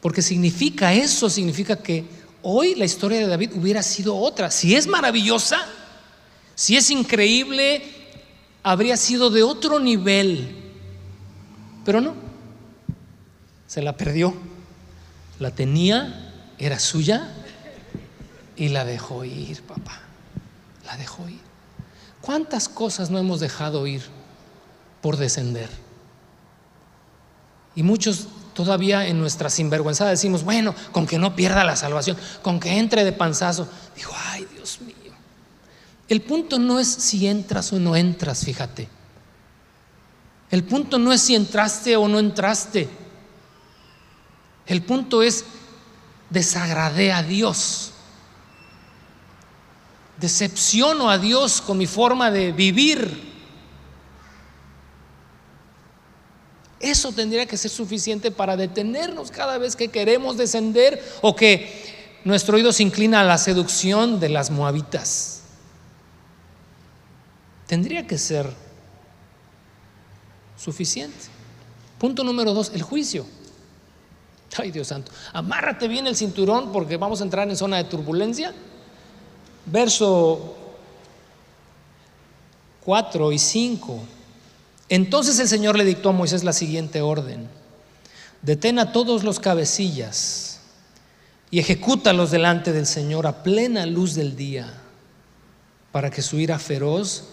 Porque 0.02 0.22
significa 0.22 0.94
eso, 0.94 1.30
significa 1.30 1.76
que 1.76 2.06
hoy 2.44 2.76
la 2.76 2.86
historia 2.86 3.20
de 3.20 3.28
David 3.28 3.52
hubiera 3.56 3.82
sido 3.82 4.16
otra. 4.16 4.52
Si 4.52 4.76
es 4.76 4.86
maravillosa, 4.86 5.66
si 6.54 6.78
es 6.78 6.92
increíble, 6.92 7.84
habría 8.62 8.98
sido 8.98 9.30
de 9.30 9.44
otro 9.44 9.80
nivel. 9.80 10.56
Pero 11.84 12.02
no, 12.02 12.14
se 13.68 13.82
la 13.82 13.98
perdió. 13.98 14.34
La 15.40 15.52
tenía, 15.52 16.32
era 16.60 16.80
suya 16.80 17.34
y 18.56 18.70
la 18.70 18.86
dejó 18.86 19.26
ir, 19.26 19.62
papá. 19.64 20.02
La 20.86 20.96
dejó 20.98 21.28
ir. 21.28 21.42
¿Cuántas 22.22 22.70
cosas 22.70 23.10
no 23.10 23.20
hemos 23.20 23.40
dejado 23.40 23.88
ir 23.88 24.02
por 25.02 25.18
descender? 25.18 25.70
Y 27.76 27.84
muchos 27.84 28.28
todavía 28.54 29.08
en 29.08 29.20
nuestra 29.20 29.50
sinvergüenza 29.50 30.08
decimos, 30.08 30.44
bueno, 30.44 30.76
con 30.92 31.06
que 31.06 31.18
no 31.18 31.36
pierda 31.36 31.64
la 31.64 31.76
salvación, 31.76 32.18
con 32.42 32.60
que 32.60 32.78
entre 32.78 33.04
de 33.04 33.12
panzazo. 33.12 33.68
Digo, 33.96 34.12
ay 34.32 34.48
Dios 34.54 34.80
mío. 34.82 34.96
El 36.08 36.22
punto 36.22 36.60
no 36.60 36.80
es 36.80 36.88
si 36.88 37.28
entras 37.28 37.74
o 37.74 37.80
no 37.80 37.96
entras, 37.96 38.46
fíjate. 38.46 38.90
El 40.52 40.64
punto 40.64 41.00
no 41.00 41.12
es 41.12 41.22
si 41.22 41.34
entraste 41.34 41.96
o 41.96 42.08
no 42.08 42.20
entraste. 42.20 42.88
El 44.68 44.84
punto 44.84 45.24
es 45.24 45.46
desagradé 46.30 47.12
a 47.12 47.24
Dios. 47.24 47.92
Decepciono 50.18 51.10
a 51.10 51.18
Dios 51.18 51.62
con 51.62 51.78
mi 51.78 51.88
forma 51.88 52.30
de 52.30 52.52
vivir. 52.52 53.33
Eso 56.84 57.14
tendría 57.14 57.46
que 57.46 57.56
ser 57.56 57.72
suficiente 57.72 58.30
para 58.30 58.58
detenernos 58.58 59.32
cada 59.32 59.58
vez 59.58 59.78
que 59.78 59.88
queremos 59.88 60.36
descender 60.36 61.02
o 61.22 61.34
que 61.34 62.20
nuestro 62.26 62.58
oído 62.58 62.74
se 62.74 62.84
inclina 62.84 63.22
a 63.22 63.24
la 63.24 63.38
seducción 63.38 64.20
de 64.20 64.28
las 64.28 64.52
moabitas. 64.52 65.44
Tendría 67.68 68.06
que 68.06 68.18
ser 68.18 68.54
suficiente. 70.58 71.18
Punto 71.98 72.22
número 72.22 72.54
dos, 72.54 72.72
el 72.74 72.82
juicio. 72.82 73.26
Ay 74.58 74.70
Dios 74.70 74.90
santo, 74.90 75.10
amárrate 75.32 75.88
bien 75.88 76.06
el 76.06 76.18
cinturón 76.18 76.74
porque 76.74 76.98
vamos 76.98 77.22
a 77.22 77.24
entrar 77.24 77.50
en 77.50 77.56
zona 77.56 77.78
de 77.78 77.86
turbulencia. 77.86 78.54
Verso 79.66 80.58
4 82.84 83.32
y 83.32 83.40
5. 83.40 84.04
Entonces 84.90 85.40
el 85.40 85.48
Señor 85.48 85.78
le 85.78 85.86
dictó 85.86 86.10
a 86.10 86.14
Moisés 86.14 86.44
la 86.44 86.54
siguiente 86.54 87.02
orden. 87.02 87.48
Detén 88.42 88.80
a 88.80 88.92
todos 88.92 89.24
los 89.24 89.40
cabecillas 89.40 90.60
y 91.50 91.60
ejecútalos 91.60 92.32
delante 92.32 92.74
del 92.74 92.86
Señor 92.86 93.28
a 93.28 93.44
plena 93.44 93.86
luz 93.86 94.16
del 94.16 94.36
día, 94.36 94.74
para 95.92 96.10
que 96.10 96.22
su 96.22 96.40
ira 96.40 96.60
feroz 96.60 97.26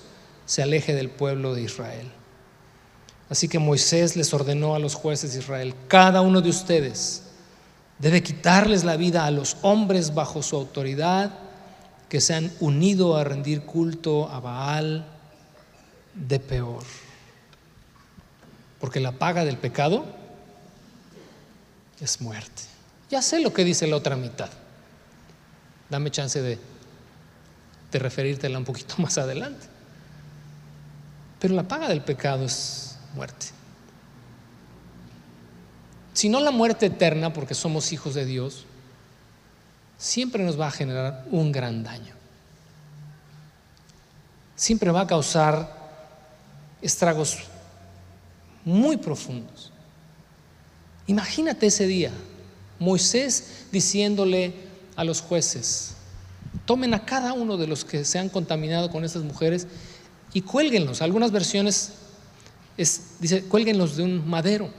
se 0.46 0.62
aleje 0.62 0.94
del 0.94 1.10
pueblo 1.10 1.54
de 1.54 1.62
Israel. 1.62 2.10
Así 3.28 3.48
que 3.48 3.58
Moisés 3.58 4.16
les 4.16 4.34
ordenó 4.34 4.74
a 4.74 4.78
los 4.78 4.94
jueces 4.94 5.32
de 5.32 5.38
Israel, 5.38 5.74
cada 5.88 6.20
uno 6.20 6.40
de 6.40 6.50
ustedes 6.50 7.22
debe 7.98 8.22
quitarles 8.22 8.84
la 8.84 8.96
vida 8.96 9.24
a 9.24 9.30
los 9.30 9.56
hombres 9.62 10.14
bajo 10.14 10.42
su 10.42 10.56
autoridad 10.56 11.30
que 12.08 12.20
se 12.20 12.34
han 12.34 12.52
unido 12.60 13.16
a 13.16 13.24
rendir 13.24 13.62
culto 13.62 14.28
a 14.28 14.40
Baal 14.40 15.06
de 16.14 16.40
peor. 16.40 16.82
Porque 18.80 19.00
la 19.00 19.12
paga 19.12 19.44
del 19.44 19.58
pecado 19.58 20.04
es 22.00 22.20
muerte. 22.20 22.62
Ya 23.10 23.22
sé 23.22 23.40
lo 23.40 23.52
que 23.52 23.64
dice 23.64 23.86
la 23.86 23.96
otra 23.96 24.16
mitad. 24.16 24.48
Dame 25.90 26.10
chance 26.10 26.40
de, 26.40 26.58
de 27.92 27.98
referírtela 27.98 28.58
un 28.58 28.64
poquito 28.64 28.94
más 28.98 29.18
adelante. 29.18 29.66
Pero 31.38 31.54
la 31.54 31.62
paga 31.64 31.88
del 31.88 32.02
pecado 32.02 32.44
es 32.44 32.96
muerte. 33.14 33.46
Si 36.12 36.28
no 36.28 36.40
la 36.40 36.50
muerte 36.50 36.86
eterna, 36.86 37.32
porque 37.32 37.54
somos 37.54 37.92
hijos 37.92 38.14
de 38.14 38.24
Dios, 38.24 38.64
siempre 39.96 40.44
nos 40.44 40.60
va 40.60 40.68
a 40.68 40.70
generar 40.70 41.24
un 41.30 41.52
gran 41.52 41.82
daño. 41.82 42.14
Siempre 44.56 44.90
va 44.90 45.02
a 45.02 45.06
causar 45.06 45.78
estragos 46.82 47.38
muy 48.64 48.96
profundos. 48.96 49.72
Imagínate 51.06 51.66
ese 51.66 51.86
día, 51.86 52.12
Moisés 52.78 53.66
diciéndole 53.72 54.54
a 54.96 55.04
los 55.04 55.20
jueces, 55.20 55.94
tomen 56.66 56.94
a 56.94 57.04
cada 57.04 57.32
uno 57.32 57.56
de 57.56 57.66
los 57.66 57.84
que 57.84 58.04
se 58.04 58.18
han 58.18 58.28
contaminado 58.28 58.90
con 58.90 59.04
estas 59.04 59.22
mujeres 59.22 59.66
y 60.32 60.42
cuélguenlos. 60.42 61.02
Algunas 61.02 61.32
versiones 61.32 61.92
es, 62.76 63.02
dice, 63.18 63.42
cuélguenlos 63.42 63.96
de 63.96 64.04
un 64.04 64.28
madero. 64.28 64.70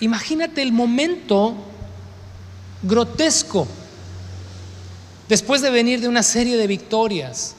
Imagínate 0.00 0.62
el 0.62 0.72
momento 0.72 1.54
grotesco 2.82 3.66
después 5.28 5.60
de 5.60 5.70
venir 5.70 6.00
de 6.00 6.08
una 6.08 6.22
serie 6.22 6.56
de 6.56 6.66
victorias, 6.66 7.54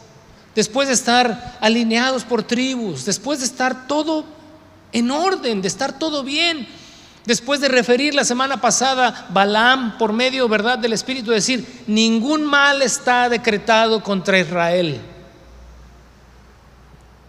después 0.60 0.90
de 0.90 0.94
estar 0.94 1.58
alineados 1.62 2.26
por 2.26 2.44
tribus, 2.44 3.06
después 3.06 3.40
de 3.40 3.46
estar 3.46 3.88
todo 3.88 4.26
en 4.92 5.10
orden, 5.10 5.62
de 5.62 5.70
estar 5.70 5.98
todo 5.98 6.22
bien. 6.22 6.68
Después 7.26 7.62
de 7.62 7.70
referir 7.70 8.14
la 8.14 8.26
semana 8.26 8.60
pasada 8.60 9.28
Balaam 9.30 9.98
por 9.98 10.12
medio, 10.12 10.50
¿verdad?, 10.50 10.78
del 10.78 10.92
Espíritu, 10.92 11.32
decir, 11.32 11.84
ningún 11.88 12.44
mal 12.44 12.82
está 12.82 13.30
decretado 13.30 14.04
contra 14.04 14.38
Israel. 14.38 15.00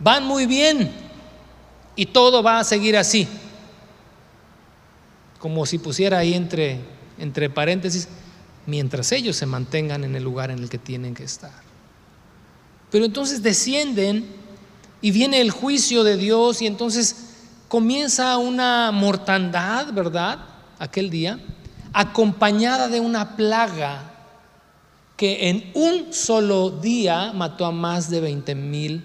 Van 0.01 0.24
muy 0.24 0.47
bien 0.47 0.91
y 1.95 2.07
todo 2.07 2.43
va 2.43 2.59
a 2.59 2.64
seguir 2.64 2.97
así. 2.97 3.28
Como 5.39 5.66
si 5.66 5.78
pusiera 5.78 6.18
ahí 6.18 6.35
entre, 6.35 6.81
entre 7.16 7.49
paréntesis, 7.49 8.09
mientras 8.66 9.12
ellos 9.12 9.37
se 9.37 9.47
mantengan 9.47 10.03
en 10.03 10.16
el 10.16 10.24
lugar 10.24 10.51
en 10.51 10.59
el 10.59 10.68
que 10.68 10.78
tienen 10.78 11.14
que 11.14 11.22
estar. 11.22 11.70
Pero 12.91 13.05
entonces 13.05 13.43
descienden 13.43 14.26
y 15.01 15.11
viene 15.11 15.41
el 15.41 15.51
juicio 15.51 16.05
de 16.05 16.16
Dios 16.16 16.61
y 16.62 16.66
entonces 16.66 17.16
comienza 17.68 18.36
una 18.36 18.91
mortandad, 18.91 19.93
¿verdad? 19.93 20.41
Aquel 20.78 21.09
día, 21.09 21.38
acompañada 21.93 22.88
de 22.88 23.01
una 23.01 23.36
plaga 23.36 24.11
que 25.16 25.51
en 25.51 25.70
un 25.74 26.12
solo 26.12 26.70
día 26.70 27.32
mató 27.32 27.66
a 27.66 27.72
más 27.72 28.11
de 28.11 28.20
20 28.20 28.55
mil 28.55 29.05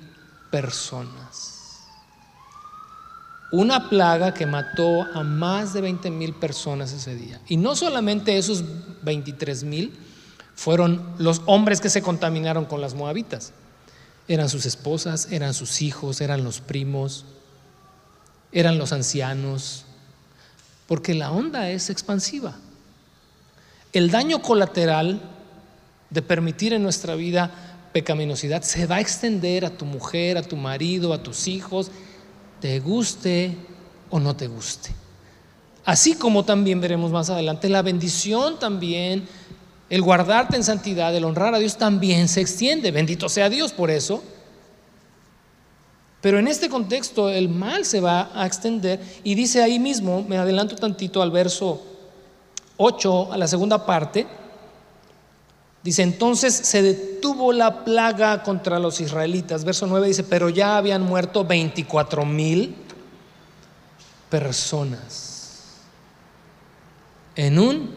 personas. 0.50 1.84
Una 3.52 3.90
plaga 3.90 4.34
que 4.34 4.46
mató 4.46 5.04
a 5.14 5.24
más 5.24 5.74
de 5.74 5.82
20 5.82 6.10
mil 6.10 6.34
personas 6.34 6.92
ese 6.92 7.16
día. 7.16 7.40
Y 7.48 7.58
no 7.58 7.76
solamente 7.76 8.38
esos 8.38 8.64
23 9.04 9.64
mil 9.66 9.94
fueron 10.56 11.02
los 11.18 11.42
hombres 11.46 11.82
que 11.82 11.90
se 11.90 12.02
contaminaron 12.02 12.66
con 12.66 12.82
las 12.82 12.94
moabitas. 12.94 13.54
Eran 14.28 14.50
sus 14.50 14.66
esposas, 14.66 15.32
eran 15.32 15.54
sus 15.54 15.82
hijos, 15.82 16.22
eran 16.22 16.44
los 16.44 16.60
primos, 16.60 17.26
eran 18.52 18.78
los 18.78 18.92
ancianos, 18.92 19.86
porque 20.88 21.14
la 21.14 21.32
onda 21.32 21.70
es 21.70 21.90
expansiva. 21.90 22.56
El 23.94 24.12
daño 24.12 24.42
colateral 24.42 25.22
de 26.10 26.22
permitir 26.22 26.74
en 26.74 26.84
nuestra 26.84 27.16
vida 27.16 27.52
pecaminosidad 27.94 28.62
se 28.62 28.88
va 28.88 28.96
a 28.96 29.00
extender 29.00 29.66
a 29.66 29.70
tu 29.70 29.86
mujer, 29.86 30.38
a 30.38 30.42
tu 30.42 30.58
marido, 30.58 31.14
a 31.14 31.24
tus 31.24 31.48
hijos, 31.48 31.92
te 32.60 32.80
guste 32.80 33.56
o 34.10 34.20
no 34.20 34.36
te 34.36 34.48
guste. 34.48 34.92
Así 35.86 36.16
como 36.16 36.44
también 36.44 36.82
veremos 36.82 37.12
más 37.12 37.30
adelante, 37.30 37.70
la 37.70 37.84
bendición 37.84 38.60
también, 38.60 39.28
el 39.90 40.02
guardarte 40.02 40.56
en 40.56 40.64
santidad, 40.64 41.16
el 41.16 41.26
honrar 41.26 41.54
a 41.54 41.60
Dios 41.60 41.78
también 41.78 42.28
se 42.28 42.42
extiende. 42.42 42.92
Bendito 42.92 43.30
sea 43.30 43.50
Dios 43.50 43.72
por 43.72 43.92
eso. 43.92 44.24
Pero 46.22 46.40
en 46.40 46.48
este 46.48 46.70
contexto 46.70 47.30
el 47.30 47.50
mal 47.50 47.86
se 47.86 48.02
va 48.02 48.32
a 48.34 48.48
extender 48.48 49.00
y 49.24 49.36
dice 49.36 49.62
ahí 49.62 49.78
mismo, 49.78 50.26
me 50.28 50.38
adelanto 50.38 50.76
tantito 50.76 51.22
al 51.22 51.30
verso 51.30 51.84
8, 52.78 53.32
a 53.32 53.38
la 53.38 53.48
segunda 53.48 53.86
parte, 53.86 54.26
dice, 55.84 56.02
entonces 56.02 56.54
se 56.56 56.82
detuvo 56.82 57.54
la 57.54 57.86
plaga 57.86 58.42
contra 58.42 58.80
los 58.80 59.00
israelitas. 59.02 59.64
Verso 59.64 59.86
9 59.86 60.08
dice, 60.08 60.24
pero 60.24 60.50
ya 60.50 60.78
habían 60.78 61.04
muerto 61.04 61.46
24 61.46 62.26
mil 62.26 62.76
personas 64.30 65.76
en 67.36 67.60
un 67.60 67.94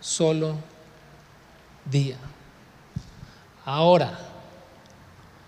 solo 0.00 0.56
día. 1.90 2.16
Ahora, 3.64 4.18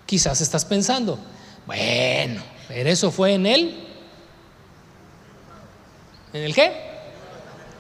quizás 0.07 0.41
estás 0.41 0.65
pensando, 0.65 1.19
bueno, 1.67 2.43
pero 2.69 2.89
eso 2.89 3.11
fue 3.11 3.35
en 3.35 3.47
él. 3.47 3.87
¿En 6.33 6.43
el 6.43 6.55
qué? 6.55 6.73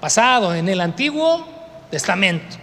Pasado, 0.01 0.55
en 0.55 0.69
el 0.69 0.81
Antiguo 0.81 1.47
Testamento. 1.91 2.57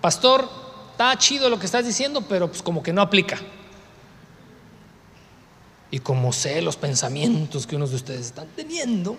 Pastor, 0.00 0.48
está 0.90 1.16
chido 1.16 1.48
lo 1.48 1.58
que 1.58 1.66
estás 1.66 1.86
diciendo, 1.86 2.22
pero 2.22 2.48
pues 2.48 2.62
como 2.62 2.82
que 2.82 2.92
no 2.92 3.00
aplica. 3.00 3.38
Y 5.90 6.00
como 6.00 6.32
sé 6.32 6.60
los 6.60 6.76
pensamientos 6.76 7.66
que 7.66 7.76
unos 7.76 7.90
de 7.90 7.96
ustedes 7.96 8.26
están 8.26 8.48
teniendo, 8.56 9.16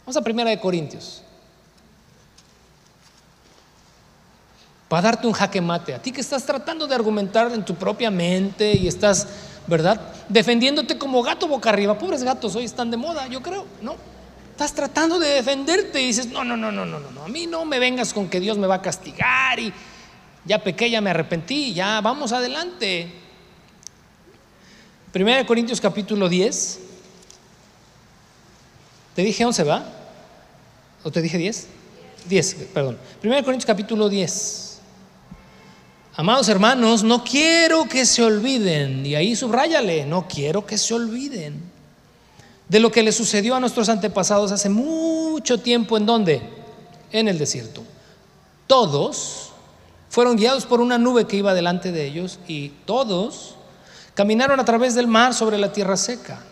vamos 0.00 0.16
a 0.16 0.22
Primera 0.22 0.50
de 0.50 0.58
Corintios. 0.58 1.22
Para 4.92 5.04
darte 5.04 5.26
un 5.26 5.32
jaque 5.32 5.58
mate. 5.62 5.94
A 5.94 6.02
ti 6.02 6.12
que 6.12 6.20
estás 6.20 6.44
tratando 6.44 6.86
de 6.86 6.94
argumentar 6.94 7.50
en 7.50 7.64
tu 7.64 7.74
propia 7.74 8.10
mente 8.10 8.76
y 8.76 8.86
estás, 8.86 9.26
¿verdad? 9.66 9.98
Defendiéndote 10.28 10.98
como 10.98 11.22
gato 11.22 11.48
boca 11.48 11.70
arriba. 11.70 11.96
Pobres 11.96 12.22
gatos 12.22 12.54
hoy 12.56 12.66
están 12.66 12.90
de 12.90 12.98
moda, 12.98 13.26
yo 13.26 13.40
creo, 13.40 13.64
¿no? 13.80 13.96
Estás 14.50 14.74
tratando 14.74 15.18
de 15.18 15.30
defenderte 15.30 16.02
y 16.02 16.08
dices, 16.08 16.26
no, 16.26 16.44
no, 16.44 16.58
no, 16.58 16.70
no, 16.70 16.84
no, 16.84 17.00
no, 17.00 17.22
a 17.24 17.28
mí 17.28 17.46
no 17.46 17.64
me 17.64 17.78
vengas 17.78 18.12
con 18.12 18.28
que 18.28 18.38
Dios 18.38 18.58
me 18.58 18.66
va 18.66 18.74
a 18.74 18.82
castigar 18.82 19.58
y 19.58 19.72
ya 20.44 20.62
pequé, 20.62 20.90
ya 20.90 21.00
me 21.00 21.08
arrepentí, 21.08 21.72
ya 21.72 22.02
vamos 22.02 22.32
adelante. 22.32 23.10
Primera 25.10 25.38
de 25.38 25.46
Corintios 25.46 25.80
capítulo 25.80 26.28
10. 26.28 26.80
¿Te 29.16 29.22
dije 29.22 29.42
11, 29.42 29.64
va? 29.64 29.86
¿O 31.02 31.10
te 31.10 31.22
dije 31.22 31.38
10? 31.38 31.66
10, 32.28 32.54
perdón. 32.74 32.98
Primera 33.22 33.40
de 33.40 33.44
Corintios 33.46 33.66
capítulo 33.66 34.10
10. 34.10 34.71
Amados 36.14 36.48
hermanos, 36.48 37.02
no 37.02 37.24
quiero 37.24 37.84
que 37.84 38.04
se 38.04 38.22
olviden, 38.22 39.06
y 39.06 39.14
ahí 39.14 39.34
subráyale, 39.34 40.04
no 40.04 40.28
quiero 40.28 40.66
que 40.66 40.76
se 40.76 40.92
olviden 40.92 41.72
de 42.68 42.80
lo 42.80 42.90
que 42.90 43.02
le 43.02 43.12
sucedió 43.12 43.54
a 43.54 43.60
nuestros 43.60 43.88
antepasados 43.88 44.52
hace 44.52 44.68
mucho 44.68 45.60
tiempo. 45.60 45.96
¿En 45.96 46.06
dónde? 46.06 46.42
En 47.10 47.28
el 47.28 47.38
desierto. 47.38 47.82
Todos 48.66 49.50
fueron 50.08 50.36
guiados 50.36 50.64
por 50.64 50.80
una 50.80 50.96
nube 50.98 51.26
que 51.26 51.36
iba 51.36 51.54
delante 51.54 51.92
de 51.92 52.06
ellos 52.06 52.38
y 52.48 52.70
todos 52.86 53.56
caminaron 54.14 54.60
a 54.60 54.64
través 54.64 54.94
del 54.94 55.06
mar 55.06 55.34
sobre 55.34 55.58
la 55.58 55.72
tierra 55.72 55.96
seca. 55.96 56.42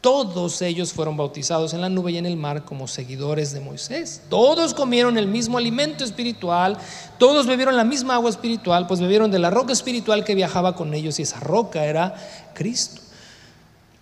Todos 0.00 0.62
ellos 0.62 0.92
fueron 0.92 1.16
bautizados 1.16 1.74
en 1.74 1.80
la 1.80 1.88
nube 1.88 2.12
y 2.12 2.18
en 2.18 2.26
el 2.26 2.36
mar 2.36 2.64
como 2.64 2.86
seguidores 2.86 3.52
de 3.52 3.60
Moisés. 3.60 4.22
Todos 4.28 4.72
comieron 4.72 5.18
el 5.18 5.26
mismo 5.26 5.58
alimento 5.58 6.04
espiritual, 6.04 6.78
todos 7.18 7.46
bebieron 7.46 7.76
la 7.76 7.82
misma 7.82 8.14
agua 8.14 8.30
espiritual, 8.30 8.86
pues 8.86 9.00
bebieron 9.00 9.32
de 9.32 9.40
la 9.40 9.50
roca 9.50 9.72
espiritual 9.72 10.24
que 10.24 10.36
viajaba 10.36 10.76
con 10.76 10.94
ellos 10.94 11.18
y 11.18 11.22
esa 11.22 11.40
roca 11.40 11.84
era 11.84 12.14
Cristo. 12.54 13.00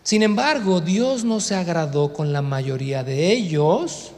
Sin 0.03 0.23
embargo, 0.23 0.83
Dios 0.83 1.25
no 1.25 1.41
se 1.41 1.55
agradó 1.55 2.13
con 2.13 2.33
la 2.33 2.43
mayoría 2.43 3.03
de 3.03 3.33
ellos 3.33 4.13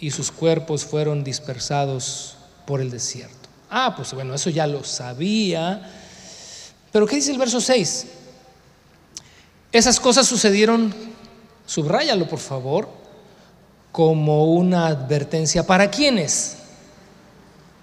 y 0.00 0.10
sus 0.10 0.32
cuerpos 0.32 0.84
fueron 0.84 1.22
dispersados 1.22 2.36
por 2.66 2.80
el 2.80 2.90
desierto. 2.90 3.48
Ah, 3.70 3.92
pues 3.94 4.14
bueno, 4.14 4.34
eso 4.34 4.48
ya 4.48 4.66
lo 4.66 4.82
sabía. 4.84 5.88
Pero 6.90 7.06
¿qué 7.06 7.16
dice 7.16 7.30
el 7.30 7.38
verso 7.38 7.60
6? 7.60 8.06
Esas 9.70 10.00
cosas 10.00 10.26
sucedieron, 10.26 10.94
subráyalo 11.66 12.26
por 12.26 12.38
favor, 12.38 12.88
como 13.92 14.46
una 14.54 14.86
advertencia. 14.86 15.66
¿Para 15.66 15.90
quiénes? 15.90 16.56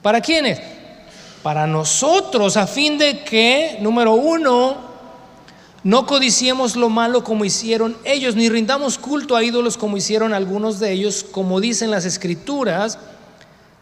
¿Para 0.02 0.22
quiénes? 0.22 0.60
Para 1.44 1.68
nosotros, 1.68 2.58
a 2.58 2.66
fin 2.66 2.98
de 2.98 3.24
que, 3.24 3.78
número 3.82 4.14
uno, 4.14 4.78
no 5.84 6.08
codiciemos 6.08 6.76
lo 6.76 6.90
malo 6.90 7.24
como 7.24 7.46
hicieron 7.46 7.96
ellos, 8.04 8.36
ni 8.36 8.50
rindamos 8.50 8.98
culto 8.98 9.36
a 9.36 9.44
ídolos 9.44 9.78
como 9.78 9.98
hicieron 9.98 10.34
algunos 10.34 10.80
de 10.80 10.92
ellos, 10.92 11.24
como 11.24 11.62
dicen 11.62 11.92
las 11.92 12.06
escrituras. 12.06 12.98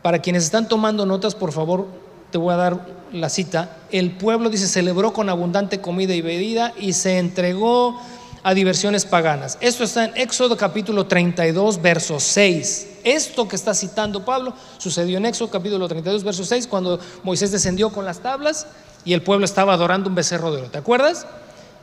Para 0.01 0.19
quienes 0.19 0.43
están 0.43 0.67
tomando 0.67 1.05
notas, 1.05 1.33
por 1.35 1.53
favor, 1.53 1.87
te 2.33 2.39
voy 2.39 2.51
a 2.51 2.57
dar 2.57 2.79
la 3.11 3.29
cita. 3.29 3.77
El 3.91 4.09
pueblo, 4.09 4.49
dice, 4.49 4.67
celebró 4.67 5.13
con 5.13 5.29
abundante 5.29 5.79
comida 5.81 6.15
y 6.15 6.21
bebida 6.21 6.73
y 6.79 6.93
se 6.93 7.19
entregó 7.19 8.01
a 8.41 8.55
diversiones 8.55 9.05
paganas. 9.05 9.59
Esto 9.61 9.83
está 9.83 10.05
en 10.05 10.17
Éxodo 10.17 10.57
capítulo 10.57 11.05
32, 11.05 11.79
verso 11.79 12.19
6. 12.19 12.87
Esto 13.03 13.47
que 13.47 13.55
está 13.55 13.75
citando 13.75 14.25
Pablo 14.25 14.55
sucedió 14.79 15.19
en 15.19 15.27
Éxodo 15.27 15.51
capítulo 15.51 15.87
32, 15.87 16.23
verso 16.23 16.43
6, 16.43 16.65
cuando 16.65 16.99
Moisés 17.21 17.51
descendió 17.51 17.91
con 17.91 18.03
las 18.03 18.17
tablas 18.17 18.65
y 19.05 19.13
el 19.13 19.21
pueblo 19.21 19.45
estaba 19.45 19.73
adorando 19.73 20.09
un 20.09 20.15
becerro 20.15 20.51
de 20.51 20.61
oro. 20.61 20.71
¿Te 20.71 20.79
acuerdas? 20.79 21.27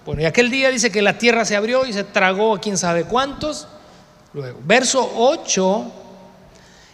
Bueno, 0.05 0.23
y 0.23 0.25
aquel 0.25 0.51
día 0.51 0.71
dice 0.71 0.91
que 0.91 1.01
la 1.01 1.17
tierra 1.17 1.45
se 1.45 1.55
abrió 1.55 1.87
y 1.87 1.93
se 1.93 2.03
tragó 2.03 2.57
a 2.57 2.61
quién 2.61 2.77
sabe 2.77 3.05
cuántos. 3.05 3.69
Luego, 4.35 4.59
verso 4.65 5.13
8 5.17 5.93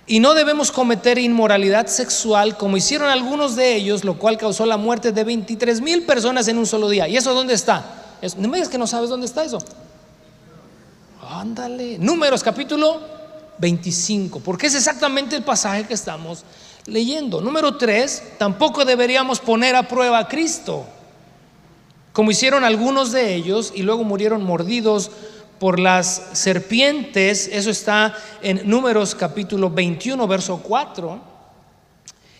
y 0.07 0.21
no 0.21 0.35
debemos 0.35 0.71
cometer 0.71 1.19
inmoralidad 1.19 1.87
sexual 1.89 2.57
como 2.57 2.77
hicieron 2.77 3.11
algunos 3.11 3.57
de 3.57 3.75
ellos, 3.75 4.05
lo 4.05 4.19
cual 4.19 4.39
causó 4.39 4.65
la 4.65 4.77
muerte 4.77 5.11
de 5.11 5.25
23 5.25 5.81
mil 5.81 6.05
personas 6.05 6.47
en 6.49 6.59
un 6.59 6.67
solo 6.67 6.89
día. 6.89 7.09
¿Y 7.09 7.17
eso 7.17 7.35
dónde 7.35 7.55
está? 7.55 8.03
no 8.39 8.49
me 8.49 8.57
digas 8.57 8.69
que 8.69 8.79
no 8.79 8.87
sabes 8.87 9.11
dónde 9.11 9.27
está 9.27 9.45
eso. 9.45 9.59
Ándale. 11.29 11.99
Números 11.99 12.43
capítulo 12.43 13.01
25, 13.59 14.41
porque 14.41 14.69
es 14.69 14.75
exactamente 14.75 15.35
el 15.35 15.43
pasaje 15.43 15.85
que 15.85 15.95
estamos 15.95 16.45
leyendo. 16.87 17.41
Número 17.41 17.77
3, 17.77 18.39
tampoco 18.39 18.85
deberíamos 18.85 19.41
poner 19.41 19.75
a 19.75 19.89
prueba 19.89 20.19
a 20.19 20.29
Cristo, 20.29 20.87
como 22.13 22.31
hicieron 22.31 22.65
algunos 22.65 23.13
de 23.13 23.35
ellos 23.35 23.73
y 23.75 23.83
luego 23.83 24.05
murieron 24.05 24.45
mordidos 24.45 25.11
por 25.59 25.79
las 25.79 26.23
serpientes, 26.33 27.49
eso 27.53 27.71
está 27.71 28.15
en 28.43 28.69
Números 28.69 29.15
capítulo 29.15 29.71
21, 29.71 30.27
verso 30.27 30.61
4. 30.63 31.37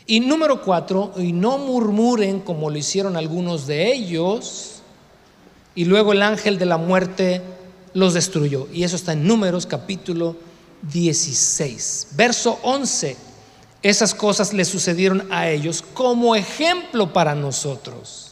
Y 0.07 0.21
número 0.21 0.63
4, 0.63 1.15
y 1.19 1.33
no 1.33 1.59
murmuren 1.59 2.41
como 2.41 2.71
lo 2.71 2.79
hicieron 2.79 3.17
algunos 3.17 3.67
de 3.67 3.93
ellos, 3.93 4.83
y 5.75 5.85
luego 5.85 6.13
el 6.13 6.23
ángel 6.23 6.59
de 6.59 6.67
la 6.67 6.77
muerte 6.77 7.43
los 7.93 8.15
destruyó. 8.15 8.69
Y 8.73 8.85
eso 8.85 8.95
está 8.95 9.15
en 9.15 9.27
Números 9.27 9.67
capítulo 9.67 10.37
16, 10.93 12.09
verso 12.13 12.61
11. 12.63 13.17
Esas 13.83 14.15
cosas 14.15 14.53
le 14.53 14.65
sucedieron 14.65 15.27
a 15.31 15.49
ellos 15.49 15.83
como 15.95 16.37
ejemplo 16.37 17.13
para 17.13 17.35
nosotros 17.35 18.26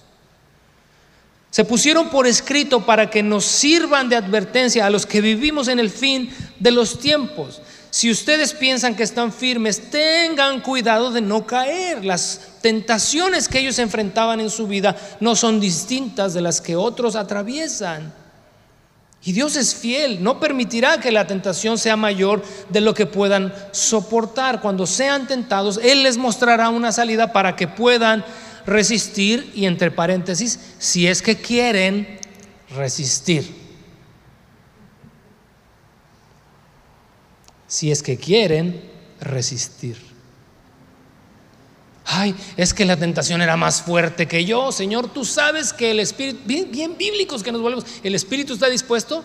se 1.55 1.65
pusieron 1.65 2.09
por 2.09 2.27
escrito 2.27 2.85
para 2.85 3.09
que 3.11 3.23
nos 3.23 3.45
sirvan 3.45 4.09
de 4.09 4.17
advertencia 4.17 4.85
a 4.85 4.91
los 4.91 5.07
que 5.07 5.21
vivimos 5.21 5.69
en 5.69 5.79
el 5.79 5.89
fin 5.89 6.29
de 6.59 6.73
los 6.73 6.99
tiempos. 6.99 7.63
Si 7.91 8.11
ustedes 8.11 8.53
piensan 8.53 8.97
que 8.97 9.05
están 9.05 9.33
firmes, 9.33 9.89
tengan 9.89 10.63
cuidado 10.63 11.13
de 11.13 11.21
no 11.21 11.47
caer. 11.47 12.05
Las 12.05 12.41
tentaciones 12.61 13.47
que 13.47 13.61
ellos 13.61 13.79
enfrentaban 13.79 14.41
en 14.41 14.51
su 14.51 14.67
vida 14.67 14.97
no 15.21 15.37
son 15.37 15.61
distintas 15.61 16.35
de 16.35 16.41
las 16.41 16.61
que 16.61 16.75
otros 16.75 17.15
atraviesan. 17.15 18.13
Y 19.23 19.31
Dios 19.31 19.55
es 19.55 19.77
fiel, 19.77 20.25
no 20.25 20.41
permitirá 20.41 20.99
que 20.99 21.13
la 21.13 21.29
tentación 21.29 21.79
sea 21.79 21.97
mayor 21.97 22.43
de 22.69 22.81
lo 22.81 22.95
que 22.95 23.07
puedan 23.07 23.55
soportar. 23.71 24.61
Cuando 24.61 24.89
sean 24.89 25.29
tentados, 25.29 25.79
Él 25.81 26.03
les 26.03 26.17
mostrará 26.17 26.69
una 26.71 26.91
salida 26.91 27.33
para 27.33 27.55
que 27.55 27.69
puedan 27.69 28.25
resistir 28.67 29.53
y 29.55 29.67
entre 29.67 29.91
paréntesis, 29.91 30.59
si 30.79 31.07
es 31.07 31.23
que 31.23 31.37
quieren 31.37 32.19
resistir. 32.75 33.65
Si 37.67 37.91
es 37.91 38.03
que 38.03 38.17
quieren 38.17 38.83
resistir. 39.21 39.97
Ay, 42.07 42.35
es 42.57 42.75
que 42.75 42.85
la 42.85 42.97
tentación 42.97 43.41
era 43.41 43.57
más 43.57 43.83
fuerte 43.83 44.29
que 44.29 44.45
yo. 44.45 44.71
Señor, 44.73 45.09
tú 45.09 45.25
sabes 45.25 45.73
que 45.73 45.91
el 45.91 46.01
espíritu, 46.01 46.41
bien, 46.45 46.71
bien 46.71 46.97
bíblicos 46.97 47.43
que 47.43 47.51
nos 47.51 47.62
volvemos, 47.62 47.87
el 48.03 48.15
espíritu 48.15 48.55
está 48.55 48.69
dispuesto, 48.69 49.25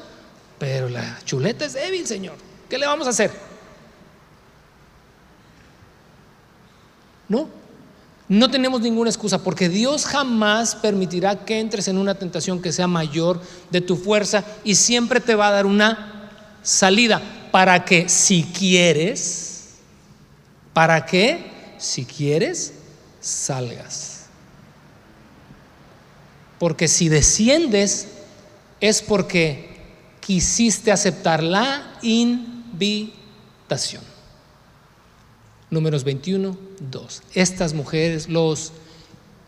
pero 0.58 0.90
la 0.90 1.20
chuleta 1.26 1.66
es 1.66 1.74
débil, 1.74 2.08
Señor. 2.08 2.36
¿Qué 2.70 2.78
le 2.78 2.86
vamos 2.86 3.06
a 3.08 3.10
hacer? 3.10 3.32
No, 7.28 7.59
no 8.30 8.52
tenemos 8.52 8.82
ninguna 8.82 9.10
excusa 9.10 9.44
porque 9.44 9.70
Dios 9.70 10.06
jamás 10.06 10.76
permitirá 10.76 11.46
que 11.46 11.60
entres 11.60 11.88
en 11.88 11.98
una 11.98 12.14
tentación 12.14 12.62
que 12.62 12.72
sea 12.72 12.88
mayor 12.88 13.42
de 13.72 13.82
tu 13.82 13.96
fuerza 13.96 14.46
y 14.64 14.76
siempre 14.76 15.20
te 15.20 15.34
va 15.34 15.48
a 15.48 15.52
dar 15.52 15.66
una 15.66 16.30
salida 16.62 17.22
para 17.52 17.86
que 17.86 18.08
si 18.08 18.44
quieres, 18.44 19.70
para 20.74 21.08
que 21.08 21.44
si 21.80 22.06
quieres, 22.06 22.74
salgas. 23.20 24.28
Porque 26.60 26.88
si 26.88 27.10
desciendes 27.10 28.10
es 28.80 29.02
porque 29.02 29.76
quisiste 30.20 30.92
aceptar 30.92 31.42
la 31.42 31.98
invitación. 32.04 34.09
Números 35.72 36.04
21, 36.04 36.58
2. 36.92 37.24
Estas 37.34 37.74
mujeres 37.74 38.28
los 38.28 38.72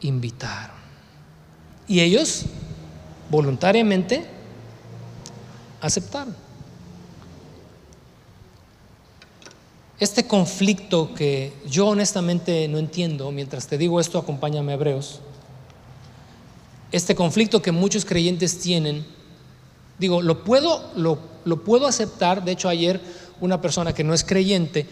invitaron. 0.02 0.76
Y 1.88 2.02
ellos 2.02 2.46
voluntariamente 3.30 4.26
aceptaron. 5.82 6.36
Este 10.00 10.26
conflicto 10.26 11.14
que 11.14 11.54
yo 11.68 11.88
honestamente 11.88 12.68
no 12.68 12.80
entiendo, 12.80 13.32
mientras 13.32 13.68
te 13.68 13.78
digo 13.78 14.00
esto, 14.00 14.18
acompáñame 14.18 14.72
a 14.72 14.76
Hebreos, 14.76 15.22
este 16.92 17.16
conflicto 17.16 17.62
que 17.62 17.72
muchos 17.72 18.04
creyentes 18.04 18.60
tienen, 18.60 19.06
digo, 20.00 20.22
lo 20.22 20.44
puedo, 20.44 20.92
lo, 20.96 21.20
lo 21.46 21.64
puedo 21.64 21.88
aceptar, 21.88 22.44
de 22.44 22.52
hecho 22.52 22.68
ayer 22.68 23.00
una 23.40 23.62
persona 23.62 23.94
que 23.94 24.04
no 24.04 24.14
es 24.14 24.24
creyente, 24.24 24.88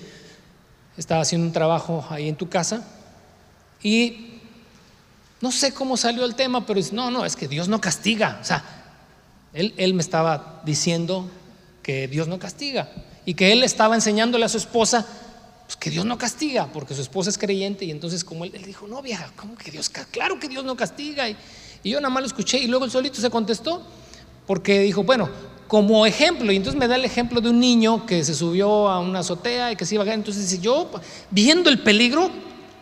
estaba 1.00 1.22
haciendo 1.22 1.48
un 1.48 1.54
trabajo 1.54 2.06
ahí 2.10 2.28
en 2.28 2.36
tu 2.36 2.50
casa 2.50 2.84
y 3.82 4.40
no 5.42 5.52
sé 5.52 5.74
cómo 5.74 5.96
salió 5.96 6.26
el 6.26 6.36
tema, 6.36 6.66
pero 6.66 6.78
dice, 6.78 6.94
no, 6.94 7.10
no, 7.10 7.26
es 7.26 7.36
que 7.36 7.48
Dios 7.48 7.70
no 7.70 7.80
castiga. 7.80 8.40
O 8.42 8.46
sea, 8.46 8.64
él, 9.54 9.74
él 9.78 9.94
me 9.94 10.02
estaba 10.02 10.62
diciendo 10.66 11.30
que 11.82 12.08
Dios 12.10 12.28
no 12.28 12.38
castiga 12.38 12.92
y 13.26 13.34
que 13.34 13.54
él 13.54 13.64
estaba 13.64 13.96
enseñándole 13.96 14.44
a 14.44 14.50
su 14.50 14.58
esposa 14.58 15.08
pues, 15.66 15.78
que 15.78 15.90
Dios 15.90 16.06
no 16.06 16.18
castiga, 16.18 16.68
porque 16.74 16.94
su 16.94 17.02
esposa 17.02 17.30
es 17.30 17.38
creyente 17.38 17.86
y 17.86 17.92
entonces 17.92 18.26
como 18.26 18.44
él, 18.44 18.52
él 18.54 18.66
dijo, 18.66 18.86
no 18.88 19.02
vieja, 19.02 19.32
¿cómo 19.38 19.56
que 19.56 19.72
Dios? 19.72 19.90
Claro 19.90 20.40
que 20.40 20.50
Dios 20.50 20.66
no 20.66 20.76
castiga. 20.76 21.30
Y, 21.30 21.38
y 21.84 21.92
yo 21.92 22.02
nada 22.02 22.14
más 22.14 22.24
lo 22.24 22.28
escuché 22.28 22.58
y 22.58 22.68
luego 22.68 22.84
el 22.84 22.92
solito 22.92 23.22
se 23.22 23.30
contestó, 23.30 23.82
porque 24.46 24.82
dijo, 24.82 25.04
bueno, 25.04 25.30
como 25.70 26.08
ejemplo. 26.08 26.52
Y 26.52 26.56
entonces 26.58 26.78
me 26.78 26.88
da 26.88 26.96
el 26.96 27.06
ejemplo 27.06 27.40
de 27.40 27.52
un 27.52 27.60
niño 27.60 28.06
que 28.08 28.26
se 28.26 28.34
subió 28.34 28.90
a 28.90 29.00
una 29.00 29.20
azotea 29.20 29.72
y 29.72 29.76
que 29.76 29.86
se 29.86 29.96
iba 29.96 30.04
a 30.04 30.06
caer. 30.06 30.18
Entonces 30.18 30.50
dice, 30.50 30.62
yo 30.62 30.90
viendo 31.30 31.70
el 31.70 31.80
peligro, 31.84 32.32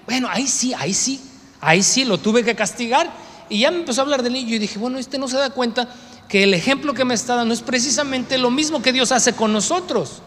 bueno, 0.05 0.29
ahí 0.31 0.47
sí, 0.47 0.73
ahí 0.73 0.93
sí, 0.93 1.21
ahí 1.59 1.83
sí 1.83 2.05
lo 2.05 2.17
tuve 2.17 2.45
que 2.45 2.55
castigar. 2.55 3.11
Y 3.49 3.59
ya 3.59 3.71
me 3.71 3.79
empezó 3.79 4.01
a 4.01 4.03
hablar 4.05 4.23
del 4.23 4.33
niño 4.33 4.55
y 4.55 4.59
dije, 4.59 4.79
bueno, 4.79 4.97
este 4.97 5.17
no 5.17 5.27
se 5.27 5.35
da 5.35 5.49
cuenta 5.49 5.89
que 6.29 6.43
el 6.43 6.53
ejemplo 6.53 6.93
que 6.93 7.03
me 7.03 7.13
está 7.13 7.35
dando 7.35 7.53
es 7.53 7.61
precisamente 7.61 8.38
lo 8.38 8.51
mismo 8.51 8.81
que 8.81 8.93
Dios 8.93 9.11
hace 9.11 9.33
con 9.33 9.51
nosotros. 9.51 10.21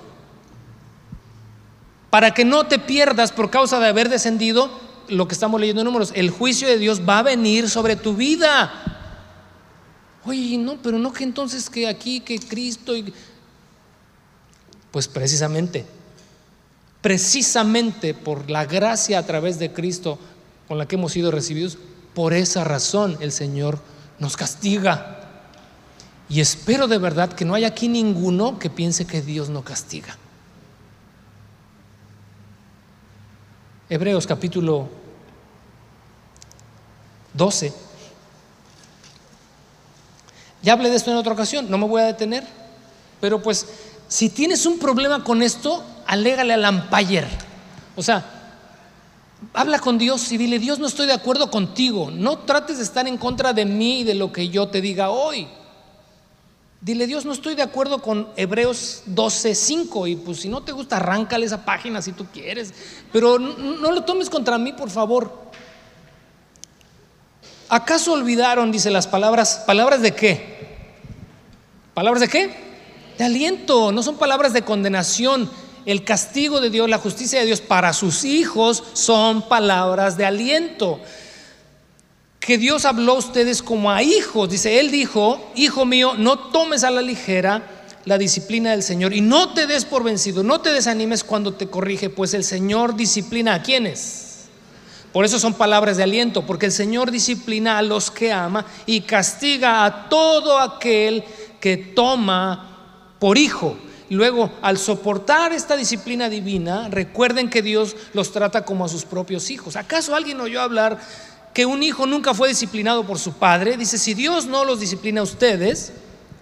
Para 2.10 2.34
que 2.34 2.44
no 2.44 2.66
te 2.66 2.78
pierdas 2.78 3.32
por 3.32 3.48
causa 3.48 3.80
de 3.80 3.88
haber 3.88 4.10
descendido, 4.10 4.70
lo 5.08 5.26
que 5.26 5.34
estamos 5.34 5.58
leyendo 5.58 5.80
en 5.80 5.86
números, 5.86 6.12
el 6.14 6.28
juicio 6.28 6.68
de 6.68 6.76
Dios 6.76 7.00
va 7.08 7.20
a 7.20 7.22
venir 7.22 7.70
sobre 7.70 7.96
tu 7.96 8.14
vida. 8.14 8.89
Oye, 10.24 10.58
no, 10.58 10.76
pero 10.82 10.98
no 10.98 11.12
que 11.12 11.24
entonces 11.24 11.70
que 11.70 11.88
aquí, 11.88 12.20
que 12.20 12.38
Cristo... 12.38 12.96
Y... 12.96 13.12
Pues 14.90 15.08
precisamente, 15.08 15.86
precisamente 17.00 18.12
por 18.12 18.50
la 18.50 18.64
gracia 18.64 19.18
a 19.18 19.26
través 19.26 19.58
de 19.58 19.72
Cristo 19.72 20.18
con 20.68 20.78
la 20.78 20.86
que 20.86 20.96
hemos 20.96 21.12
sido 21.12 21.30
recibidos, 21.30 21.78
por 22.14 22.32
esa 22.32 22.64
razón 22.64 23.16
el 23.20 23.32
Señor 23.32 23.80
nos 24.18 24.36
castiga. 24.36 25.16
Y 26.28 26.40
espero 26.40 26.86
de 26.86 26.98
verdad 26.98 27.32
que 27.32 27.44
no 27.44 27.54
haya 27.54 27.68
aquí 27.68 27.88
ninguno 27.88 28.58
que 28.58 28.70
piense 28.70 29.06
que 29.06 29.22
Dios 29.22 29.48
no 29.48 29.62
castiga. 29.62 30.16
Hebreos 33.88 34.26
capítulo 34.26 34.88
12. 37.34 37.89
Ya 40.62 40.74
hablé 40.74 40.90
de 40.90 40.96
esto 40.96 41.10
en 41.10 41.16
otra 41.16 41.32
ocasión, 41.32 41.70
no 41.70 41.78
me 41.78 41.86
voy 41.86 42.02
a 42.02 42.06
detener, 42.06 42.44
pero 43.20 43.42
pues 43.42 43.66
si 44.08 44.28
tienes 44.28 44.66
un 44.66 44.78
problema 44.78 45.24
con 45.24 45.42
esto, 45.42 45.84
alégale 46.06 46.52
al 46.52 46.64
ampayer. 46.64 47.26
O 47.96 48.02
sea, 48.02 48.24
habla 49.54 49.78
con 49.78 49.98
Dios 49.98 50.30
y 50.32 50.36
dile, 50.36 50.58
Dios 50.58 50.78
no 50.78 50.86
estoy 50.86 51.06
de 51.06 51.12
acuerdo 51.12 51.50
contigo, 51.50 52.10
no 52.10 52.38
trates 52.40 52.78
de 52.78 52.84
estar 52.84 53.06
en 53.08 53.16
contra 53.16 53.52
de 53.52 53.64
mí 53.64 54.00
y 54.00 54.04
de 54.04 54.14
lo 54.14 54.32
que 54.32 54.48
yo 54.48 54.68
te 54.68 54.80
diga 54.80 55.10
hoy. 55.10 55.46
Dile, 56.82 57.06
Dios, 57.06 57.26
no 57.26 57.32
estoy 57.32 57.54
de 57.54 57.62
acuerdo 57.62 58.00
con 58.00 58.28
Hebreos 58.36 59.02
12:5 59.06 60.10
y 60.10 60.16
pues 60.16 60.40
si 60.40 60.48
no 60.48 60.62
te 60.62 60.72
gusta, 60.72 60.96
arráncale 60.96 61.44
esa 61.44 61.64
página 61.64 62.00
si 62.00 62.12
tú 62.12 62.26
quieres, 62.32 62.72
pero 63.12 63.38
no, 63.38 63.54
no 63.54 63.92
lo 63.92 64.02
tomes 64.02 64.30
contra 64.30 64.56
mí, 64.56 64.72
por 64.72 64.88
favor. 64.88 65.49
¿Acaso 67.70 68.12
olvidaron, 68.12 68.72
dice 68.72 68.90
las 68.90 69.06
palabras, 69.06 69.62
palabras 69.64 70.02
de 70.02 70.12
qué? 70.12 70.58
¿Palabras 71.94 72.20
de 72.20 72.28
qué? 72.28 72.50
De 73.16 73.24
aliento, 73.24 73.92
no 73.92 74.02
son 74.02 74.18
palabras 74.18 74.52
de 74.52 74.62
condenación. 74.62 75.48
El 75.86 76.04
castigo 76.04 76.60
de 76.60 76.68
Dios, 76.68 76.90
la 76.90 76.98
justicia 76.98 77.38
de 77.38 77.46
Dios 77.46 77.60
para 77.60 77.92
sus 77.92 78.24
hijos 78.24 78.82
son 78.92 79.48
palabras 79.48 80.16
de 80.16 80.26
aliento 80.26 81.00
que 82.40 82.58
Dios 82.58 82.86
habló 82.86 83.12
a 83.12 83.18
ustedes 83.18 83.62
como 83.62 83.92
a 83.92 84.02
hijos. 84.02 84.50
Dice, 84.50 84.80
Él 84.80 84.90
dijo, 84.90 85.52
hijo 85.54 85.84
mío, 85.84 86.14
no 86.18 86.38
tomes 86.38 86.82
a 86.82 86.90
la 86.90 87.02
ligera 87.02 87.62
la 88.06 88.18
disciplina 88.18 88.70
del 88.72 88.82
Señor 88.82 89.12
y 89.12 89.20
no 89.20 89.52
te 89.52 89.66
des 89.66 89.84
por 89.84 90.02
vencido, 90.02 90.42
no 90.42 90.60
te 90.60 90.72
desanimes 90.72 91.22
cuando 91.22 91.52
te 91.54 91.68
corrige, 91.68 92.10
pues 92.10 92.34
el 92.34 92.42
Señor 92.42 92.96
disciplina 92.96 93.54
a 93.54 93.62
quienes. 93.62 94.29
Por 95.12 95.24
eso 95.24 95.38
son 95.38 95.54
palabras 95.54 95.96
de 95.96 96.04
aliento, 96.04 96.46
porque 96.46 96.66
el 96.66 96.72
Señor 96.72 97.10
disciplina 97.10 97.78
a 97.78 97.82
los 97.82 98.10
que 98.10 98.32
ama 98.32 98.64
y 98.86 99.00
castiga 99.00 99.84
a 99.84 100.08
todo 100.08 100.58
aquel 100.58 101.24
que 101.60 101.76
toma 101.76 103.14
por 103.18 103.36
hijo. 103.36 103.76
Luego, 104.08 104.50
al 104.62 104.78
soportar 104.78 105.52
esta 105.52 105.76
disciplina 105.76 106.28
divina, 106.28 106.88
recuerden 106.90 107.48
que 107.48 107.62
Dios 107.62 107.96
los 108.12 108.32
trata 108.32 108.64
como 108.64 108.84
a 108.84 108.88
sus 108.88 109.04
propios 109.04 109.50
hijos. 109.50 109.76
¿Acaso 109.76 110.14
alguien 110.14 110.40
oyó 110.40 110.60
hablar 110.60 110.98
que 111.54 111.66
un 111.66 111.82
hijo 111.82 112.06
nunca 112.06 112.34
fue 112.34 112.48
disciplinado 112.48 113.04
por 113.04 113.18
su 113.18 113.32
padre, 113.32 113.76
dice, 113.76 113.98
si 113.98 114.14
Dios 114.14 114.46
no 114.46 114.64
los 114.64 114.80
disciplina 114.80 115.20
a 115.20 115.24
ustedes, 115.24 115.92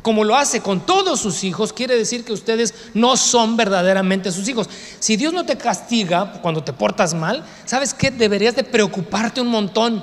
como 0.08 0.24
lo 0.24 0.36
hace 0.36 0.62
con 0.62 0.86
todos 0.86 1.20
sus 1.20 1.44
hijos, 1.44 1.74
quiere 1.74 1.94
decir 1.94 2.24
que 2.24 2.32
ustedes 2.32 2.72
no 2.94 3.14
son 3.14 3.58
verdaderamente 3.58 4.32
sus 4.32 4.48
hijos. 4.48 4.66
Si 5.00 5.18
Dios 5.18 5.34
no 5.34 5.44
te 5.44 5.58
castiga 5.58 6.40
cuando 6.40 6.64
te 6.64 6.72
portas 6.72 7.12
mal, 7.12 7.44
¿sabes 7.66 7.92
qué? 7.92 8.10
Deberías 8.10 8.56
de 8.56 8.64
preocuparte 8.64 9.42
un 9.42 9.48
montón. 9.48 10.02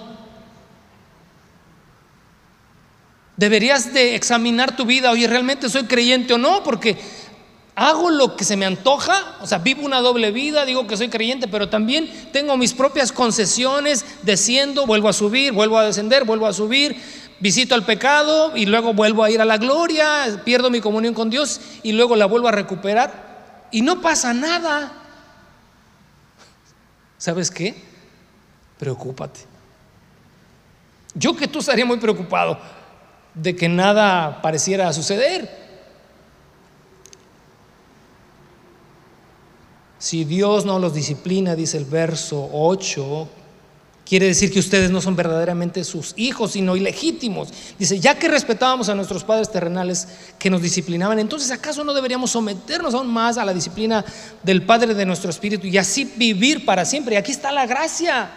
Deberías 3.35 3.95
de 3.95 4.13
examinar 4.13 4.75
tu 4.75 4.85
vida, 4.85 5.09
oye, 5.09 5.25
¿realmente 5.25 5.71
soy 5.71 5.85
creyente 5.85 6.35
o 6.35 6.37
no? 6.37 6.61
Porque 6.61 6.99
hago 7.73 8.11
lo 8.11 8.35
que 8.35 8.43
se 8.43 8.55
me 8.55 8.67
antoja, 8.67 9.37
o 9.41 9.47
sea, 9.47 9.57
vivo 9.57 9.83
una 9.83 10.01
doble 10.01 10.29
vida, 10.29 10.65
digo 10.65 10.85
que 10.85 10.97
soy 10.97 11.09
creyente, 11.09 11.47
pero 11.47 11.67
también 11.67 12.29
tengo 12.31 12.57
mis 12.57 12.73
propias 12.73 13.11
concesiones, 13.11 14.05
desciendo, 14.21 14.85
vuelvo 14.85 15.09
a 15.09 15.13
subir, 15.13 15.51
vuelvo 15.51 15.79
a 15.79 15.85
descender, 15.85 16.25
vuelvo 16.25 16.45
a 16.45 16.53
subir, 16.53 16.95
visito 17.39 17.75
al 17.75 17.85
pecado 17.85 18.55
y 18.55 18.65
luego 18.65 18.93
vuelvo 18.93 19.23
a 19.23 19.29
ir 19.29 19.41
a 19.41 19.45
la 19.45 19.57
gloria, 19.57 20.41
pierdo 20.43 20.69
mi 20.69 20.81
comunión 20.81 21.13
con 21.13 21.29
Dios 21.29 21.59
y 21.83 21.91
luego 21.91 22.15
la 22.15 22.25
vuelvo 22.25 22.47
a 22.47 22.51
recuperar 22.51 23.67
y 23.71 23.81
no 23.81 24.01
pasa 24.01 24.33
nada. 24.33 24.93
¿Sabes 27.17 27.49
qué? 27.49 27.75
Preocúpate. 28.77 29.41
Yo 31.13 31.35
que 31.35 31.47
tú 31.47 31.59
estaría 31.59 31.85
muy 31.85 31.97
preocupado 31.97 32.59
de 33.33 33.55
que 33.55 33.69
nada 33.69 34.41
pareciera 34.41 34.91
suceder. 34.93 35.65
Si 39.97 40.23
Dios 40.23 40.65
no 40.65 40.77
los 40.77 40.93
disciplina, 40.93 41.55
dice 41.55 41.77
el 41.77 41.85
verso 41.85 42.49
8, 42.51 43.27
quiere 44.05 44.27
decir 44.27 44.51
que 44.51 44.59
ustedes 44.59 44.91
no 44.91 45.01
son 45.01 45.15
verdaderamente 45.15 45.83
sus 45.83 46.13
hijos, 46.15 46.51
sino 46.51 46.75
ilegítimos. 46.75 47.49
Dice, 47.77 47.99
ya 47.99 48.17
que 48.17 48.27
respetábamos 48.27 48.87
a 48.87 48.95
nuestros 48.95 49.23
padres 49.23 49.51
terrenales 49.51 50.07
que 50.37 50.49
nos 50.49 50.61
disciplinaban, 50.61 51.17
entonces 51.19 51.51
¿acaso 51.51 51.83
no 51.83 51.93
deberíamos 51.93 52.31
someternos 52.31 52.93
aún 52.93 53.07
más 53.07 53.37
a 53.37 53.45
la 53.45 53.53
disciplina 53.53 54.05
del 54.43 54.61
Padre 54.61 54.93
de 54.93 55.05
nuestro 55.05 55.29
Espíritu 55.29 55.65
y 55.67 55.77
así 55.77 56.13
vivir 56.15 56.65
para 56.65 56.85
siempre? 56.85 57.15
Y 57.15 57.17
aquí 57.17 57.31
está 57.31 57.51
la 57.51 57.65
gracia, 57.65 58.29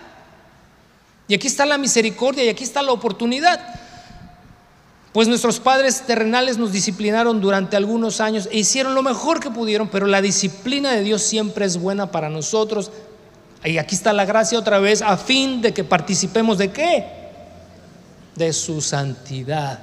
y 1.29 1.35
aquí 1.35 1.47
está 1.47 1.67
la 1.67 1.77
misericordia, 1.77 2.45
y 2.45 2.49
aquí 2.49 2.65
está 2.65 2.83
la 2.83 2.93
oportunidad. 2.93 3.61
Pues 5.13 5.27
nuestros 5.27 5.59
padres 5.59 6.03
terrenales 6.03 6.59
nos 6.59 6.71
disciplinaron 6.73 7.41
durante 7.41 7.77
algunos 7.77 8.21
años 8.21 8.49
e 8.53 8.59
hicieron 8.59 8.95
lo 8.95 9.03
mejor 9.03 9.41
que 9.41 9.51
pudieron, 9.51 9.89
pero 9.89 10.07
la 10.07 10.23
disciplina 10.23 10.93
de 10.93 11.03
Dios 11.03 11.23
siempre 11.23 11.65
es 11.67 11.79
buena 11.79 12.11
para 12.11 12.29
nosotros. 12.29 12.91
Y 13.65 13.79
aquí 13.79 13.95
está 13.95 14.13
la 14.13 14.25
gracia 14.25 14.59
otra 14.59 14.79
vez, 14.79 15.03
a 15.03 15.17
fin 15.17 15.61
de 15.61 15.75
que 15.75 15.85
participemos 15.85 16.59
de 16.59 16.71
qué? 16.71 17.05
De 18.35 18.53
su 18.53 18.81
santidad. 18.81 19.81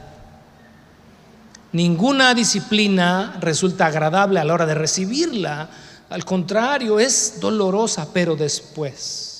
Ninguna 1.73 2.33
disciplina 2.33 3.37
resulta 3.41 3.87
agradable 3.87 4.39
a 4.39 4.45
la 4.45 4.53
hora 4.53 4.65
de 4.65 4.75
recibirla. 4.75 5.69
Al 6.09 6.23
contrario, 6.23 6.99
es 6.99 7.39
dolorosa, 7.41 8.07
pero 8.13 8.35
después 8.35 9.35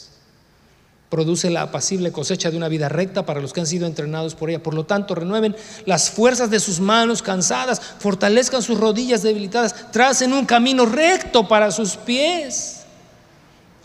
produce 1.15 1.49
la 1.49 1.61
apacible 1.61 2.11
cosecha 2.11 2.51
de 2.51 2.57
una 2.57 2.67
vida 2.67 2.89
recta 2.89 3.25
para 3.25 3.39
los 3.39 3.53
que 3.53 3.61
han 3.61 3.67
sido 3.67 3.87
entrenados 3.87 4.35
por 4.35 4.49
ella. 4.49 4.61
Por 4.61 4.73
lo 4.73 4.85
tanto, 4.85 5.15
renueven 5.15 5.55
las 5.85 6.09
fuerzas 6.09 6.49
de 6.49 6.59
sus 6.59 6.81
manos 6.81 7.21
cansadas, 7.21 7.79
fortalezcan 7.99 8.61
sus 8.61 8.77
rodillas 8.77 9.23
debilitadas, 9.23 9.91
tracen 9.93 10.33
un 10.33 10.45
camino 10.45 10.85
recto 10.85 11.47
para 11.47 11.71
sus 11.71 11.95
pies, 11.95 12.74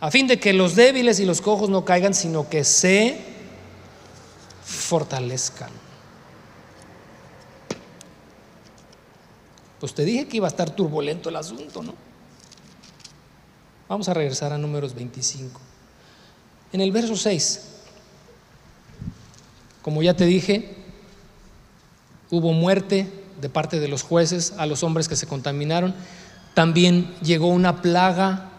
a 0.01 0.11
fin 0.11 0.27
de 0.27 0.41
que 0.41 0.53
los 0.53 0.75
débiles 0.77 1.21
y 1.21 1.27
los 1.27 1.41
cojos 1.41 1.69
no 1.69 1.85
caigan, 1.85 2.15
sino 2.15 2.49
que 2.49 2.65
se 2.65 3.21
fortalezcan. 4.65 5.71
Pues 9.79 9.95
te 9.95 10.05
dije 10.05 10.27
que 10.29 10.39
iba 10.39 10.47
a 10.47 10.51
estar 10.51 10.71
turbulento 10.71 11.29
el 11.29 11.37
asunto, 11.37 11.83
¿no? 11.83 11.95
Vamos 13.89 14.09
a 14.09 14.15
regresar 14.15 14.53
a 14.53 14.59
números 14.59 14.95
25. 14.95 15.61
En 16.73 16.81
el 16.81 16.93
verso 16.93 17.17
6, 17.17 17.67
como 19.83 20.03
ya 20.03 20.15
te 20.15 20.27
dije, 20.27 20.77
hubo 22.31 22.53
muerte 22.53 23.11
de 23.41 23.49
parte 23.49 23.81
de 23.81 23.89
los 23.89 24.03
jueces 24.03 24.55
a 24.59 24.67
los 24.67 24.83
hombres 24.83 25.09
que 25.09 25.17
se 25.17 25.27
contaminaron. 25.27 25.95
También 26.55 27.15
llegó 27.23 27.49
una 27.49 27.81
plaga, 27.81 28.50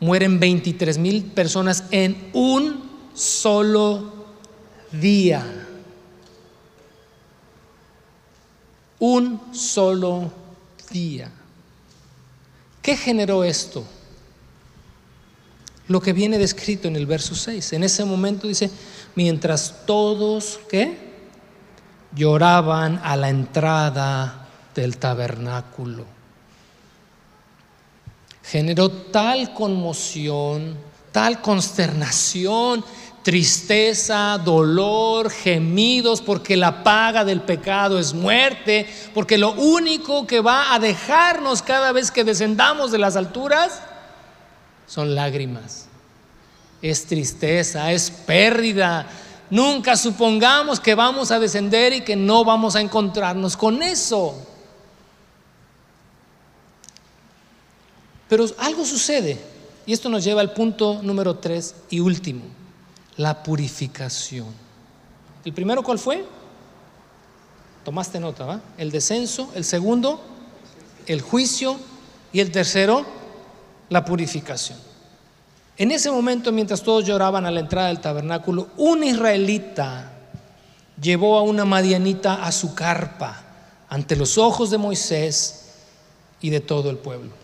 mueren 0.00 0.40
23 0.40 0.98
mil 0.98 1.24
personas 1.24 1.84
en 1.90 2.30
un 2.32 2.90
solo 3.14 4.26
día. 4.90 5.44
Un 8.98 9.40
solo 9.54 10.32
día. 10.90 11.30
¿Qué 12.82 12.96
generó 12.96 13.44
esto? 13.44 13.84
lo 15.90 16.00
que 16.00 16.12
viene 16.12 16.38
descrito 16.38 16.86
en 16.86 16.94
el 16.94 17.04
verso 17.04 17.34
6. 17.34 17.72
En 17.72 17.82
ese 17.82 18.04
momento 18.04 18.46
dice, 18.46 18.70
mientras 19.16 19.84
todos, 19.86 20.60
¿qué? 20.70 20.96
Lloraban 22.14 23.00
a 23.02 23.16
la 23.16 23.28
entrada 23.28 24.46
del 24.72 24.98
tabernáculo. 24.98 26.04
Generó 28.50 28.90
tal 28.90 29.54
conmoción, 29.54 30.76
tal 31.12 31.40
consternación, 31.40 32.84
tristeza, 33.22 34.40
dolor, 34.44 35.30
gemidos, 35.30 36.20
porque 36.20 36.56
la 36.56 36.82
paga 36.82 37.24
del 37.24 37.42
pecado 37.42 37.98
es 37.98 38.12
muerte, 38.12 38.88
porque 39.14 39.38
lo 39.38 39.52
único 39.52 40.26
que 40.26 40.40
va 40.40 40.74
a 40.74 40.78
dejarnos 40.78 41.62
cada 41.62 41.92
vez 41.92 42.10
que 42.10 42.24
descendamos 42.24 42.90
de 42.90 42.98
las 42.98 43.16
alturas 43.16 43.82
son 44.86 45.14
lágrimas, 45.14 45.86
es 46.82 47.06
tristeza, 47.06 47.92
es 47.92 48.10
pérdida, 48.10 49.06
Nunca 49.50 49.96
supongamos 49.96 50.78
que 50.78 50.94
vamos 50.94 51.32
a 51.32 51.40
descender 51.40 51.92
y 51.92 52.02
que 52.02 52.14
no 52.14 52.44
vamos 52.44 52.76
a 52.76 52.80
encontrarnos 52.80 53.56
con 53.56 53.82
eso. 53.82 54.46
Pero 58.30 58.46
algo 58.58 58.86
sucede, 58.86 59.36
y 59.84 59.92
esto 59.92 60.08
nos 60.08 60.22
lleva 60.22 60.40
al 60.40 60.52
punto 60.52 61.02
número 61.02 61.34
tres 61.36 61.74
y 61.90 61.98
último, 61.98 62.42
la 63.16 63.42
purificación. 63.42 64.46
¿El 65.44 65.52
primero 65.52 65.82
cuál 65.82 65.98
fue? 65.98 66.24
Tomaste 67.84 68.20
nota, 68.20 68.44
¿va? 68.44 68.60
El 68.78 68.92
descenso, 68.92 69.50
el 69.56 69.64
segundo, 69.64 70.20
el 71.06 71.22
juicio 71.22 71.76
y 72.32 72.38
el 72.38 72.52
tercero, 72.52 73.04
la 73.88 74.04
purificación. 74.04 74.78
En 75.76 75.90
ese 75.90 76.12
momento, 76.12 76.52
mientras 76.52 76.84
todos 76.84 77.04
lloraban 77.04 77.46
a 77.46 77.50
la 77.50 77.58
entrada 77.58 77.88
del 77.88 78.00
tabernáculo, 78.00 78.68
un 78.76 79.02
israelita 79.02 80.12
llevó 81.02 81.36
a 81.36 81.42
una 81.42 81.64
madianita 81.64 82.44
a 82.44 82.52
su 82.52 82.76
carpa 82.76 83.42
ante 83.88 84.14
los 84.14 84.38
ojos 84.38 84.70
de 84.70 84.78
Moisés 84.78 85.70
y 86.40 86.50
de 86.50 86.60
todo 86.60 86.90
el 86.90 86.98
pueblo. 86.98 87.40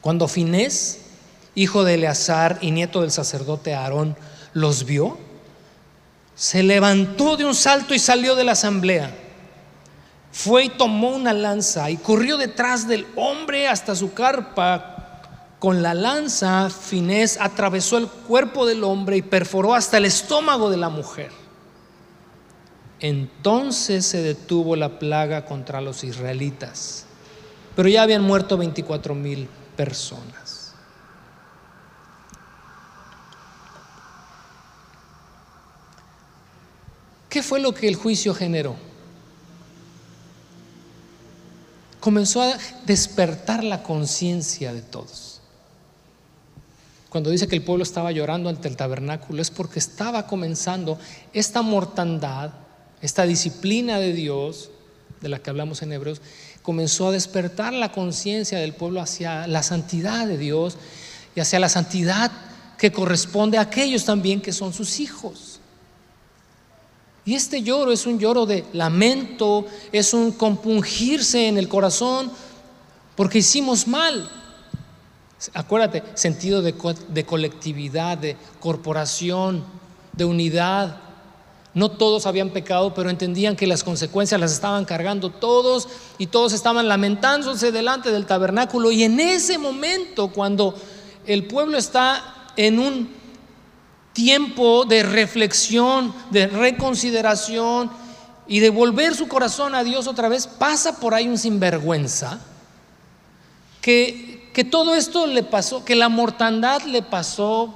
Cuando 0.00 0.28
Finés, 0.28 1.00
hijo 1.54 1.84
de 1.84 1.94
Eleazar 1.94 2.58
y 2.60 2.70
nieto 2.70 3.00
del 3.00 3.10
sacerdote 3.10 3.74
Aarón, 3.74 4.16
los 4.52 4.84
vio, 4.84 5.18
se 6.34 6.62
levantó 6.62 7.36
de 7.36 7.44
un 7.44 7.54
salto 7.54 7.94
y 7.94 7.98
salió 7.98 8.36
de 8.36 8.44
la 8.44 8.52
asamblea. 8.52 9.12
Fue 10.30 10.66
y 10.66 10.68
tomó 10.68 11.10
una 11.10 11.32
lanza 11.32 11.90
y 11.90 11.96
corrió 11.96 12.36
detrás 12.36 12.86
del 12.86 13.06
hombre 13.16 13.66
hasta 13.66 13.96
su 13.96 14.12
carpa 14.12 14.94
con 15.58 15.82
la 15.82 15.94
lanza, 15.94 16.70
Finés 16.70 17.36
atravesó 17.40 17.98
el 17.98 18.06
cuerpo 18.06 18.64
del 18.64 18.84
hombre 18.84 19.16
y 19.16 19.22
perforó 19.22 19.74
hasta 19.74 19.96
el 19.96 20.04
estómago 20.04 20.70
de 20.70 20.76
la 20.76 20.88
mujer. 20.88 21.32
Entonces 23.00 24.06
se 24.06 24.22
detuvo 24.22 24.76
la 24.76 25.00
plaga 25.00 25.44
contra 25.44 25.80
los 25.80 26.04
israelitas, 26.04 27.06
pero 27.74 27.88
ya 27.88 28.02
habían 28.02 28.22
muerto 28.22 28.56
24 28.56 29.14
mil 29.16 29.48
personas. 29.78 30.72
¿Qué 37.30 37.44
fue 37.44 37.60
lo 37.60 37.72
que 37.72 37.86
el 37.86 37.94
juicio 37.94 38.34
generó? 38.34 38.74
Comenzó 42.00 42.42
a 42.42 42.58
despertar 42.86 43.62
la 43.62 43.84
conciencia 43.84 44.72
de 44.74 44.82
todos. 44.82 45.40
Cuando 47.08 47.30
dice 47.30 47.46
que 47.46 47.54
el 47.54 47.62
pueblo 47.62 47.84
estaba 47.84 48.10
llorando 48.10 48.48
ante 48.48 48.66
el 48.66 48.76
tabernáculo 48.76 49.40
es 49.40 49.52
porque 49.52 49.78
estaba 49.78 50.26
comenzando 50.26 50.98
esta 51.32 51.62
mortandad, 51.62 52.50
esta 53.00 53.26
disciplina 53.26 54.00
de 54.00 54.12
Dios, 54.12 54.70
de 55.20 55.28
la 55.28 55.38
que 55.38 55.50
hablamos 55.50 55.82
en 55.82 55.92
Hebreos, 55.92 56.20
comenzó 56.68 57.08
a 57.08 57.12
despertar 57.12 57.72
la 57.72 57.92
conciencia 57.92 58.58
del 58.58 58.74
pueblo 58.74 59.00
hacia 59.00 59.46
la 59.46 59.62
santidad 59.62 60.26
de 60.26 60.36
Dios 60.36 60.76
y 61.34 61.40
hacia 61.40 61.58
la 61.58 61.70
santidad 61.70 62.30
que 62.76 62.92
corresponde 62.92 63.56
a 63.56 63.62
aquellos 63.62 64.04
también 64.04 64.42
que 64.42 64.52
son 64.52 64.74
sus 64.74 65.00
hijos. 65.00 65.60
Y 67.24 67.34
este 67.34 67.62
lloro 67.62 67.90
es 67.90 68.04
un 68.04 68.18
lloro 68.18 68.44
de 68.44 68.66
lamento, 68.74 69.64
es 69.92 70.12
un 70.12 70.30
compungirse 70.30 71.48
en 71.48 71.56
el 71.56 71.70
corazón 71.70 72.30
porque 73.16 73.38
hicimos 73.38 73.88
mal, 73.88 74.30
Acuérdate, 75.54 76.02
sentido 76.12 76.60
de, 76.60 76.74
colectividad, 77.24 78.18
de 78.18 78.36
corporación, 78.60 79.64
de 80.12 80.26
unidad. 80.26 81.00
No 81.74 81.90
todos 81.90 82.26
habían 82.26 82.50
pecado, 82.50 82.94
pero 82.94 83.10
entendían 83.10 83.56
que 83.56 83.66
las 83.66 83.84
consecuencias 83.84 84.40
las 84.40 84.52
estaban 84.52 84.84
cargando 84.84 85.30
todos 85.30 85.88
y 86.18 86.26
todos 86.26 86.52
estaban 86.52 86.88
lamentándose 86.88 87.72
delante 87.72 88.10
del 88.10 88.26
tabernáculo. 88.26 88.90
Y 88.90 89.04
en 89.04 89.20
ese 89.20 89.58
momento, 89.58 90.28
cuando 90.28 90.74
el 91.26 91.46
pueblo 91.46 91.78
está 91.78 92.52
en 92.56 92.78
un 92.78 93.10
tiempo 94.12 94.84
de 94.84 95.02
reflexión, 95.02 96.12
de 96.30 96.48
reconsideración 96.48 97.90
y 98.46 98.60
de 98.60 98.70
volver 98.70 99.14
su 99.14 99.28
corazón 99.28 99.74
a 99.74 99.84
Dios 99.84 100.06
otra 100.06 100.28
vez, 100.28 100.46
pasa 100.46 100.98
por 100.98 101.14
ahí 101.14 101.28
un 101.28 101.38
sinvergüenza 101.38 102.40
que 103.80 104.38
que 104.58 104.64
todo 104.64 104.96
esto 104.96 105.28
le 105.28 105.44
pasó, 105.44 105.84
que 105.84 105.94
la 105.94 106.08
mortandad 106.08 106.82
le 106.82 107.00
pasó. 107.00 107.72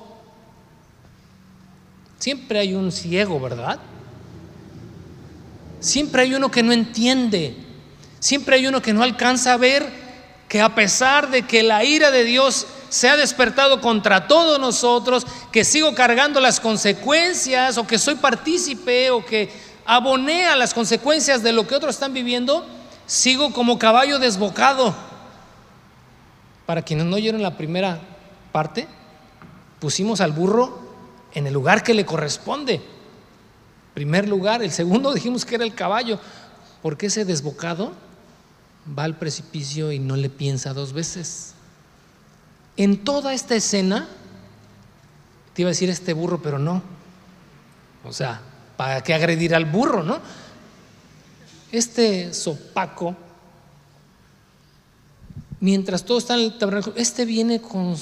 Siempre 2.23 2.61
hay 2.61 2.73
un 2.73 2.93
ciego, 2.93 3.41
¿verdad? 3.41 3.81
Siempre 5.81 6.23
hay 6.23 6.37
uno 6.37 6.53
que 6.53 6.63
no 6.63 6.73
entiende. 6.73 7.57
Siempre 8.21 8.55
hay 8.55 8.69
uno 8.69 8.81
que 8.81 8.93
no 8.93 9.03
alcanza 9.03 9.53
a 9.53 9.57
ver 9.57 9.85
que 10.49 10.61
a 10.61 10.73
pesar 10.77 11.31
de 11.33 11.43
que 11.43 11.65
la 11.65 11.83
ira 11.83 12.13
de 12.13 12.23
Dios 12.23 12.69
se 12.91 13.09
ha 13.09 13.17
despertado 13.17 13.81
contra 13.81 14.29
todos 14.29 14.61
nosotros, 14.61 15.27
que 15.51 15.65
sigo 15.65 15.97
cargando 15.97 16.39
las 16.39 16.61
consecuencias 16.61 17.77
o 17.77 17.89
que 17.89 17.99
soy 17.99 18.15
partícipe 18.15 19.11
o 19.11 19.27
que 19.27 19.51
aboné 19.85 20.47
a 20.47 20.55
las 20.55 20.75
consecuencias 20.75 21.43
de 21.43 21.53
lo 21.53 21.67
que 21.67 21.75
otros 21.75 21.97
están 21.97 22.15
viviendo, 22.15 22.65
sigo 23.05 23.53
como 23.53 23.81
caballo 23.81 24.21
desbocado 24.21 24.95
para 26.67 26.83
quienes 26.83 27.05
no 27.05 27.17
oyeron 27.17 27.43
la 27.43 27.57
primera 27.57 27.99
parte, 28.53 28.87
pusimos 29.81 30.21
al 30.21 30.31
burro 30.31 30.82
en 31.35 31.47
el 31.47 31.55
lugar 31.55 31.83
que 31.83 31.95
le 31.95 32.05
corresponde. 32.05 32.81
Primer 33.95 34.29
lugar, 34.29 34.63
el 34.63 34.71
segundo 34.71 35.13
dijimos 35.15 35.45
que 35.45 35.55
era 35.57 35.65
el 35.65 35.75
caballo, 35.75 36.19
porque 36.83 37.07
ese 37.07 37.25
desbocado 37.25 37.93
va 38.99 39.05
al 39.05 39.17
precipicio 39.17 39.93
y 39.93 39.99
no 39.99 40.17
le 40.17 40.31
piensa 40.31 40.73
dos 40.73 40.93
veces. 40.93 41.55
En 42.77 43.05
toda 43.05 43.35
esta 43.35 43.55
escena, 43.55 44.09
te 45.55 45.63
iba 45.63 45.69
a 45.69 45.73
decir 45.73 45.91
este 45.91 46.15
burro, 46.15 46.41
pero 46.43 46.59
no. 46.59 46.83
O 48.05 48.13
sea, 48.13 48.41
¿para 48.77 49.03
qué 49.03 49.15
agredir 49.15 49.55
al 49.55 49.67
burro, 49.67 50.03
no? 50.03 50.19
Este 51.71 52.35
sopaco 52.35 53.17
mientras 55.63 56.05
todo 56.05 56.19
está 56.19 56.35
en 56.35 56.41
el 56.41 56.59
tabernáculo, 56.59 56.97
este 56.97 57.25
viene 57.25 57.63
con, 57.63 57.97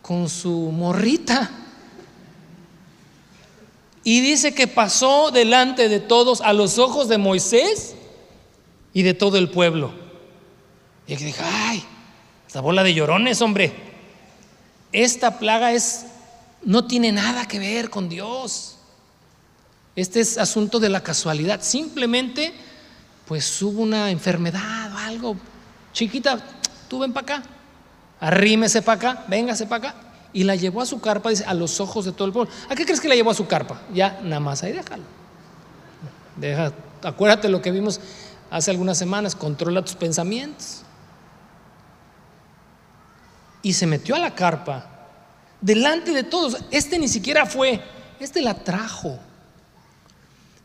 con 0.00 0.28
su 0.28 0.50
morrita. 0.72 1.50
Y 4.06 4.20
dice 4.20 4.54
que 4.54 4.68
pasó 4.68 5.32
delante 5.32 5.88
de 5.88 5.98
todos 5.98 6.40
a 6.40 6.52
los 6.52 6.78
ojos 6.78 7.08
de 7.08 7.18
Moisés 7.18 7.96
y 8.92 9.02
de 9.02 9.14
todo 9.14 9.36
el 9.36 9.50
pueblo. 9.50 9.92
Y 11.08 11.16
que 11.16 11.24
dijo, 11.24 11.42
ay, 11.44 11.82
esta 12.46 12.60
bola 12.60 12.84
de 12.84 12.94
llorones, 12.94 13.42
hombre. 13.42 13.72
Esta 14.92 15.40
plaga 15.40 15.72
es, 15.72 16.06
no 16.62 16.84
tiene 16.84 17.10
nada 17.10 17.48
que 17.48 17.58
ver 17.58 17.90
con 17.90 18.08
Dios. 18.08 18.76
Este 19.96 20.20
es 20.20 20.38
asunto 20.38 20.78
de 20.78 20.88
la 20.88 21.02
casualidad. 21.02 21.60
Simplemente, 21.62 22.54
pues 23.26 23.60
hubo 23.60 23.82
una 23.82 24.12
enfermedad 24.12 24.94
o 24.94 24.98
algo 24.98 25.36
chiquita, 25.92 26.38
tú 26.88 27.00
ven 27.00 27.12
para 27.12 27.38
acá, 27.38 27.48
arrímese 28.20 28.82
para 28.82 29.10
acá, 29.10 29.24
véngase 29.26 29.66
para 29.66 29.88
acá. 29.88 30.05
Y 30.36 30.44
la 30.44 30.54
llevó 30.54 30.82
a 30.82 30.86
su 30.86 31.00
carpa, 31.00 31.30
dice, 31.30 31.46
a 31.46 31.54
los 31.54 31.80
ojos 31.80 32.04
de 32.04 32.12
todo 32.12 32.26
el 32.26 32.32
pueblo. 32.34 32.52
¿A 32.68 32.74
qué 32.74 32.84
crees 32.84 33.00
que 33.00 33.08
la 33.08 33.14
llevó 33.14 33.30
a 33.30 33.34
su 33.34 33.46
carpa? 33.46 33.80
Ya, 33.94 34.20
nada 34.22 34.38
más 34.38 34.62
ahí 34.62 34.72
déjalo. 34.72 35.02
Deja, 36.36 36.74
acuérdate 37.02 37.48
lo 37.48 37.62
que 37.62 37.70
vimos 37.70 37.98
hace 38.50 38.70
algunas 38.70 38.98
semanas, 38.98 39.34
controla 39.34 39.82
tus 39.82 39.94
pensamientos. 39.94 40.82
Y 43.62 43.72
se 43.72 43.86
metió 43.86 44.14
a 44.14 44.18
la 44.18 44.34
carpa, 44.34 44.86
delante 45.62 46.12
de 46.12 46.22
todos. 46.22 46.58
Este 46.70 46.98
ni 46.98 47.08
siquiera 47.08 47.46
fue, 47.46 47.80
este 48.20 48.42
la 48.42 48.52
trajo. 48.52 49.18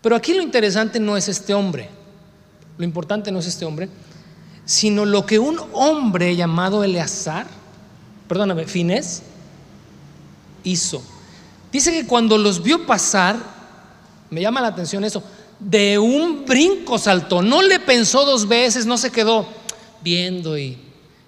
Pero 0.01 0.17
aquí 0.17 0.33
lo 0.33 0.43
interesante 0.43 0.99
no 0.99 1.15
es 1.15 1.29
este 1.29 1.53
hombre. 1.53 1.89
Lo 2.77 2.83
importante 2.83 3.31
no 3.31 3.39
es 3.39 3.47
este 3.47 3.63
hombre, 3.63 3.87
sino 4.65 5.05
lo 5.05 5.25
que 5.25 5.39
un 5.39 5.61
hombre 5.71 6.35
llamado 6.35 6.83
Eleazar, 6.83 7.47
perdóname, 8.27 8.65
Finés, 8.65 9.23
hizo. 10.63 11.01
Dice 11.71 11.91
que 11.91 12.05
cuando 12.05 12.37
los 12.37 12.61
vio 12.61 12.85
pasar, 12.85 13.37
me 14.29 14.41
llama 14.41 14.61
la 14.61 14.67
atención 14.67 15.03
eso, 15.03 15.23
de 15.59 15.99
un 15.99 16.45
brinco 16.45 16.97
saltó, 16.97 17.41
no 17.41 17.61
le 17.61 17.79
pensó 17.79 18.25
dos 18.25 18.47
veces, 18.47 18.85
no 18.85 18.97
se 18.97 19.11
quedó 19.11 19.47
viendo 20.01 20.57
y 20.57 20.77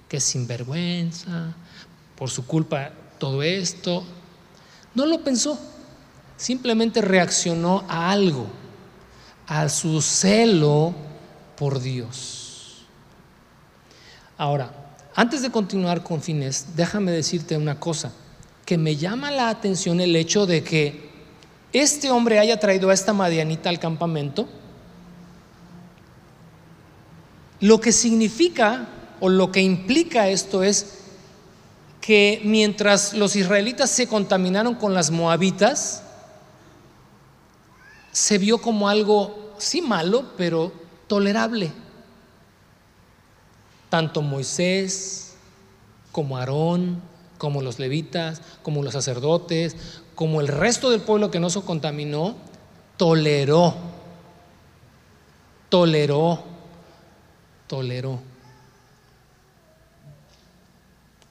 que 0.09 0.19
sinvergüenza, 0.19 1.53
por 2.15 2.29
su 2.29 2.45
culpa 2.45 2.91
todo 3.17 3.43
esto. 3.43 4.03
No 4.95 5.05
lo 5.05 5.23
pensó, 5.23 5.59
simplemente 6.37 7.01
reaccionó 7.01 7.83
a 7.87 8.11
algo, 8.11 8.47
a 9.47 9.69
su 9.69 10.01
celo 10.01 10.93
por 11.57 11.79
Dios. 11.79 12.85
Ahora, 14.37 14.71
antes 15.15 15.41
de 15.41 15.51
continuar 15.51 16.03
con 16.03 16.21
fines, 16.21 16.75
déjame 16.75 17.11
decirte 17.11 17.55
una 17.55 17.79
cosa, 17.79 18.11
me 18.77 18.95
llama 18.95 19.31
la 19.31 19.49
atención 19.49 20.01
el 20.01 20.15
hecho 20.15 20.45
de 20.45 20.63
que 20.63 21.09
este 21.73 22.11
hombre 22.11 22.39
haya 22.39 22.59
traído 22.59 22.89
a 22.89 22.93
esta 22.93 23.13
Madianita 23.13 23.69
al 23.69 23.79
campamento, 23.79 24.47
lo 27.59 27.79
que 27.79 27.91
significa 27.91 28.87
o 29.19 29.29
lo 29.29 29.51
que 29.51 29.61
implica 29.61 30.27
esto 30.27 30.63
es 30.63 30.99
que 32.01 32.41
mientras 32.43 33.13
los 33.13 33.37
israelitas 33.37 33.89
se 33.89 34.07
contaminaron 34.07 34.75
con 34.75 34.93
las 34.93 35.09
moabitas, 35.09 36.03
se 38.11 38.37
vio 38.37 38.57
como 38.61 38.89
algo, 38.89 39.55
sí 39.57 39.81
malo, 39.81 40.33
pero 40.35 40.73
tolerable. 41.07 41.71
Tanto 43.89 44.21
Moisés 44.21 45.35
como 46.11 46.37
Aarón, 46.37 47.01
como 47.43 47.61
los 47.61 47.77
levitas, 47.77 48.41
como 48.61 48.83
los 48.83 48.93
sacerdotes, 48.93 49.75
como 50.15 50.39
el 50.39 50.47
resto 50.47 50.89
del 50.89 51.01
pueblo 51.01 51.29
que 51.29 51.41
no 51.41 51.49
se 51.49 51.59
contaminó, 51.59 52.37
toleró, 52.95 53.75
toleró, 55.67 56.41
toleró. 57.67 58.21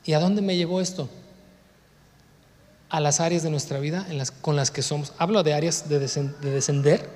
¿Y 0.04 0.12
a 0.12 0.20
dónde 0.20 0.42
me 0.42 0.54
llevó 0.54 0.82
esto? 0.82 1.08
A 2.90 3.00
las 3.00 3.20
áreas 3.20 3.42
de 3.42 3.48
nuestra 3.48 3.78
vida 3.78 4.04
en 4.10 4.18
las, 4.18 4.32
con 4.32 4.54
las 4.54 4.70
que 4.70 4.82
somos. 4.82 5.14
Hablo 5.16 5.42
de 5.42 5.54
áreas 5.54 5.88
de, 5.88 5.98
descender 5.98 7.08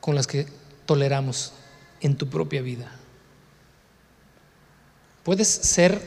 con 0.00 0.14
las 0.14 0.28
que 0.28 0.46
toleramos 0.86 1.52
en 2.00 2.16
tu 2.16 2.28
propia 2.28 2.62
vida. 2.62 2.92
Puedes 5.24 5.48
ser 5.48 6.00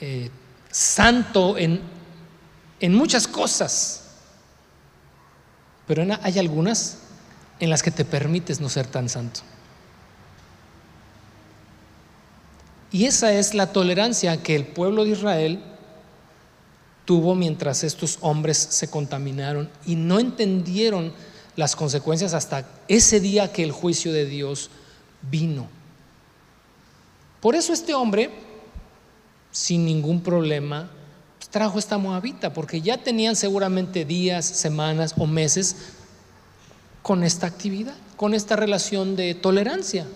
eh, 0.00 0.30
santo 0.78 1.58
en, 1.58 1.80
en 2.78 2.94
muchas 2.94 3.26
cosas, 3.26 4.04
pero 5.88 6.04
hay 6.22 6.38
algunas 6.38 6.98
en 7.58 7.68
las 7.68 7.82
que 7.82 7.90
te 7.90 8.04
permites 8.04 8.60
no 8.60 8.68
ser 8.68 8.86
tan 8.86 9.08
santo. 9.08 9.40
Y 12.92 13.06
esa 13.06 13.32
es 13.32 13.54
la 13.54 13.72
tolerancia 13.72 14.40
que 14.40 14.54
el 14.54 14.66
pueblo 14.66 15.04
de 15.04 15.10
Israel 15.10 15.60
tuvo 17.04 17.34
mientras 17.34 17.82
estos 17.82 18.18
hombres 18.20 18.56
se 18.56 18.88
contaminaron 18.88 19.68
y 19.84 19.96
no 19.96 20.20
entendieron 20.20 21.12
las 21.56 21.74
consecuencias 21.74 22.34
hasta 22.34 22.68
ese 22.86 23.18
día 23.18 23.52
que 23.52 23.64
el 23.64 23.72
juicio 23.72 24.12
de 24.12 24.26
Dios 24.26 24.70
vino. 25.28 25.66
Por 27.40 27.56
eso 27.56 27.72
este 27.72 27.94
hombre, 27.94 28.30
sin 29.58 29.84
ningún 29.84 30.20
problema, 30.20 30.88
pues, 31.36 31.48
trajo 31.48 31.80
esta 31.80 31.98
moabita, 31.98 32.52
porque 32.52 32.80
ya 32.80 32.96
tenían 32.96 33.34
seguramente 33.34 34.04
días, 34.04 34.44
semanas 34.46 35.14
o 35.18 35.26
meses 35.26 35.74
con 37.02 37.24
esta 37.24 37.48
actividad, 37.48 37.96
con 38.16 38.34
esta 38.34 38.54
relación 38.54 39.16
de 39.16 39.34
tolerancia. 39.34 40.06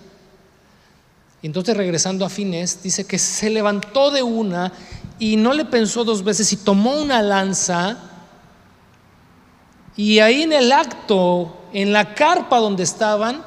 Y 1.41 1.47
entonces 1.47 1.75
regresando 1.75 2.23
a 2.23 2.29
Fines, 2.29 2.81
dice 2.83 3.05
que 3.05 3.19
se 3.19 3.49
levantó 3.49 4.11
de 4.11 4.23
una 4.23 4.71
y 5.19 5.35
no 5.35 5.51
le 5.51 5.65
pensó 5.65 6.05
dos 6.05 6.23
veces 6.23 6.53
y 6.53 6.57
tomó 6.57 6.95
una 6.95 7.21
lanza 7.21 7.97
y 9.97 10.19
ahí 10.19 10.43
en 10.43 10.53
el 10.53 10.71
acto, 10.71 11.57
en 11.73 11.91
la 11.91 12.15
carpa 12.15 12.59
donde 12.59 12.83
estaban, 12.83 13.43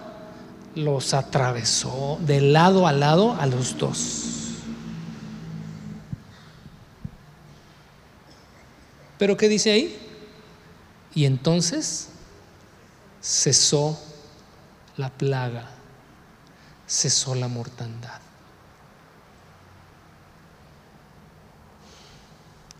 los 0.74 1.14
atravesó 1.14 2.18
de 2.20 2.42
lado 2.42 2.86
a 2.86 2.92
lado 2.92 3.34
a 3.40 3.46
los 3.46 3.78
dos. 3.78 4.45
Pero 9.18 9.36
¿qué 9.36 9.48
dice 9.48 9.70
ahí? 9.70 9.98
Y 11.14 11.24
entonces 11.24 12.08
cesó 13.20 13.98
la 14.96 15.10
plaga 15.10 15.76
cesó 16.86 17.34
la 17.34 17.48
mortandad. 17.48 18.20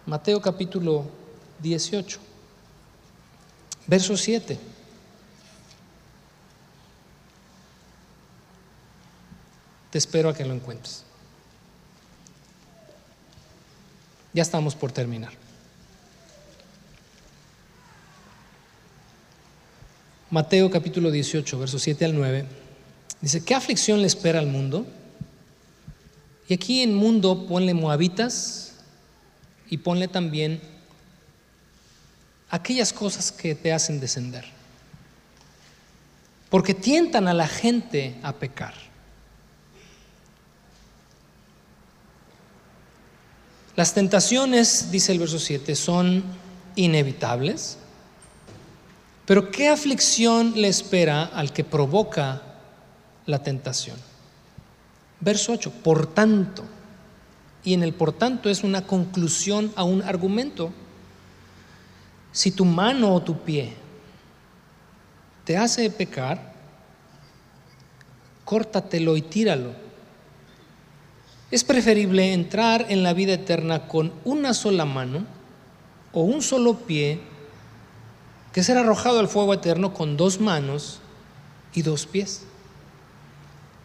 Mateo 0.07 0.41
capítulo 0.41 1.05
18, 1.61 2.21
verso 3.89 4.17
7. 4.17 4.59
Te 9.91 9.99
espero 9.99 10.29
a 10.29 10.35
que 10.35 10.45
lo 10.45 10.55
encuentres. 10.55 11.03
Ya 14.33 14.43
estamos 14.43 14.77
por 14.77 14.93
terminar. 14.93 15.46
Mateo 20.31 20.71
capítulo 20.71 21.11
18, 21.11 21.59
verso 21.59 21.79
7 21.79 22.05
al 22.05 22.15
9. 22.15 22.47
Dice, 23.21 23.45
¿qué 23.45 23.55
aflicción 23.55 24.01
le 24.01 24.09
espera 24.09 24.41
al 24.41 24.49
mundo? 24.49 24.87
Y 26.49 26.55
aquí 26.55 26.83
en 26.83 26.95
mundo 26.95 27.47
ponle 27.47 27.75
moabitas 27.75 28.75
y 29.71 29.79
ponle 29.79 30.09
también 30.09 30.61
aquellas 32.51 32.93
cosas 32.93 33.31
que 33.31 33.55
te 33.55 33.73
hacen 33.73 34.01
descender. 34.01 34.45
Porque 36.51 36.75
tientan 36.75 37.29
a 37.29 37.35
la 37.35 37.47
gente 37.47 38.17
a 38.23 38.33
pecar. 38.33 38.75
Las 43.77 43.95
tentaciones, 43.95 44.91
dice 44.91 45.13
el 45.13 45.19
verso 45.19 45.39
7, 45.39 45.75
son 45.77 46.25
inevitables. 46.77 47.79
Pero 49.27 49.51
¿qué 49.51 49.69
aflicción 49.69 50.53
le 50.57 50.69
espera 50.69 51.25
al 51.25 51.53
que 51.53 51.65
provoca 51.65 52.47
la 53.27 53.43
tentación. 53.43 53.97
Verso 55.21 55.53
8, 55.53 55.71
por 55.83 56.07
tanto, 56.07 56.65
y 57.65 57.75
en 57.75 57.83
el 57.83 57.93
por 57.93 58.13
tanto 58.13 58.49
es 58.49 58.63
una 58.63 58.87
conclusión 58.87 59.73
a 59.77 59.85
un 59.85 60.03
argumento. 60.03 60.73
Si 62.33 62.53
tu 62.53 62.65
mano 62.65 63.13
o 63.13 63.23
tu 63.23 63.41
pie 63.41 63.75
te 65.45 65.57
hace 65.57 65.91
pecar, 65.91 66.55
córtatelo 68.45 69.17
y 69.17 69.23
tíralo. 69.23 69.73
Es 71.51 71.65
preferible 71.65 72.33
entrar 72.33 72.87
en 72.89 73.03
la 73.03 73.13
vida 73.13 73.35
eterna 73.35 73.87
con 73.87 74.13
una 74.25 74.55
sola 74.55 74.85
mano 74.85 75.25
o 76.13 76.23
un 76.23 76.43
solo 76.43 76.75
pie 76.75 77.21
que 78.57 78.63
ser 78.63 78.79
arrojado 78.79 79.21
al 79.21 79.29
fuego 79.29 79.53
eterno 79.53 79.93
con 79.93 80.17
dos 80.17 80.41
manos 80.41 81.01
y 81.75 81.83
dos 81.83 82.07
pies. 82.07 82.45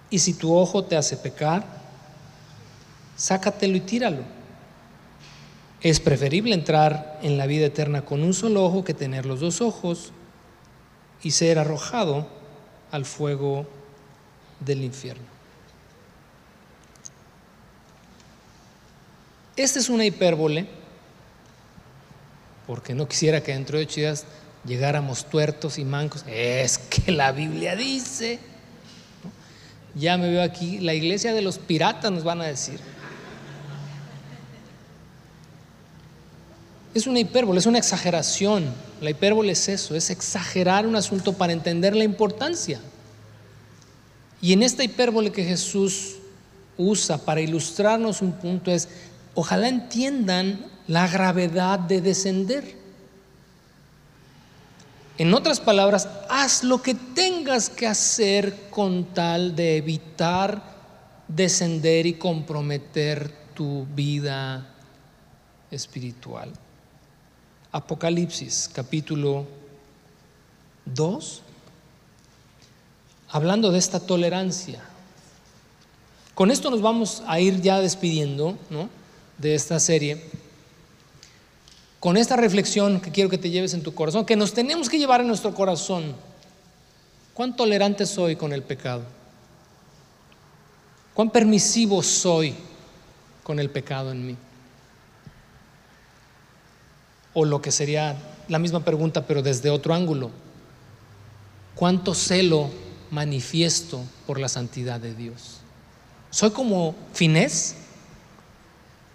Y 0.10 0.20
si 0.20 0.34
tu 0.34 0.56
ojo 0.56 0.86
te 0.86 0.96
hace 0.96 1.18
pecar, 1.18 1.66
sácatelo 3.18 3.76
y 3.76 3.82
tíralo. 3.82 4.24
Es 5.82 6.00
preferible 6.00 6.54
entrar 6.54 7.20
en 7.22 7.38
la 7.38 7.48
vida 7.48 7.66
eterna 7.66 8.06
con 8.06 8.24
un 8.24 8.34
solo 8.34 8.64
ojo 8.64 8.86
que 8.86 8.94
tener 8.94 9.26
los 9.26 9.42
dos 9.42 9.60
ojos 9.60 10.14
y 11.22 11.32
ser 11.32 11.60
arrojado 11.60 12.30
al 12.92 13.04
fuego 13.04 13.68
del 14.62 14.86
infierno. 14.86 15.26
Esta 19.58 19.80
es 19.80 19.90
una 19.90 20.06
hipérbole, 20.06 20.66
porque 22.66 22.96
no 22.96 23.10
quisiera 23.10 23.44
que 23.44 23.52
dentro 23.52 23.78
de 23.78 23.84
ocho 23.84 24.00
días 24.00 24.26
llegáramos 24.66 25.26
tuertos 25.30 25.78
y 25.78 25.86
mancos. 25.86 26.24
Es 26.28 26.78
que 26.78 27.12
la 27.12 27.32
Biblia 27.32 27.76
dice. 27.76 28.40
Ya 29.94 30.18
me 30.18 30.30
veo 30.30 30.42
aquí, 30.42 30.80
la 30.80 30.94
iglesia 30.94 31.34
de 31.34 31.42
los 31.42 31.58
piratas 31.58 32.12
nos 32.12 32.24
van 32.24 32.42
a 32.42 32.46
decir. 32.46 32.80
Es 36.94 37.08
una 37.08 37.20
hipérbole, 37.20 37.60
es 37.60 37.66
una 37.66 37.78
exageración. 37.78 38.74
La 39.02 39.10
hipérbole 39.10 39.52
es 39.52 39.68
eso, 39.68 39.96
es 39.96 40.10
exagerar 40.10 40.86
un 40.86 40.96
asunto 40.96 41.34
para 41.34 41.54
entender 41.54 41.96
la 41.96 42.04
importancia. 42.04 42.80
Y 44.42 44.54
en 44.54 44.64
esta 44.64 44.84
hipérbole 44.84 45.32
que 45.32 45.44
Jesús 45.44 46.16
usa 46.78 47.18
para 47.18 47.42
ilustrarnos 47.42 48.22
un 48.22 48.34
punto 48.34 48.72
es, 48.72 48.90
ojalá 49.36 49.68
entiendan 49.68 50.66
la 50.88 51.08
gravedad 51.08 51.80
de 51.80 52.02
descender. 52.02 52.81
En 55.18 55.34
otras 55.34 55.60
palabras, 55.60 56.08
haz 56.30 56.64
lo 56.64 56.82
que 56.82 56.96
tengas 56.96 57.70
que 57.70 57.86
hacer 57.88 58.70
con 58.70 59.06
tal 59.14 59.56
de 59.56 59.78
evitar 59.78 60.64
descender 61.28 62.06
y 62.06 62.14
comprometer 62.14 63.32
tu 63.54 63.86
vida 63.86 64.68
espiritual. 65.70 66.52
Apocalipsis 67.72 68.70
capítulo 68.74 69.46
2, 70.86 71.42
hablando 73.30 73.72
de 73.72 73.80
esta 73.80 74.00
tolerancia. 74.00 74.82
Con 76.36 76.52
esto 76.52 76.70
nos 76.70 76.82
vamos 76.82 77.24
a 77.28 77.40
ir 77.40 77.62
ya 77.62 77.80
despidiendo 77.80 78.58
de 79.38 79.56
esta 79.56 79.80
serie. 79.80 80.26
Con 82.02 82.18
esta 82.18 82.36
reflexión 82.36 83.00
que 83.00 83.12
quiero 83.12 83.30
que 83.30 83.38
te 83.38 83.52
lleves 83.52 83.76
en 83.76 83.84
tu 83.84 83.94
corazón, 83.94 84.26
que 84.26 84.36
nos 84.36 84.56
tenemos 84.56 84.90
que 84.90 84.98
llevar 84.98 85.22
en 85.22 85.28
nuestro 85.28 85.54
corazón. 85.54 86.16
¿Cuán 87.36 87.56
tolerante 87.56 88.08
soy 88.08 88.36
con 88.36 88.54
el 88.54 88.64
pecado? 88.64 89.04
¿Cuán 91.14 91.30
permisivo 91.30 92.02
soy 92.02 92.56
con 93.44 93.60
el 93.60 93.70
pecado 93.70 94.12
en 94.12 94.26
mí? 94.26 94.36
O 97.36 97.46
lo 97.46 97.62
que 97.62 97.72
sería 97.72 98.18
la 98.48 98.58
misma 98.58 98.84
pregunta, 98.84 99.28
pero 99.28 99.44
desde 99.44 99.70
otro 99.70 99.94
ángulo. 99.94 100.32
¿Cuánto 101.76 102.16
celo 102.16 102.72
manifiesto 103.12 104.02
por 104.26 104.40
la 104.40 104.50
santidad 104.50 105.00
de 105.00 105.14
Dios? 105.14 105.60
¿Soy 106.32 106.50
como 106.50 106.96
Finés? 107.14 107.76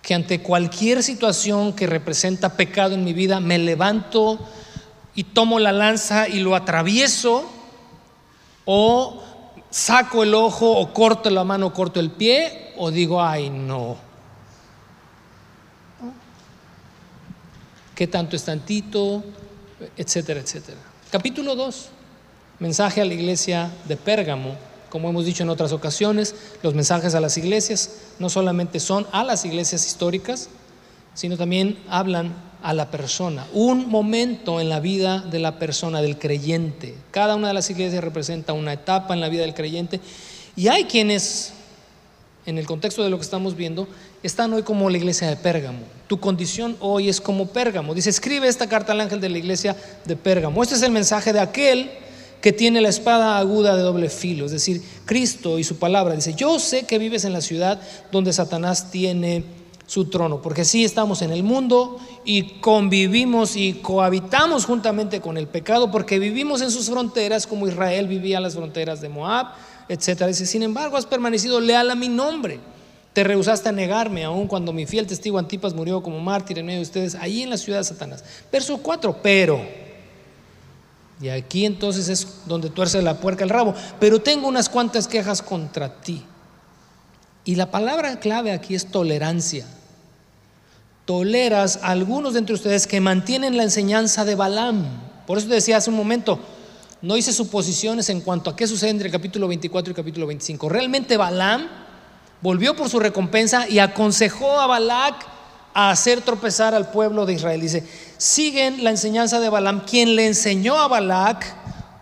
Que 0.07 0.15
ante 0.15 0.41
cualquier 0.41 1.03
situación 1.03 1.73
que 1.73 1.89
representa 1.89 2.57
pecado 2.57 2.95
en 2.95 3.03
mi 3.03 3.13
vida, 3.13 3.41
me 3.41 3.59
levanto 3.59 4.39
y 5.17 5.25
tomo 5.25 5.59
la 5.59 5.73
lanza 5.73 6.29
y 6.29 6.39
lo 6.39 6.55
atravieso, 6.55 7.51
o 8.67 9.21
saco 9.69 10.23
el 10.23 10.33
ojo, 10.33 10.71
o 10.79 10.93
corto 10.93 11.29
la 11.29 11.43
mano, 11.43 11.67
o 11.67 11.73
corto 11.73 11.99
el 11.99 12.13
pie, 12.13 12.73
o 12.77 12.93
digo, 12.93 13.21
ay, 13.21 13.51
no. 13.51 13.97
¿Qué 17.97 18.07
tanto 18.07 18.37
es 18.37 18.45
tantito? 18.45 19.25
Etcétera, 19.97 20.39
etcétera. 20.39 20.79
Capítulo 21.11 21.57
2, 21.57 21.89
mensaje 22.61 23.01
a 23.01 23.05
la 23.05 23.15
iglesia 23.15 23.73
de 23.89 23.97
Pérgamo. 23.97 24.55
Como 24.97 25.11
hemos 25.11 25.27
dicho 25.27 25.43
en 25.43 25.51
otras 25.51 25.73
ocasiones, 25.73 26.35
los 26.63 26.73
mensajes 26.73 27.15
a 27.15 27.21
las 27.21 27.37
iglesias 27.37 27.91
no 28.19 28.31
solamente 28.31 28.81
son 28.81 29.07
a 29.13 29.25
las 29.25 29.45
iglesias 29.45 29.87
históricas, 29.87 30.49
sino 31.13 31.37
también 31.37 31.79
hablan 31.87 32.35
a 32.63 32.73
la 32.73 32.91
persona, 32.91 33.47
un 33.53 33.91
momento 33.91 34.59
en 34.59 34.71
la 34.71 34.81
vida 34.81 35.21
de 35.21 35.39
la 35.39 35.59
persona, 35.59 36.01
del 36.01 36.19
creyente. 36.19 36.95
Cada 37.11 37.37
una 37.37 37.49
de 37.49 37.53
las 37.53 37.69
iglesias 37.69 38.03
representa 38.03 38.55
una 38.55 38.73
etapa 38.73 39.13
en 39.13 39.21
la 39.21 39.29
vida 39.29 39.43
del 39.43 39.53
creyente 39.53 40.01
y 40.57 40.69
hay 40.69 40.85
quienes, 40.85 41.53
en 42.47 42.57
el 42.57 42.65
contexto 42.65 43.05
de 43.05 43.11
lo 43.11 43.19
que 43.19 43.25
estamos 43.25 43.55
viendo, 43.55 43.87
están 44.23 44.51
hoy 44.55 44.63
como 44.63 44.89
la 44.89 44.97
iglesia 44.97 45.29
de 45.29 45.37
Pérgamo. 45.37 45.81
Tu 46.07 46.19
condición 46.19 46.75
hoy 46.81 47.11
es 47.11 47.21
como 47.21 47.49
Pérgamo. 47.49 47.95
Dice, 47.95 48.09
escribe 48.09 48.49
esta 48.49 48.67
carta 48.67 48.93
al 48.93 49.03
ángel 49.03 49.21
de 49.21 49.29
la 49.29 49.37
iglesia 49.37 49.77
de 50.07 50.17
Pérgamo. 50.17 50.63
Este 50.63 50.75
es 50.75 50.83
el 50.83 50.91
mensaje 50.91 51.35
de 51.35 51.41
aquel 51.41 51.91
que 52.41 52.53
tiene 52.53 52.81
la 52.81 52.89
espada 52.89 53.39
aguda 53.39 53.77
de 53.77 53.83
doble 53.83 54.09
filo, 54.09 54.47
es 54.47 54.53
decir, 54.53 54.83
Cristo 55.05 55.59
y 55.59 55.65
su 55.65 55.79
palabra. 55.79 56.15
Dice, 56.15 56.35
yo 56.35 56.59
sé 56.59 56.85
que 56.85 56.99
vives 56.99 57.25
en 57.25 57.33
la 57.33 57.41
ciudad 57.41 57.81
donde 58.13 58.33
Satanás 58.33 58.91
tiene 58.91 59.45
su 59.87 60.11
trono, 60.11 60.43
porque 60.43 60.65
sí 60.65 60.85
estamos 60.85 61.23
en 61.23 61.31
el 61.31 61.43
mundo 61.43 61.99
y 62.25 62.61
convivimos 62.61 63.57
y 63.57 63.75
cohabitamos 63.75 64.65
juntamente 64.65 65.21
con 65.21 65.37
el 65.37 65.47
pecado, 65.47 65.91
porque 65.91 66.19
vivimos 66.19 66.61
en 66.61 66.71
sus 66.71 66.91
fronteras 66.91 67.47
como 67.47 67.69
Israel 67.69 68.09
vivía 68.09 68.39
en 68.39 68.43
las 68.43 68.55
fronteras 68.55 69.01
de 69.01 69.09
Moab, 69.09 69.47
etc. 69.89 70.27
Dice, 70.27 70.47
sin 70.47 70.63
embargo, 70.63 70.97
has 70.97 71.07
permanecido 71.07 71.61
leal 71.61 71.91
a 71.91 71.95
mi 71.95 72.09
nombre 72.09 72.61
te 73.17 73.25
rehusaste 73.25 73.71
a 73.71 73.73
negarme, 73.73 74.25
aun 74.25 74.47
cuando 74.47 74.75
mi 74.75 74.85
fiel 74.85 75.07
testigo 75.07 75.39
Antipas 75.39 75.73
murió 75.73 76.03
como 76.03 76.21
mártir 76.21 76.59
en 76.59 76.67
medio 76.67 76.81
de 76.81 76.83
ustedes, 76.83 77.15
ahí 77.15 77.41
en 77.41 77.49
la 77.49 77.57
ciudad 77.57 77.79
de 77.79 77.85
Satanás. 77.85 78.23
Verso 78.53 78.77
4, 78.77 79.21
pero, 79.23 79.59
y 81.21 81.29
aquí 81.29 81.65
entonces 81.65 82.09
es 82.09 82.27
donde 82.47 82.69
tuerce 82.69 83.01
la 83.01 83.21
puerca 83.21 83.45
el 83.45 83.51
rabo, 83.51 83.75
pero 83.99 84.21
tengo 84.21 84.49
unas 84.49 84.69
cuantas 84.69 85.09
quejas 85.09 85.41
contra 85.41 86.01
ti. 86.01 86.25
Y 87.45 87.55
la 87.55 87.71
palabra 87.71 88.19
clave 88.19 88.53
aquí 88.53 88.75
es 88.75 88.87
tolerancia. 88.91 89.67
Toleras 91.07 91.79
a 91.83 91.89
algunos 91.89 92.35
de 92.35 92.41
entre 92.41 92.55
ustedes 92.55 92.87
que 92.87 93.01
mantienen 93.01 93.57
la 93.57 93.63
enseñanza 93.63 94.25
de 94.25 94.35
Balaam. 94.35 94.85
Por 95.27 95.39
eso 95.39 95.47
decía 95.47 95.77
hace 95.77 95.91
un 95.91 95.97
momento, 95.97 96.41
no 97.01 97.17
hice 97.17 97.33
suposiciones 97.33 98.09
en 98.11 98.21
cuanto 98.21 98.51
a 98.51 98.57
qué 98.57 98.67
sucede 98.67 98.91
entre 98.91 99.07
el 99.07 99.13
capítulo 99.13 99.49
24 99.49 99.91
y 99.91 99.93
el 99.93 99.97
capítulo 99.97 100.27
25. 100.27 100.69
Realmente 100.69 101.17
Balaam 101.17 101.69
volvió 102.43 102.77
por 102.77 102.91
su 102.91 102.99
recompensa 102.99 103.69
y 103.69 103.79
aconsejó 103.79 104.59
a 104.61 104.67
Balac 104.67 105.36
a 105.79 105.91
hacer 105.91 106.23
tropezar 106.23 106.75
al 106.75 106.91
pueblo 106.91 107.27
de 107.27 107.35
Israel. 107.35 107.61
Dice, 107.61 107.85
siguen 108.17 108.83
la 108.83 108.89
enseñanza 108.89 109.41
de 109.41 109.51
Balaam, 109.51 109.85
quien 109.85 110.17
le 110.17 110.27
enseñó 110.27 110.79
a 110.79 110.89
Balac 110.89 111.45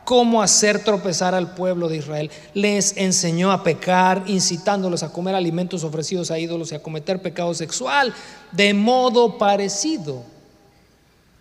cómo 0.04 0.42
hacer 0.42 0.84
tropezar 0.84 1.34
al 1.34 1.56
pueblo 1.56 1.88
de 1.88 1.96
Israel. 1.96 2.30
Les 2.54 2.96
enseñó 2.96 3.50
a 3.50 3.64
pecar, 3.64 4.22
incitándolos 4.28 5.02
a 5.02 5.12
comer 5.12 5.34
alimentos 5.34 5.82
ofrecidos 5.82 6.30
a 6.30 6.38
ídolos 6.38 6.70
y 6.70 6.76
a 6.76 6.82
cometer 6.84 7.20
pecado 7.20 7.52
sexual, 7.52 8.14
de 8.52 8.74
modo 8.74 9.38
parecido 9.38 10.22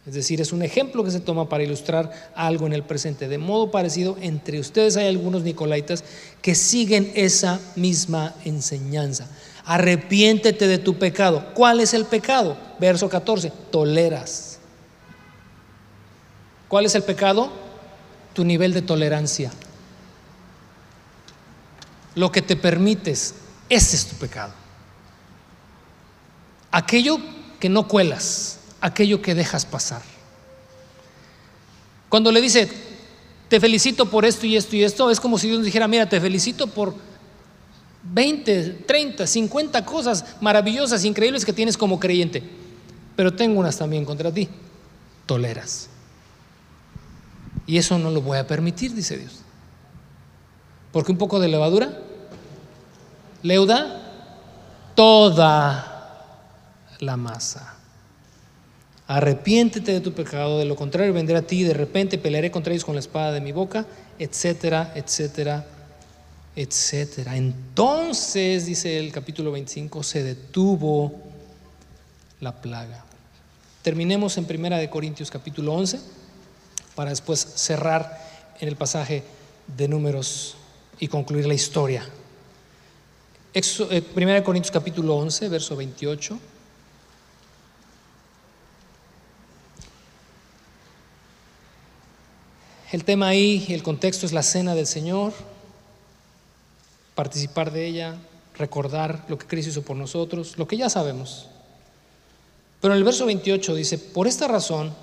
es 0.05 0.15
decir, 0.15 0.41
es 0.41 0.51
un 0.51 0.63
ejemplo 0.63 1.03
que 1.03 1.11
se 1.11 1.21
toma 1.21 1.47
para 1.47 1.63
ilustrar 1.63 2.11
algo 2.35 2.65
en 2.65 2.73
el 2.73 2.83
presente. 2.83 3.29
De 3.29 3.37
modo 3.37 3.71
parecido, 3.71 4.17
entre 4.19 4.59
ustedes 4.59 4.97
hay 4.97 5.07
algunos 5.07 5.43
nicolaitas 5.43 6.03
que 6.41 6.55
siguen 6.55 7.09
esa 7.15 7.61
misma 7.77 8.35
enseñanza. 8.43 9.29
Arrepiéntete 9.65 10.67
de 10.67 10.77
tu 10.77 10.97
pecado. 10.97 11.45
¿Cuál 11.53 11.79
es 11.79 11.93
el 11.93 12.05
pecado? 12.05 12.57
Verso 12.79 13.09
14, 13.09 13.51
toleras. 13.71 14.59
¿Cuál 16.67 16.85
es 16.85 16.95
el 16.95 17.03
pecado? 17.03 17.51
Tu 18.33 18.43
nivel 18.43 18.73
de 18.73 18.81
tolerancia. 18.81 19.51
Lo 22.15 22.31
que 22.31 22.41
te 22.41 22.55
permites, 22.55 23.35
ese 23.69 23.95
es 23.95 24.07
tu 24.07 24.15
pecado. 24.15 24.53
Aquello 26.71 27.19
que 27.59 27.69
no 27.69 27.87
cuelas 27.87 28.59
aquello 28.83 29.21
que 29.21 29.33
dejas 29.33 29.65
pasar. 29.65 30.01
Cuando 32.09 32.33
le 32.33 32.41
dice, 32.41 32.69
te 33.47 33.61
felicito 33.61 34.09
por 34.09 34.25
esto 34.25 34.45
y 34.45 34.57
esto 34.57 34.75
y 34.75 34.83
esto, 34.83 35.09
es 35.09 35.21
como 35.21 35.37
si 35.37 35.47
Dios 35.47 35.63
dijera, 35.63 35.87
mira, 35.87 36.09
te 36.09 36.19
felicito 36.19 36.67
por 36.67 36.93
20, 38.03 38.83
30, 38.85 39.25
50 39.25 39.85
cosas 39.85 40.25
maravillosas, 40.41 41.05
increíbles 41.05 41.45
que 41.45 41.53
tienes 41.53 41.77
como 41.77 41.99
creyente, 41.99 42.43
pero 43.15 43.33
tengo 43.33 43.59
unas 43.59 43.77
también 43.77 44.05
contra 44.05 44.31
ti. 44.31 44.49
Toleras. 45.25 45.89
Y 47.65 47.77
eso 47.77 47.97
no 47.97 48.11
lo 48.11 48.21
voy 48.21 48.37
a 48.37 48.45
permitir, 48.45 48.93
dice 48.93 49.17
Dios. 49.17 49.39
Porque 50.91 51.11
un 51.11 51.17
poco 51.17 51.39
de 51.39 51.47
levadura 51.47 51.97
leuda 53.41 54.91
toda 54.95 55.93
la 56.99 57.17
masa. 57.17 57.75
Arrepiéntete 59.07 59.91
de 59.91 59.99
tu 59.99 60.13
pecado, 60.13 60.59
de 60.59 60.65
lo 60.65 60.75
contrario 60.75 61.13
vendré 61.13 61.37
a 61.37 61.41
ti 61.41 61.63
de 61.63 61.73
repente 61.73 62.17
pelearé 62.17 62.51
contra 62.51 62.73
ellos 62.73 62.85
con 62.85 62.95
la 62.95 63.01
espada 63.01 63.31
de 63.33 63.41
mi 63.41 63.51
boca, 63.51 63.85
etcétera, 64.17 64.93
etcétera, 64.95 65.65
etcétera. 66.55 67.35
Entonces, 67.35 68.65
dice 68.65 68.99
el 68.99 69.11
capítulo 69.11 69.51
25, 69.51 70.03
se 70.03 70.23
detuvo 70.23 71.21
la 72.39 72.61
plaga. 72.61 73.05
Terminemos 73.81 74.37
en 74.37 74.45
Primera 74.45 74.77
de 74.77 74.89
Corintios 74.89 75.31
capítulo 75.31 75.73
11 75.73 75.99
para 76.95 77.09
después 77.09 77.39
cerrar 77.39 78.21
en 78.59 78.67
el 78.67 78.75
pasaje 78.75 79.23
de 79.75 79.87
números 79.87 80.55
y 80.99 81.07
concluir 81.07 81.47
la 81.47 81.53
historia. 81.53 82.07
Eh, 83.53 84.01
Primera 84.13 84.43
Corintios 84.43 84.71
capítulo 84.71 85.15
11, 85.17 85.49
verso 85.49 85.75
28. 85.75 86.39
El 92.91 93.03
tema 93.03 93.27
ahí, 93.29 93.65
el 93.69 93.81
contexto 93.81 94.27
es 94.27 94.33
la 94.33 94.43
cena 94.43 94.75
del 94.75 94.85
Señor, 94.85 95.33
participar 97.15 97.71
de 97.71 97.85
ella, 97.85 98.15
recordar 98.57 99.25
lo 99.27 99.37
que 99.37 99.47
Cristo 99.47 99.71
hizo 99.71 99.81
por 99.81 99.97
nosotros, 99.97 100.57
lo 100.57 100.67
que 100.67 100.77
ya 100.77 100.89
sabemos. 100.89 101.47
Pero 102.81 102.93
en 102.93 102.97
el 102.97 103.03
verso 103.03 103.25
28 103.25 103.75
dice, 103.75 103.97
por 103.97 104.27
esta 104.27 104.47
razón, 104.47 104.93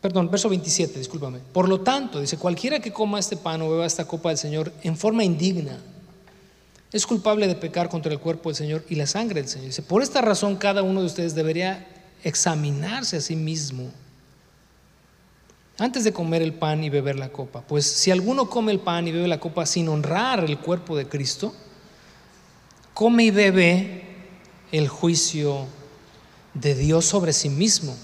perdón, 0.00 0.30
verso 0.30 0.48
27, 0.48 0.98
discúlpame, 0.98 1.40
por 1.52 1.68
lo 1.68 1.80
tanto, 1.80 2.20
dice, 2.20 2.38
cualquiera 2.38 2.80
que 2.80 2.92
coma 2.92 3.18
este 3.18 3.36
pan 3.36 3.62
o 3.62 3.70
beba 3.70 3.86
esta 3.86 4.06
copa 4.06 4.28
del 4.28 4.38
Señor 4.38 4.72
en 4.82 4.96
forma 4.96 5.24
indigna, 5.24 5.78
es 6.92 7.06
culpable 7.06 7.46
de 7.48 7.56
pecar 7.56 7.88
contra 7.88 8.12
el 8.12 8.20
cuerpo 8.20 8.48
del 8.48 8.56
Señor 8.56 8.84
y 8.88 8.94
la 8.94 9.06
sangre 9.06 9.40
del 9.40 9.50
Señor. 9.50 9.66
Dice, 9.66 9.82
por 9.82 10.02
esta 10.02 10.20
razón 10.20 10.56
cada 10.56 10.82
uno 10.82 11.00
de 11.00 11.06
ustedes 11.06 11.34
debería 11.34 11.86
examinarse 12.22 13.16
a 13.16 13.20
sí 13.20 13.36
mismo 13.36 13.90
antes 15.78 16.04
de 16.04 16.12
comer 16.12 16.42
el 16.42 16.54
pan 16.54 16.82
y 16.84 16.90
beber 16.90 17.16
la 17.16 17.28
copa. 17.28 17.60
Pues 17.60 17.86
si 17.86 18.10
alguno 18.10 18.48
come 18.48 18.72
el 18.72 18.80
pan 18.80 19.06
y 19.06 19.12
bebe 19.12 19.28
la 19.28 19.40
copa 19.40 19.66
sin 19.66 19.88
honrar 19.88 20.44
el 20.44 20.58
cuerpo 20.58 20.96
de 20.96 21.06
Cristo, 21.06 21.54
come 22.94 23.24
y 23.24 23.30
bebe 23.30 24.02
el 24.72 24.88
juicio 24.88 25.66
de 26.54 26.74
Dios 26.74 27.04
sobre 27.04 27.32
sí 27.32 27.50
mismo. 27.50 27.94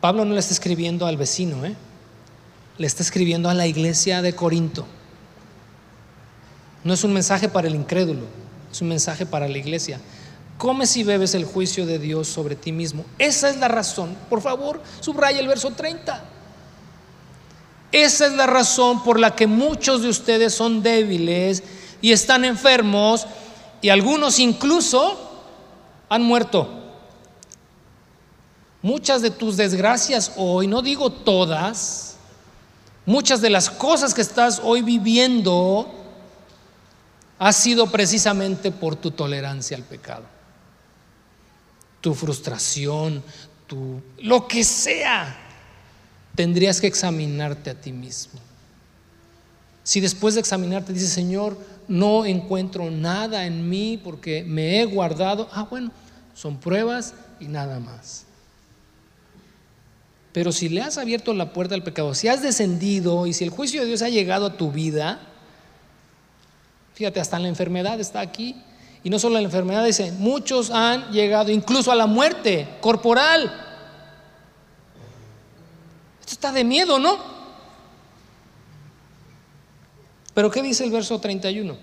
Pablo 0.00 0.24
no 0.24 0.34
le 0.34 0.40
está 0.40 0.52
escribiendo 0.52 1.06
al 1.06 1.16
vecino, 1.16 1.64
¿eh? 1.64 1.74
le 2.78 2.86
está 2.86 3.02
escribiendo 3.02 3.50
a 3.50 3.54
la 3.54 3.66
iglesia 3.66 4.22
de 4.22 4.34
Corinto. 4.34 4.86
No 6.84 6.94
es 6.94 7.04
un 7.04 7.12
mensaje 7.12 7.48
para 7.48 7.68
el 7.68 7.74
incrédulo, 7.74 8.26
es 8.70 8.80
un 8.80 8.88
mensaje 8.88 9.26
para 9.26 9.48
la 9.48 9.58
iglesia. 9.58 10.00
comes 10.58 10.96
y 10.96 11.02
bebes 11.02 11.34
el 11.34 11.44
juicio 11.44 11.86
de 11.86 11.98
Dios 11.98 12.28
sobre 12.28 12.54
ti 12.54 12.70
mismo. 12.70 13.04
Esa 13.18 13.50
es 13.50 13.56
la 13.56 13.66
razón. 13.66 14.16
Por 14.30 14.40
favor, 14.40 14.80
subraya 15.00 15.40
el 15.40 15.48
verso 15.48 15.72
30. 15.72 16.31
Esa 17.92 18.26
es 18.26 18.32
la 18.32 18.46
razón 18.46 19.04
por 19.04 19.20
la 19.20 19.36
que 19.36 19.46
muchos 19.46 20.02
de 20.02 20.08
ustedes 20.08 20.54
son 20.54 20.82
débiles 20.82 21.62
y 22.00 22.12
están 22.12 22.46
enfermos 22.46 23.26
y 23.82 23.90
algunos 23.90 24.38
incluso 24.38 25.18
han 26.08 26.22
muerto. 26.22 26.68
Muchas 28.80 29.20
de 29.20 29.30
tus 29.30 29.56
desgracias 29.58 30.32
hoy, 30.36 30.66
no 30.66 30.80
digo 30.80 31.12
todas, 31.12 32.16
muchas 33.04 33.40
de 33.42 33.50
las 33.50 33.68
cosas 33.68 34.14
que 34.14 34.22
estás 34.22 34.60
hoy 34.64 34.82
viviendo 34.82 35.88
ha 37.38 37.52
sido 37.52 37.88
precisamente 37.88 38.70
por 38.70 38.96
tu 38.96 39.10
tolerancia 39.10 39.76
al 39.76 39.82
pecado. 39.82 40.24
Tu 42.00 42.14
frustración, 42.14 43.22
tu 43.66 44.00
lo 44.18 44.48
que 44.48 44.64
sea, 44.64 45.41
tendrías 46.34 46.80
que 46.80 46.86
examinarte 46.86 47.70
a 47.70 47.74
ti 47.74 47.92
mismo. 47.92 48.40
Si 49.84 50.00
después 50.00 50.34
de 50.34 50.40
examinarte 50.40 50.92
dices, 50.92 51.10
Señor, 51.10 51.58
no 51.88 52.24
encuentro 52.24 52.90
nada 52.90 53.46
en 53.46 53.68
mí 53.68 54.00
porque 54.02 54.44
me 54.44 54.80
he 54.80 54.84
guardado, 54.84 55.48
ah, 55.52 55.66
bueno, 55.68 55.90
son 56.34 56.58
pruebas 56.58 57.14
y 57.40 57.46
nada 57.46 57.80
más. 57.80 58.24
Pero 60.32 60.52
si 60.52 60.68
le 60.68 60.80
has 60.80 60.96
abierto 60.96 61.34
la 61.34 61.52
puerta 61.52 61.74
al 61.74 61.82
pecado, 61.82 62.14
si 62.14 62.28
has 62.28 62.42
descendido 62.42 63.26
y 63.26 63.32
si 63.32 63.44
el 63.44 63.50
juicio 63.50 63.82
de 63.82 63.88
Dios 63.88 64.02
ha 64.02 64.08
llegado 64.08 64.46
a 64.46 64.56
tu 64.56 64.70
vida, 64.70 65.28
Fíjate, 66.94 67.20
hasta 67.20 67.38
la 67.38 67.48
enfermedad 67.48 67.98
está 68.00 68.20
aquí. 68.20 68.56
Y 69.04 69.10
no 69.10 69.18
solo 69.18 69.34
la 69.34 69.42
enfermedad, 69.42 69.84
dice, 69.84 70.12
muchos 70.12 70.70
han 70.70 71.10
llegado 71.10 71.50
incluso 71.50 71.90
a 71.90 71.96
la 71.96 72.06
muerte 72.06 72.68
corporal. 72.80 73.71
Está 76.42 76.50
de 76.50 76.64
miedo, 76.64 76.98
¿no? 76.98 77.18
Pero 80.34 80.50
¿qué 80.50 80.60
dice 80.60 80.82
el 80.82 80.90
verso 80.90 81.20
31? 81.20 81.76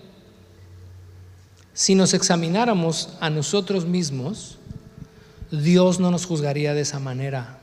Si 1.74 1.96
nos 1.96 2.14
examináramos 2.14 3.08
a 3.22 3.30
nosotros 3.30 3.86
mismos, 3.86 4.58
Dios 5.50 6.02
no 6.02 6.12
nos 6.12 6.26
juzgaría 6.26 6.74
de 6.74 6.82
esa 6.82 7.00
manera. 7.00 7.62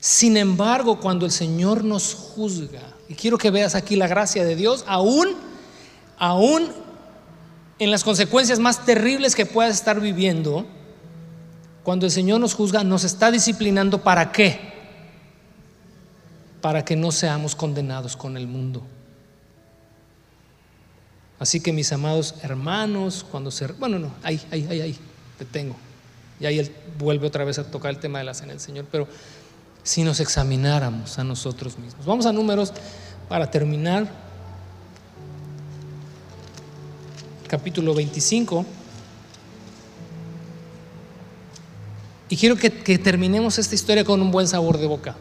Sin 0.00 0.36
embargo, 0.36 0.98
cuando 0.98 1.24
el 1.24 1.30
Señor 1.30 1.84
nos 1.84 2.14
juzga, 2.14 2.96
y 3.08 3.14
quiero 3.14 3.38
que 3.38 3.52
veas 3.52 3.76
aquí 3.76 3.94
la 3.94 4.08
gracia 4.08 4.44
de 4.44 4.56
Dios, 4.56 4.84
aún 4.88 5.36
aún 6.18 6.72
en 7.78 7.92
las 7.92 8.02
consecuencias 8.02 8.58
más 8.58 8.84
terribles 8.84 9.36
que 9.36 9.46
puedas 9.46 9.76
estar 9.76 10.00
viviendo, 10.00 10.66
cuando 11.84 12.06
el 12.06 12.10
Señor 12.10 12.40
nos 12.40 12.54
juzga, 12.54 12.82
nos 12.82 13.04
está 13.04 13.30
disciplinando 13.30 14.02
para 14.02 14.32
qué? 14.32 14.77
Para 16.60 16.84
que 16.84 16.96
no 16.96 17.12
seamos 17.12 17.54
condenados 17.54 18.16
con 18.16 18.36
el 18.36 18.46
mundo. 18.46 18.82
Así 21.38 21.60
que 21.60 21.72
mis 21.72 21.92
amados 21.92 22.34
hermanos, 22.42 23.24
cuando 23.30 23.50
se... 23.50 23.66
Bueno, 23.68 23.98
no, 23.98 24.12
ahí, 24.22 24.40
ahí, 24.50 24.66
ahí, 24.68 24.80
ahí, 24.80 24.98
te 25.38 25.44
tengo. 25.44 25.76
Y 26.40 26.46
ahí 26.46 26.58
él 26.58 26.72
vuelve 26.98 27.26
otra 27.26 27.44
vez 27.44 27.58
a 27.58 27.70
tocar 27.70 27.92
el 27.92 28.00
tema 28.00 28.18
de 28.18 28.24
la 28.24 28.34
cena 28.34 28.52
del 28.52 28.60
Señor, 28.60 28.86
pero 28.90 29.06
si 29.82 30.02
nos 30.02 30.20
examináramos 30.20 31.18
a 31.18 31.24
nosotros 31.24 31.78
mismos. 31.78 32.04
Vamos 32.04 32.26
a 32.26 32.32
números 32.32 32.72
para 33.28 33.50
terminar. 33.50 34.08
capítulo 37.48 37.94
25. 37.94 38.64
Y 42.28 42.36
quiero 42.36 42.56
que, 42.56 42.70
terminemos 42.70 43.58
esta 43.58 43.74
historia 43.74 44.04
con 44.04 44.20
un 44.20 44.30
buen 44.30 44.46
sabor 44.46 44.76
de 44.78 44.86
boca, 44.86 45.16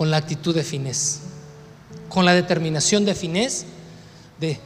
con 0.00 0.10
la 0.10 0.16
actitud 0.16 0.54
de 0.54 0.64
finés, 0.64 1.20
con 2.08 2.24
la 2.24 2.32
determinación 2.32 3.04
de 3.04 3.14
finés 3.14 3.66
de 4.38 4.58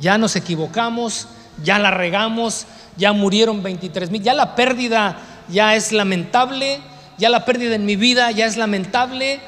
ya 0.00 0.18
nos 0.18 0.34
equivocamos, 0.34 1.28
ya 1.62 1.78
la 1.78 1.92
regamos, 1.92 2.66
ya 2.96 3.12
murieron 3.12 3.62
23 3.62 4.10
mil, 4.10 4.20
ya 4.20 4.34
la 4.34 4.56
pérdida 4.56 5.16
ya 5.48 5.76
es 5.76 5.92
lamentable, 5.92 6.80
ya 7.18 7.28
la 7.28 7.44
pérdida 7.44 7.76
en 7.76 7.84
mi 7.86 7.94
vida 7.94 8.32
ya 8.32 8.46
es 8.46 8.56
lamentable, 8.56 9.38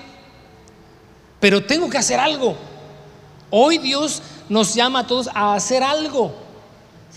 pero 1.40 1.64
tengo 1.64 1.90
que 1.90 1.98
hacer 1.98 2.20
algo. 2.20 2.56
Hoy 3.50 3.78
Dios 3.78 4.22
nos 4.48 4.76
llama 4.76 5.00
a 5.00 5.06
todos 5.08 5.28
a 5.34 5.56
hacer 5.56 5.82
algo 5.82 6.36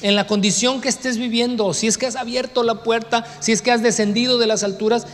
en 0.02 0.16
la 0.16 0.26
condición 0.26 0.82
que 0.82 0.90
estés 0.90 1.20
viviendo. 1.20 1.76
Si 1.76 1.86
es 1.86 2.00
que 2.00 2.08
has 2.08 2.16
abierto 2.16 2.64
la 2.64 2.82
puerta, 2.82 3.24
si 3.40 3.52
es 3.52 3.62
que 3.62 3.72
has 3.72 3.84
descendido 3.84 4.40
de 4.40 4.48
las 4.48 4.64
alturas, 4.64 5.06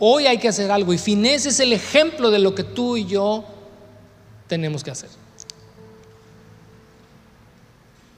hoy 0.00 0.26
hay 0.26 0.38
que 0.38 0.48
hacer 0.48 0.72
algo. 0.72 0.92
Y 0.92 0.98
Finés 0.98 1.46
es 1.46 1.60
el 1.60 1.72
ejemplo 1.72 2.30
de 2.32 2.40
lo 2.40 2.54
que 2.54 2.64
tú 2.64 2.96
y 2.96 3.06
yo 3.06 3.44
tenemos 4.48 4.82
que 4.82 4.90
hacer. 4.90 5.10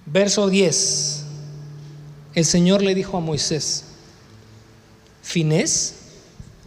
Verso 0.06 0.48
10. 0.48 1.24
El 2.34 2.44
Señor 2.46 2.82
le 2.82 2.94
dijo 2.94 3.18
a 3.18 3.20
Moisés, 3.20 3.84
Finés, 5.22 5.96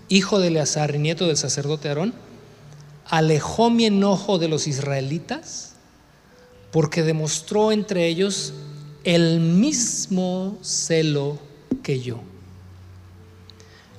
hijo 0.10 0.40
de 0.40 0.50
Eleazar 0.50 0.94
y 0.94 1.00
nieto 1.00 1.26
del 1.26 1.38
sacerdote 1.38 1.90
Aarón, 1.90 2.14
alejó 3.08 3.70
mi 3.70 3.86
enojo 3.86 4.38
de 4.38 4.48
los 4.48 4.68
israelitas 4.68 5.74
porque 6.72 7.04
demostró 7.04 7.72
entre 7.72 8.08
ellos 8.08 8.54
el 9.04 9.40
mismo 9.40 10.58
celo 10.62 11.40
que 11.84 12.02
yo. 12.02 12.20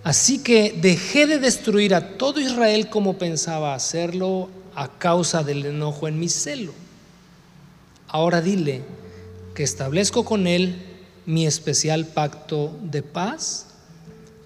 Así 0.06 0.38
que 0.38 0.72
dejé 0.80 1.26
de 1.26 1.40
destruir 1.40 1.92
a 1.92 2.16
todo 2.16 2.38
Israel 2.40 2.88
como 2.88 3.18
pensaba 3.18 3.74
hacerlo 3.74 4.48
a 4.76 4.98
causa 4.98 5.42
del 5.42 5.66
enojo 5.66 6.06
en 6.06 6.20
mi 6.20 6.28
celo. 6.28 6.72
Ahora 8.06 8.40
dile 8.40 8.82
que 9.56 9.64
establezco 9.64 10.24
con 10.24 10.46
él 10.46 10.76
mi 11.26 11.44
especial 11.44 12.06
pacto 12.06 12.78
de 12.84 13.02
paz, 13.02 13.66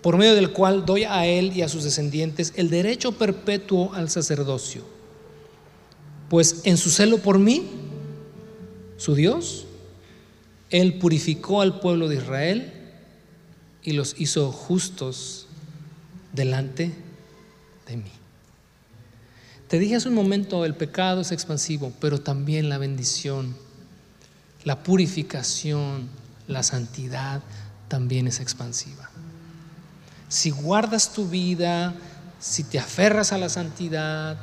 por 0.00 0.16
medio 0.16 0.34
del 0.34 0.50
cual 0.50 0.86
doy 0.86 1.04
a 1.04 1.26
él 1.26 1.54
y 1.54 1.60
a 1.60 1.68
sus 1.68 1.84
descendientes 1.84 2.54
el 2.56 2.70
derecho 2.70 3.12
perpetuo 3.12 3.92
al 3.92 4.08
sacerdocio. 4.08 4.82
Pues 6.30 6.62
en 6.64 6.78
su 6.78 6.88
celo 6.88 7.18
por 7.18 7.38
mí, 7.38 7.68
su 8.96 9.14
Dios, 9.14 9.66
Él 10.70 10.94
purificó 10.94 11.60
al 11.60 11.80
pueblo 11.80 12.08
de 12.08 12.16
Israel 12.16 12.72
y 13.82 13.92
los 13.92 14.18
hizo 14.18 14.52
justos 14.52 15.48
delante 16.32 16.92
de 17.86 17.96
mí. 17.96 18.12
Te 19.68 19.78
dije 19.78 19.96
hace 19.96 20.08
un 20.08 20.14
momento, 20.14 20.64
el 20.64 20.74
pecado 20.74 21.20
es 21.20 21.30
expansivo, 21.30 21.92
pero 22.00 22.20
también 22.20 22.68
la 22.68 22.78
bendición, 22.78 23.56
la 24.64 24.82
purificación, 24.82 26.08
la 26.48 26.62
santidad 26.62 27.40
también 27.88 28.26
es 28.26 28.40
expansiva. 28.40 29.08
Si 30.28 30.50
guardas 30.50 31.12
tu 31.12 31.28
vida, 31.28 31.94
si 32.40 32.64
te 32.64 32.78
aferras 32.78 33.32
a 33.32 33.38
la 33.38 33.48
santidad, 33.48 34.38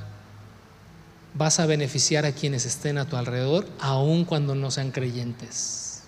vas 1.34 1.60
a 1.60 1.66
beneficiar 1.66 2.26
a 2.26 2.32
quienes 2.32 2.66
estén 2.66 2.98
a 2.98 3.06
tu 3.06 3.16
alrededor, 3.16 3.68
aun 3.80 4.26
cuando 4.26 4.56
no 4.56 4.72
sean 4.72 4.92
creyentes. 4.92 6.04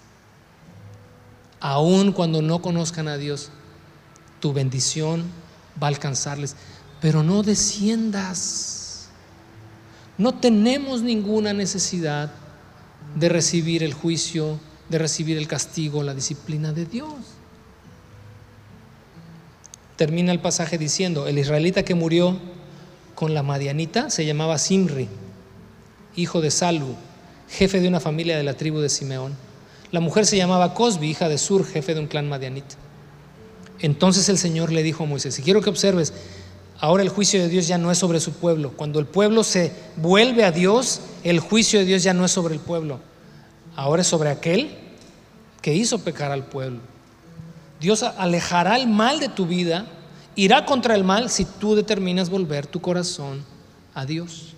Aun 1.59 2.13
cuando 2.13 2.41
no 2.41 2.61
conozcan 2.61 3.07
a 3.09 3.17
Dios, 3.17 3.49
tu 4.39 4.53
bendición 4.53 5.23
va 5.81 5.87
a 5.87 5.89
alcanzarles. 5.89 6.55
Pero 7.01 7.23
no 7.23 7.43
desciendas. 7.43 9.09
No 10.17 10.35
tenemos 10.35 11.01
ninguna 11.01 11.53
necesidad 11.53 12.31
de 13.15 13.29
recibir 13.29 13.83
el 13.83 13.93
juicio, 13.93 14.59
de 14.89 14.97
recibir 14.97 15.37
el 15.37 15.47
castigo, 15.47 16.03
la 16.03 16.13
disciplina 16.13 16.73
de 16.73 16.85
Dios. 16.85 17.13
Termina 19.95 20.31
el 20.31 20.39
pasaje 20.39 20.77
diciendo, 20.77 21.27
el 21.27 21.37
israelita 21.37 21.83
que 21.83 21.95
murió 21.95 22.37
con 23.15 23.33
la 23.33 23.43
madianita 23.43 24.09
se 24.09 24.25
llamaba 24.25 24.57
Simri, 24.57 25.09
hijo 26.15 26.41
de 26.41 26.51
Salu, 26.51 26.95
jefe 27.49 27.81
de 27.81 27.87
una 27.87 27.99
familia 27.99 28.37
de 28.37 28.43
la 28.43 28.53
tribu 28.53 28.79
de 28.79 28.89
Simeón. 28.89 29.35
La 29.91 29.99
mujer 29.99 30.25
se 30.25 30.37
llamaba 30.37 30.73
Cosbi, 30.73 31.09
hija 31.09 31.27
de 31.27 31.37
Sur, 31.37 31.65
jefe 31.65 31.93
de 31.93 31.99
un 31.99 32.07
clan 32.07 32.29
madianita. 32.29 32.75
Entonces 33.81 34.29
el 34.29 34.37
Señor 34.37 34.71
le 34.71 34.83
dijo 34.83 35.03
a 35.03 35.07
Moisés, 35.07 35.39
y 35.39 35.41
quiero 35.41 35.61
que 35.61 35.69
observes, 35.69 36.13
ahora 36.79 37.03
el 37.03 37.09
juicio 37.09 37.41
de 37.41 37.49
Dios 37.49 37.67
ya 37.67 37.77
no 37.77 37.91
es 37.91 37.97
sobre 37.97 38.19
su 38.19 38.33
pueblo. 38.33 38.71
Cuando 38.75 38.99
el 38.99 39.05
pueblo 39.05 39.43
se 39.43 39.71
vuelve 39.95 40.43
a 40.43 40.51
Dios, 40.51 41.01
el 41.23 41.39
juicio 41.39 41.79
de 41.79 41.85
Dios 41.85 42.03
ya 42.03 42.13
no 42.13 42.25
es 42.25 42.31
sobre 42.31 42.53
el 42.53 42.59
pueblo. 42.59 42.99
Ahora 43.75 44.01
es 44.01 44.07
sobre 44.07 44.29
aquel 44.29 44.77
que 45.61 45.73
hizo 45.73 45.99
pecar 45.99 46.31
al 46.31 46.45
pueblo. 46.45 46.79
Dios 47.79 48.03
alejará 48.03 48.75
el 48.75 48.87
mal 48.87 49.19
de 49.19 49.29
tu 49.29 49.45
vida 49.45 49.87
irá 50.39 50.65
contra 50.65 50.95
el 50.95 51.03
mal 51.03 51.29
si 51.29 51.43
tú 51.43 51.75
determinas 51.75 52.29
volver 52.29 52.65
tu 52.65 52.79
corazón 52.79 53.43
a 53.93 54.05
Dios. 54.05 54.53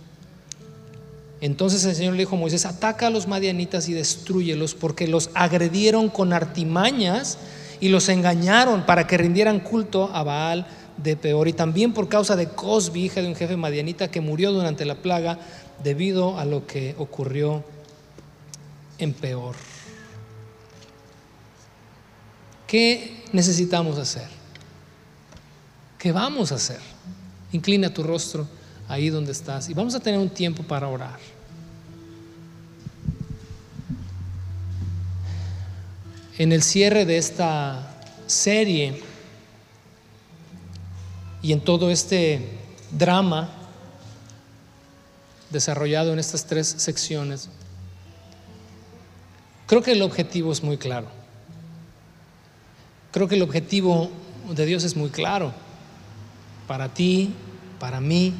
Entonces 1.40 1.84
el 1.86 1.96
Señor 1.96 2.14
le 2.14 2.20
dijo 2.20 2.36
a 2.36 2.40
Moisés, 2.40 2.68
ataca 2.68 3.08
a 3.08 3.10
los 3.10 3.28
madianitas 3.28 3.90
y 3.90 3.94
destruyelos 3.94 4.76
porque 4.76 5.08
los 5.08 5.32
agredieron 5.34 6.10
con 6.10 6.34
artimañas 6.34 7.40
y 7.82 7.90
los 7.90 8.08
engañaron 8.08 8.86
para 8.86 9.08
que 9.08 9.18
rindieran 9.18 9.60
culto 9.60 10.10
a 10.14 10.24
Baal 10.24 10.66
de 10.98 11.18
Peor 11.18 11.48
y 11.48 11.54
también 11.54 11.94
por 11.94 12.08
causa 12.08 12.36
de 12.36 12.50
Cosbi, 12.50 13.06
hija 13.06 13.22
de 13.22 13.28
un 13.28 13.36
jefe 13.36 13.58
madianita 13.58 14.10
que 14.10 14.22
murió 14.22 14.54
durante 14.54 14.86
la 14.86 14.96
plaga 14.96 15.40
debido 15.84 16.38
a 16.38 16.46
lo 16.46 16.68
que 16.68 16.96
ocurrió 16.98 17.64
en 19.00 19.14
Peor. 19.14 19.56
¿Qué 22.68 23.24
necesitamos 23.34 23.98
hacer? 23.98 24.28
¿Qué 25.98 26.12
vamos 26.12 26.52
a 26.52 26.56
hacer? 26.56 26.80
Inclina 27.52 27.94
tu 27.94 28.04
rostro 28.04 28.48
ahí 28.88 29.10
donde 29.10 29.32
estás 29.32 29.70
y 29.70 29.74
vamos 29.74 29.96
a 29.96 30.00
tener 30.00 30.20
un 30.20 30.30
tiempo 30.30 30.64
para 30.64 30.88
orar. 30.88 31.20
En 36.42 36.52
el 36.52 36.64
cierre 36.64 37.06
de 37.06 37.18
esta 37.18 37.88
serie 38.26 39.00
y 41.44 41.54
en 41.54 41.62
todo 41.62 41.92
este 41.92 42.58
drama 42.90 43.52
desarrollado 45.52 46.12
en 46.14 46.18
estas 46.18 46.48
tres 46.48 46.66
secciones, 46.66 47.48
creo 49.68 49.84
que 49.84 49.92
el 49.92 50.02
objetivo 50.02 50.52
es 50.52 50.64
muy 50.64 50.80
claro. 50.80 51.10
Creo 53.12 53.28
que 53.28 53.36
el 53.36 53.44
objetivo 53.44 54.10
de 54.50 54.66
Dios 54.66 54.84
es 54.84 54.96
muy 54.96 55.12
claro. 55.12 55.54
Para 56.68 56.92
ti, 56.92 57.36
para 57.80 58.02
mí. 58.02 58.34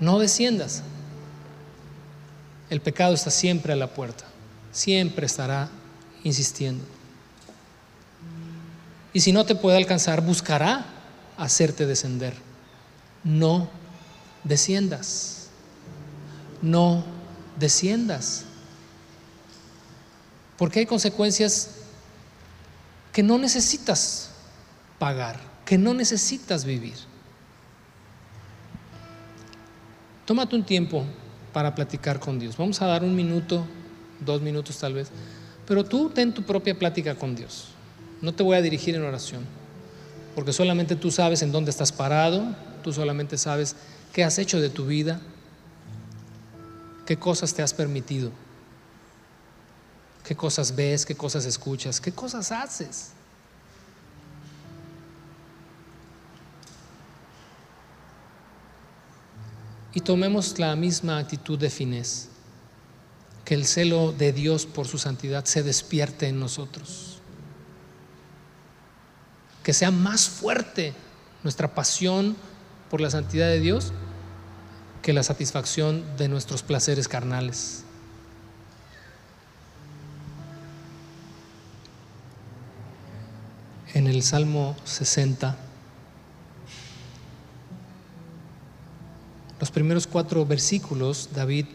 No 0.00 0.18
desciendas. 0.18 0.82
El 2.70 2.80
pecado 2.80 3.14
está 3.14 3.30
siempre 3.30 3.72
a 3.72 3.76
la 3.76 3.86
puerta. 3.86 4.24
Siempre 4.72 5.26
estará 5.26 5.68
insistiendo. 6.24 6.84
Y 9.12 9.20
si 9.20 9.32
no 9.32 9.44
te 9.44 9.54
puede 9.54 9.76
alcanzar, 9.76 10.20
buscará 10.20 10.84
hacerte 11.36 11.86
descender. 11.86 12.34
No 13.24 13.68
desciendas. 14.44 15.48
No 16.62 17.04
desciendas. 17.58 18.44
Porque 20.56 20.80
hay 20.80 20.86
consecuencias 20.86 21.70
que 23.12 23.22
no 23.22 23.38
necesitas 23.38 24.30
pagar, 24.98 25.40
que 25.64 25.78
no 25.78 25.94
necesitas 25.94 26.64
vivir. 26.64 26.94
Tómate 30.26 30.54
un 30.54 30.64
tiempo 30.64 31.04
para 31.52 31.74
platicar 31.74 32.20
con 32.20 32.38
Dios. 32.38 32.56
Vamos 32.56 32.80
a 32.82 32.86
dar 32.86 33.02
un 33.02 33.16
minuto, 33.16 33.66
dos 34.24 34.40
minutos 34.42 34.78
tal 34.78 34.94
vez, 34.94 35.08
pero 35.66 35.84
tú 35.84 36.10
ten 36.10 36.32
tu 36.32 36.42
propia 36.42 36.78
plática 36.78 37.14
con 37.14 37.34
Dios. 37.34 37.68
No 38.20 38.32
te 38.32 38.42
voy 38.42 38.56
a 38.56 38.62
dirigir 38.62 38.94
en 38.94 39.02
oración, 39.02 39.44
porque 40.34 40.52
solamente 40.52 40.96
tú 40.96 41.10
sabes 41.10 41.42
en 41.42 41.52
dónde 41.52 41.70
estás 41.70 41.92
parado, 41.92 42.44
tú 42.82 42.92
solamente 42.92 43.38
sabes 43.38 43.76
qué 44.12 44.24
has 44.24 44.38
hecho 44.38 44.60
de 44.60 44.70
tu 44.70 44.86
vida, 44.86 45.20
qué 47.06 47.16
cosas 47.16 47.54
te 47.54 47.62
has 47.62 47.72
permitido 47.72 48.30
qué 50.30 50.36
cosas 50.36 50.76
ves, 50.76 51.04
qué 51.04 51.16
cosas 51.16 51.44
escuchas, 51.44 52.00
qué 52.00 52.12
cosas 52.12 52.52
haces. 52.52 53.10
Y 59.92 60.00
tomemos 60.00 60.56
la 60.56 60.76
misma 60.76 61.18
actitud 61.18 61.58
de 61.58 61.68
finés, 61.68 62.28
que 63.50 63.56
el 63.56 63.66
celo 63.66 64.12
de 64.12 64.32
Dios 64.32 64.64
por 64.64 64.86
su 64.86 64.96
santidad 64.96 65.44
se 65.44 65.64
despierte 65.64 66.28
en 66.28 66.38
nosotros, 66.38 67.18
que 69.64 69.72
sea 69.72 69.90
más 69.90 70.28
fuerte 70.28 70.94
nuestra 71.42 71.74
pasión 71.74 72.36
por 72.88 73.00
la 73.00 73.10
santidad 73.10 73.48
de 73.48 73.58
Dios 73.58 73.92
que 75.02 75.12
la 75.12 75.24
satisfacción 75.24 76.16
de 76.16 76.28
nuestros 76.28 76.62
placeres 76.62 77.08
carnales. 77.08 77.82
en 83.94 84.06
el 84.06 84.22
Salmo 84.22 84.76
60, 84.84 85.56
los 89.58 89.70
primeros 89.72 90.06
cuatro 90.06 90.46
versículos, 90.46 91.30
David, 91.34 91.66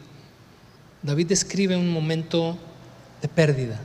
David 1.05 1.27
describe 1.27 1.77
un 1.77 1.91
momento 1.91 2.57
de 3.21 3.27
pérdida, 3.27 3.79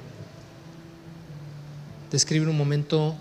describe 2.11 2.49
un 2.49 2.57
momento 2.57 3.15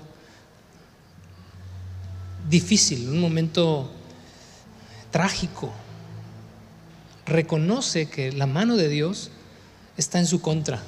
difícil, 2.49 3.09
un 3.09 3.19
momento 3.19 3.91
trágico. 5.11 5.71
Reconoce 7.25 8.09
que 8.09 8.31
la 8.31 8.47
mano 8.47 8.77
de 8.77 8.87
Dios 8.87 9.31
está 9.97 10.19
en 10.19 10.25
su 10.25 10.41
contra. 10.41 10.81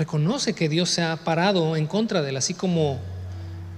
reconoce 0.00 0.54
que 0.54 0.70
Dios 0.70 0.88
se 0.88 1.02
ha 1.02 1.14
parado 1.14 1.76
en 1.76 1.86
contra 1.86 2.22
de 2.22 2.30
él, 2.30 2.38
así 2.38 2.54
como 2.54 2.98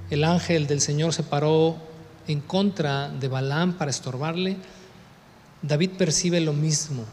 el 0.08 0.22
ángel 0.22 0.68
del 0.68 0.80
Señor 0.80 1.12
se 1.12 1.24
paró 1.24 1.76
en 2.28 2.40
contra 2.40 3.08
de 3.08 3.26
Balaam 3.26 3.72
para 3.72 3.90
estorbarle, 3.90 4.56
David 5.62 5.90
percibe 5.98 6.40
lo 6.40 6.52
mismo 6.52 7.04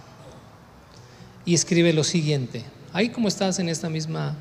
y 1.46 1.54
escribe 1.54 1.94
lo 1.94 2.04
siguiente. 2.04 2.66
Ahí 2.94 3.10
como 3.10 3.28
estás 3.28 3.60
en 3.60 3.70
esta 3.70 3.90
misma 3.90 4.36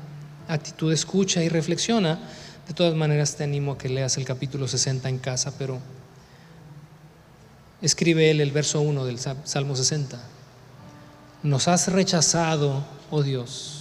actitud, 0.47 0.91
escucha 0.91 1.43
y 1.43 1.49
reflexiona. 1.49 2.19
De 2.67 2.73
todas 2.73 2.95
maneras 2.95 3.35
te 3.35 3.43
animo 3.43 3.73
a 3.73 3.77
que 3.77 3.89
leas 3.89 4.17
el 4.17 4.25
capítulo 4.25 4.67
60 4.67 5.07
en 5.09 5.19
casa, 5.19 5.53
pero 5.57 5.79
escribe 7.81 8.31
él 8.31 8.41
el 8.41 8.51
verso 8.51 8.81
1 8.81 9.05
del 9.05 9.19
Salmo 9.19 9.75
60. 9.75 10.19
Nos 11.43 11.67
has 11.67 11.91
rechazado, 11.91 12.83
oh 13.11 13.23
Dios 13.23 13.79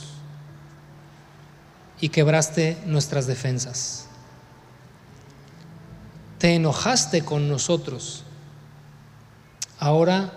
y 2.01 2.09
quebraste 2.11 2.79
nuestras 2.87 3.27
defensas. 3.27 4.07
Te 6.39 6.55
enojaste 6.55 7.25
con 7.25 7.49
nosotros. 7.49 8.25
Ahora 9.79 10.33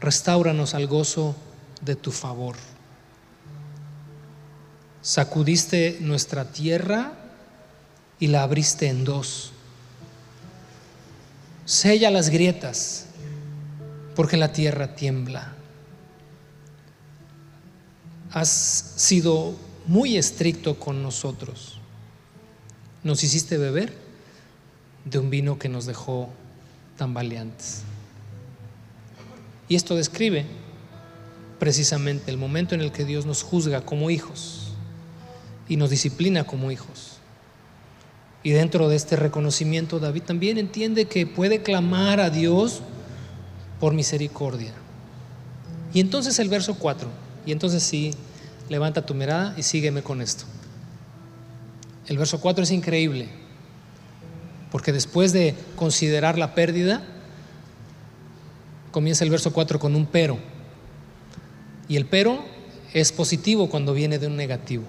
restauranos 0.00 0.74
al 0.74 0.86
gozo 0.86 1.36
de 1.82 1.94
tu 1.94 2.10
favor. 2.10 2.56
Sacudiste 5.02 5.98
nuestra 6.00 6.50
tierra 6.50 7.12
y 8.18 8.28
la 8.28 8.42
abriste 8.42 8.88
en 8.88 9.04
dos. 9.04 9.52
Sella 11.64 12.10
las 12.10 12.30
grietas, 12.30 13.06
porque 14.16 14.36
la 14.36 14.52
tierra 14.52 14.94
tiembla. 14.94 15.54
Has 18.32 18.48
sido 18.96 19.54
muy 19.86 20.16
estricto 20.16 20.78
con 20.78 21.02
nosotros. 21.02 21.78
Nos 23.02 23.22
hiciste 23.24 23.56
beber 23.56 23.94
de 25.04 25.18
un 25.18 25.30
vino 25.30 25.58
que 25.58 25.68
nos 25.68 25.86
dejó 25.86 26.28
tan 26.96 27.14
valientes. 27.14 27.82
Y 29.70 29.76
esto 29.76 29.94
describe 29.94 30.46
precisamente 31.60 32.32
el 32.32 32.36
momento 32.36 32.74
en 32.74 32.80
el 32.80 32.90
que 32.90 33.04
Dios 33.04 33.24
nos 33.24 33.44
juzga 33.44 33.82
como 33.82 34.10
hijos 34.10 34.72
y 35.68 35.76
nos 35.76 35.90
disciplina 35.90 36.42
como 36.42 36.72
hijos. 36.72 37.18
Y 38.42 38.50
dentro 38.50 38.88
de 38.88 38.96
este 38.96 39.14
reconocimiento, 39.14 40.00
David 40.00 40.24
también 40.24 40.58
entiende 40.58 41.04
que 41.04 41.24
puede 41.24 41.62
clamar 41.62 42.18
a 42.18 42.30
Dios 42.30 42.82
por 43.78 43.94
misericordia. 43.94 44.72
Y 45.94 46.00
entonces 46.00 46.40
el 46.40 46.48
verso 46.48 46.74
4, 46.74 47.08
y 47.46 47.52
entonces 47.52 47.84
sí, 47.84 48.10
levanta 48.68 49.06
tu 49.06 49.14
mirada 49.14 49.54
y 49.56 49.62
sígueme 49.62 50.02
con 50.02 50.20
esto. 50.20 50.46
El 52.08 52.18
verso 52.18 52.40
4 52.40 52.64
es 52.64 52.72
increíble, 52.72 53.28
porque 54.72 54.90
después 54.90 55.32
de 55.32 55.54
considerar 55.76 56.38
la 56.38 56.56
pérdida, 56.56 57.04
comienza 58.90 59.24
el 59.24 59.30
verso 59.30 59.52
4 59.52 59.78
con 59.78 59.94
un 59.94 60.06
pero. 60.06 60.38
Y 61.88 61.96
el 61.96 62.06
pero 62.06 62.44
es 62.92 63.12
positivo 63.12 63.68
cuando 63.68 63.94
viene 63.94 64.18
de 64.18 64.26
un 64.26 64.36
negativo. 64.36 64.84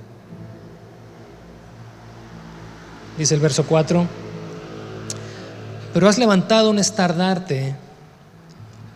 Dice 3.18 3.36
el 3.36 3.42
verso 3.42 3.66
4, 3.66 4.08
pero 5.94 6.08
has 6.08 6.18
levantado 6.18 6.70
un 6.70 6.80
estandarte 6.80 7.76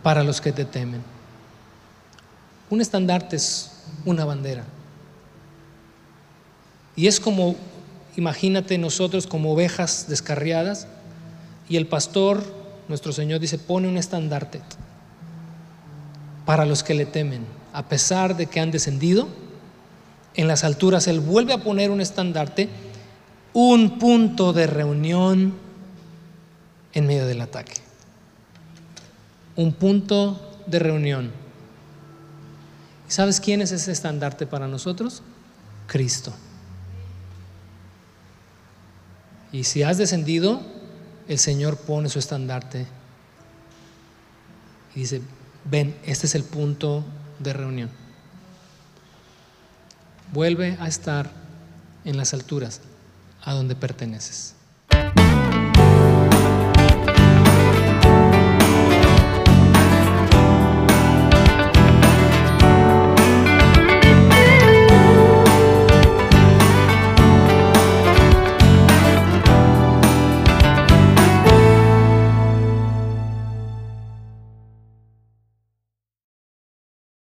para 0.02 0.24
los 0.24 0.40
que 0.40 0.52
te 0.52 0.64
temen. 0.64 1.02
Un 2.70 2.80
estandarte 2.80 3.36
es 3.36 3.72
una 4.04 4.24
bandera. 4.24 4.64
Y 6.96 7.06
es 7.06 7.20
como, 7.20 7.54
imagínate 8.16 8.78
nosotros 8.78 9.26
como 9.26 9.52
ovejas 9.52 10.06
descarriadas 10.08 10.88
y 11.68 11.76
el 11.76 11.86
pastor, 11.86 12.42
nuestro 12.88 13.12
Señor 13.12 13.38
dice, 13.40 13.58
pone 13.58 13.86
un 13.86 13.98
estandarte 13.98 14.62
para 16.46 16.64
los 16.64 16.82
que 16.82 16.94
le 16.94 17.04
temen. 17.04 17.44
a 17.74 17.90
pesar 17.90 18.38
de 18.38 18.46
que 18.46 18.58
han 18.58 18.70
descendido, 18.70 19.28
en 20.34 20.48
las 20.48 20.64
alturas 20.64 21.06
Él 21.08 21.20
vuelve 21.20 21.52
a 21.52 21.62
poner 21.62 21.90
un 21.90 22.00
estandarte, 22.00 22.70
un 23.52 23.98
punto 23.98 24.54
de 24.54 24.66
reunión 24.66 25.52
en 26.94 27.06
medio 27.06 27.26
del 27.26 27.42
ataque. 27.42 27.74
Un 29.56 29.74
punto 29.74 30.58
de 30.66 30.78
reunión. 30.78 31.30
¿Y 33.06 33.12
sabes 33.12 33.40
quién 33.40 33.60
es 33.60 33.72
ese 33.72 33.92
estandarte 33.92 34.46
para 34.46 34.68
nosotros? 34.68 35.22
Cristo. 35.86 36.32
Y 39.52 39.64
si 39.64 39.82
has 39.82 39.98
descendido, 39.98 40.62
el 41.28 41.38
Señor 41.38 41.76
pone 41.76 42.08
su 42.08 42.18
estandarte 42.18 42.86
y 44.94 45.00
dice, 45.00 45.20
ven, 45.70 45.96
este 46.04 46.26
es 46.26 46.34
el 46.34 46.44
punto 46.44 47.04
de 47.38 47.52
reunión. 47.52 47.90
Vuelve 50.32 50.76
a 50.80 50.88
estar 50.88 51.30
en 52.04 52.16
las 52.16 52.34
alturas, 52.34 52.80
a 53.42 53.52
donde 53.52 53.76
perteneces. 53.76 54.55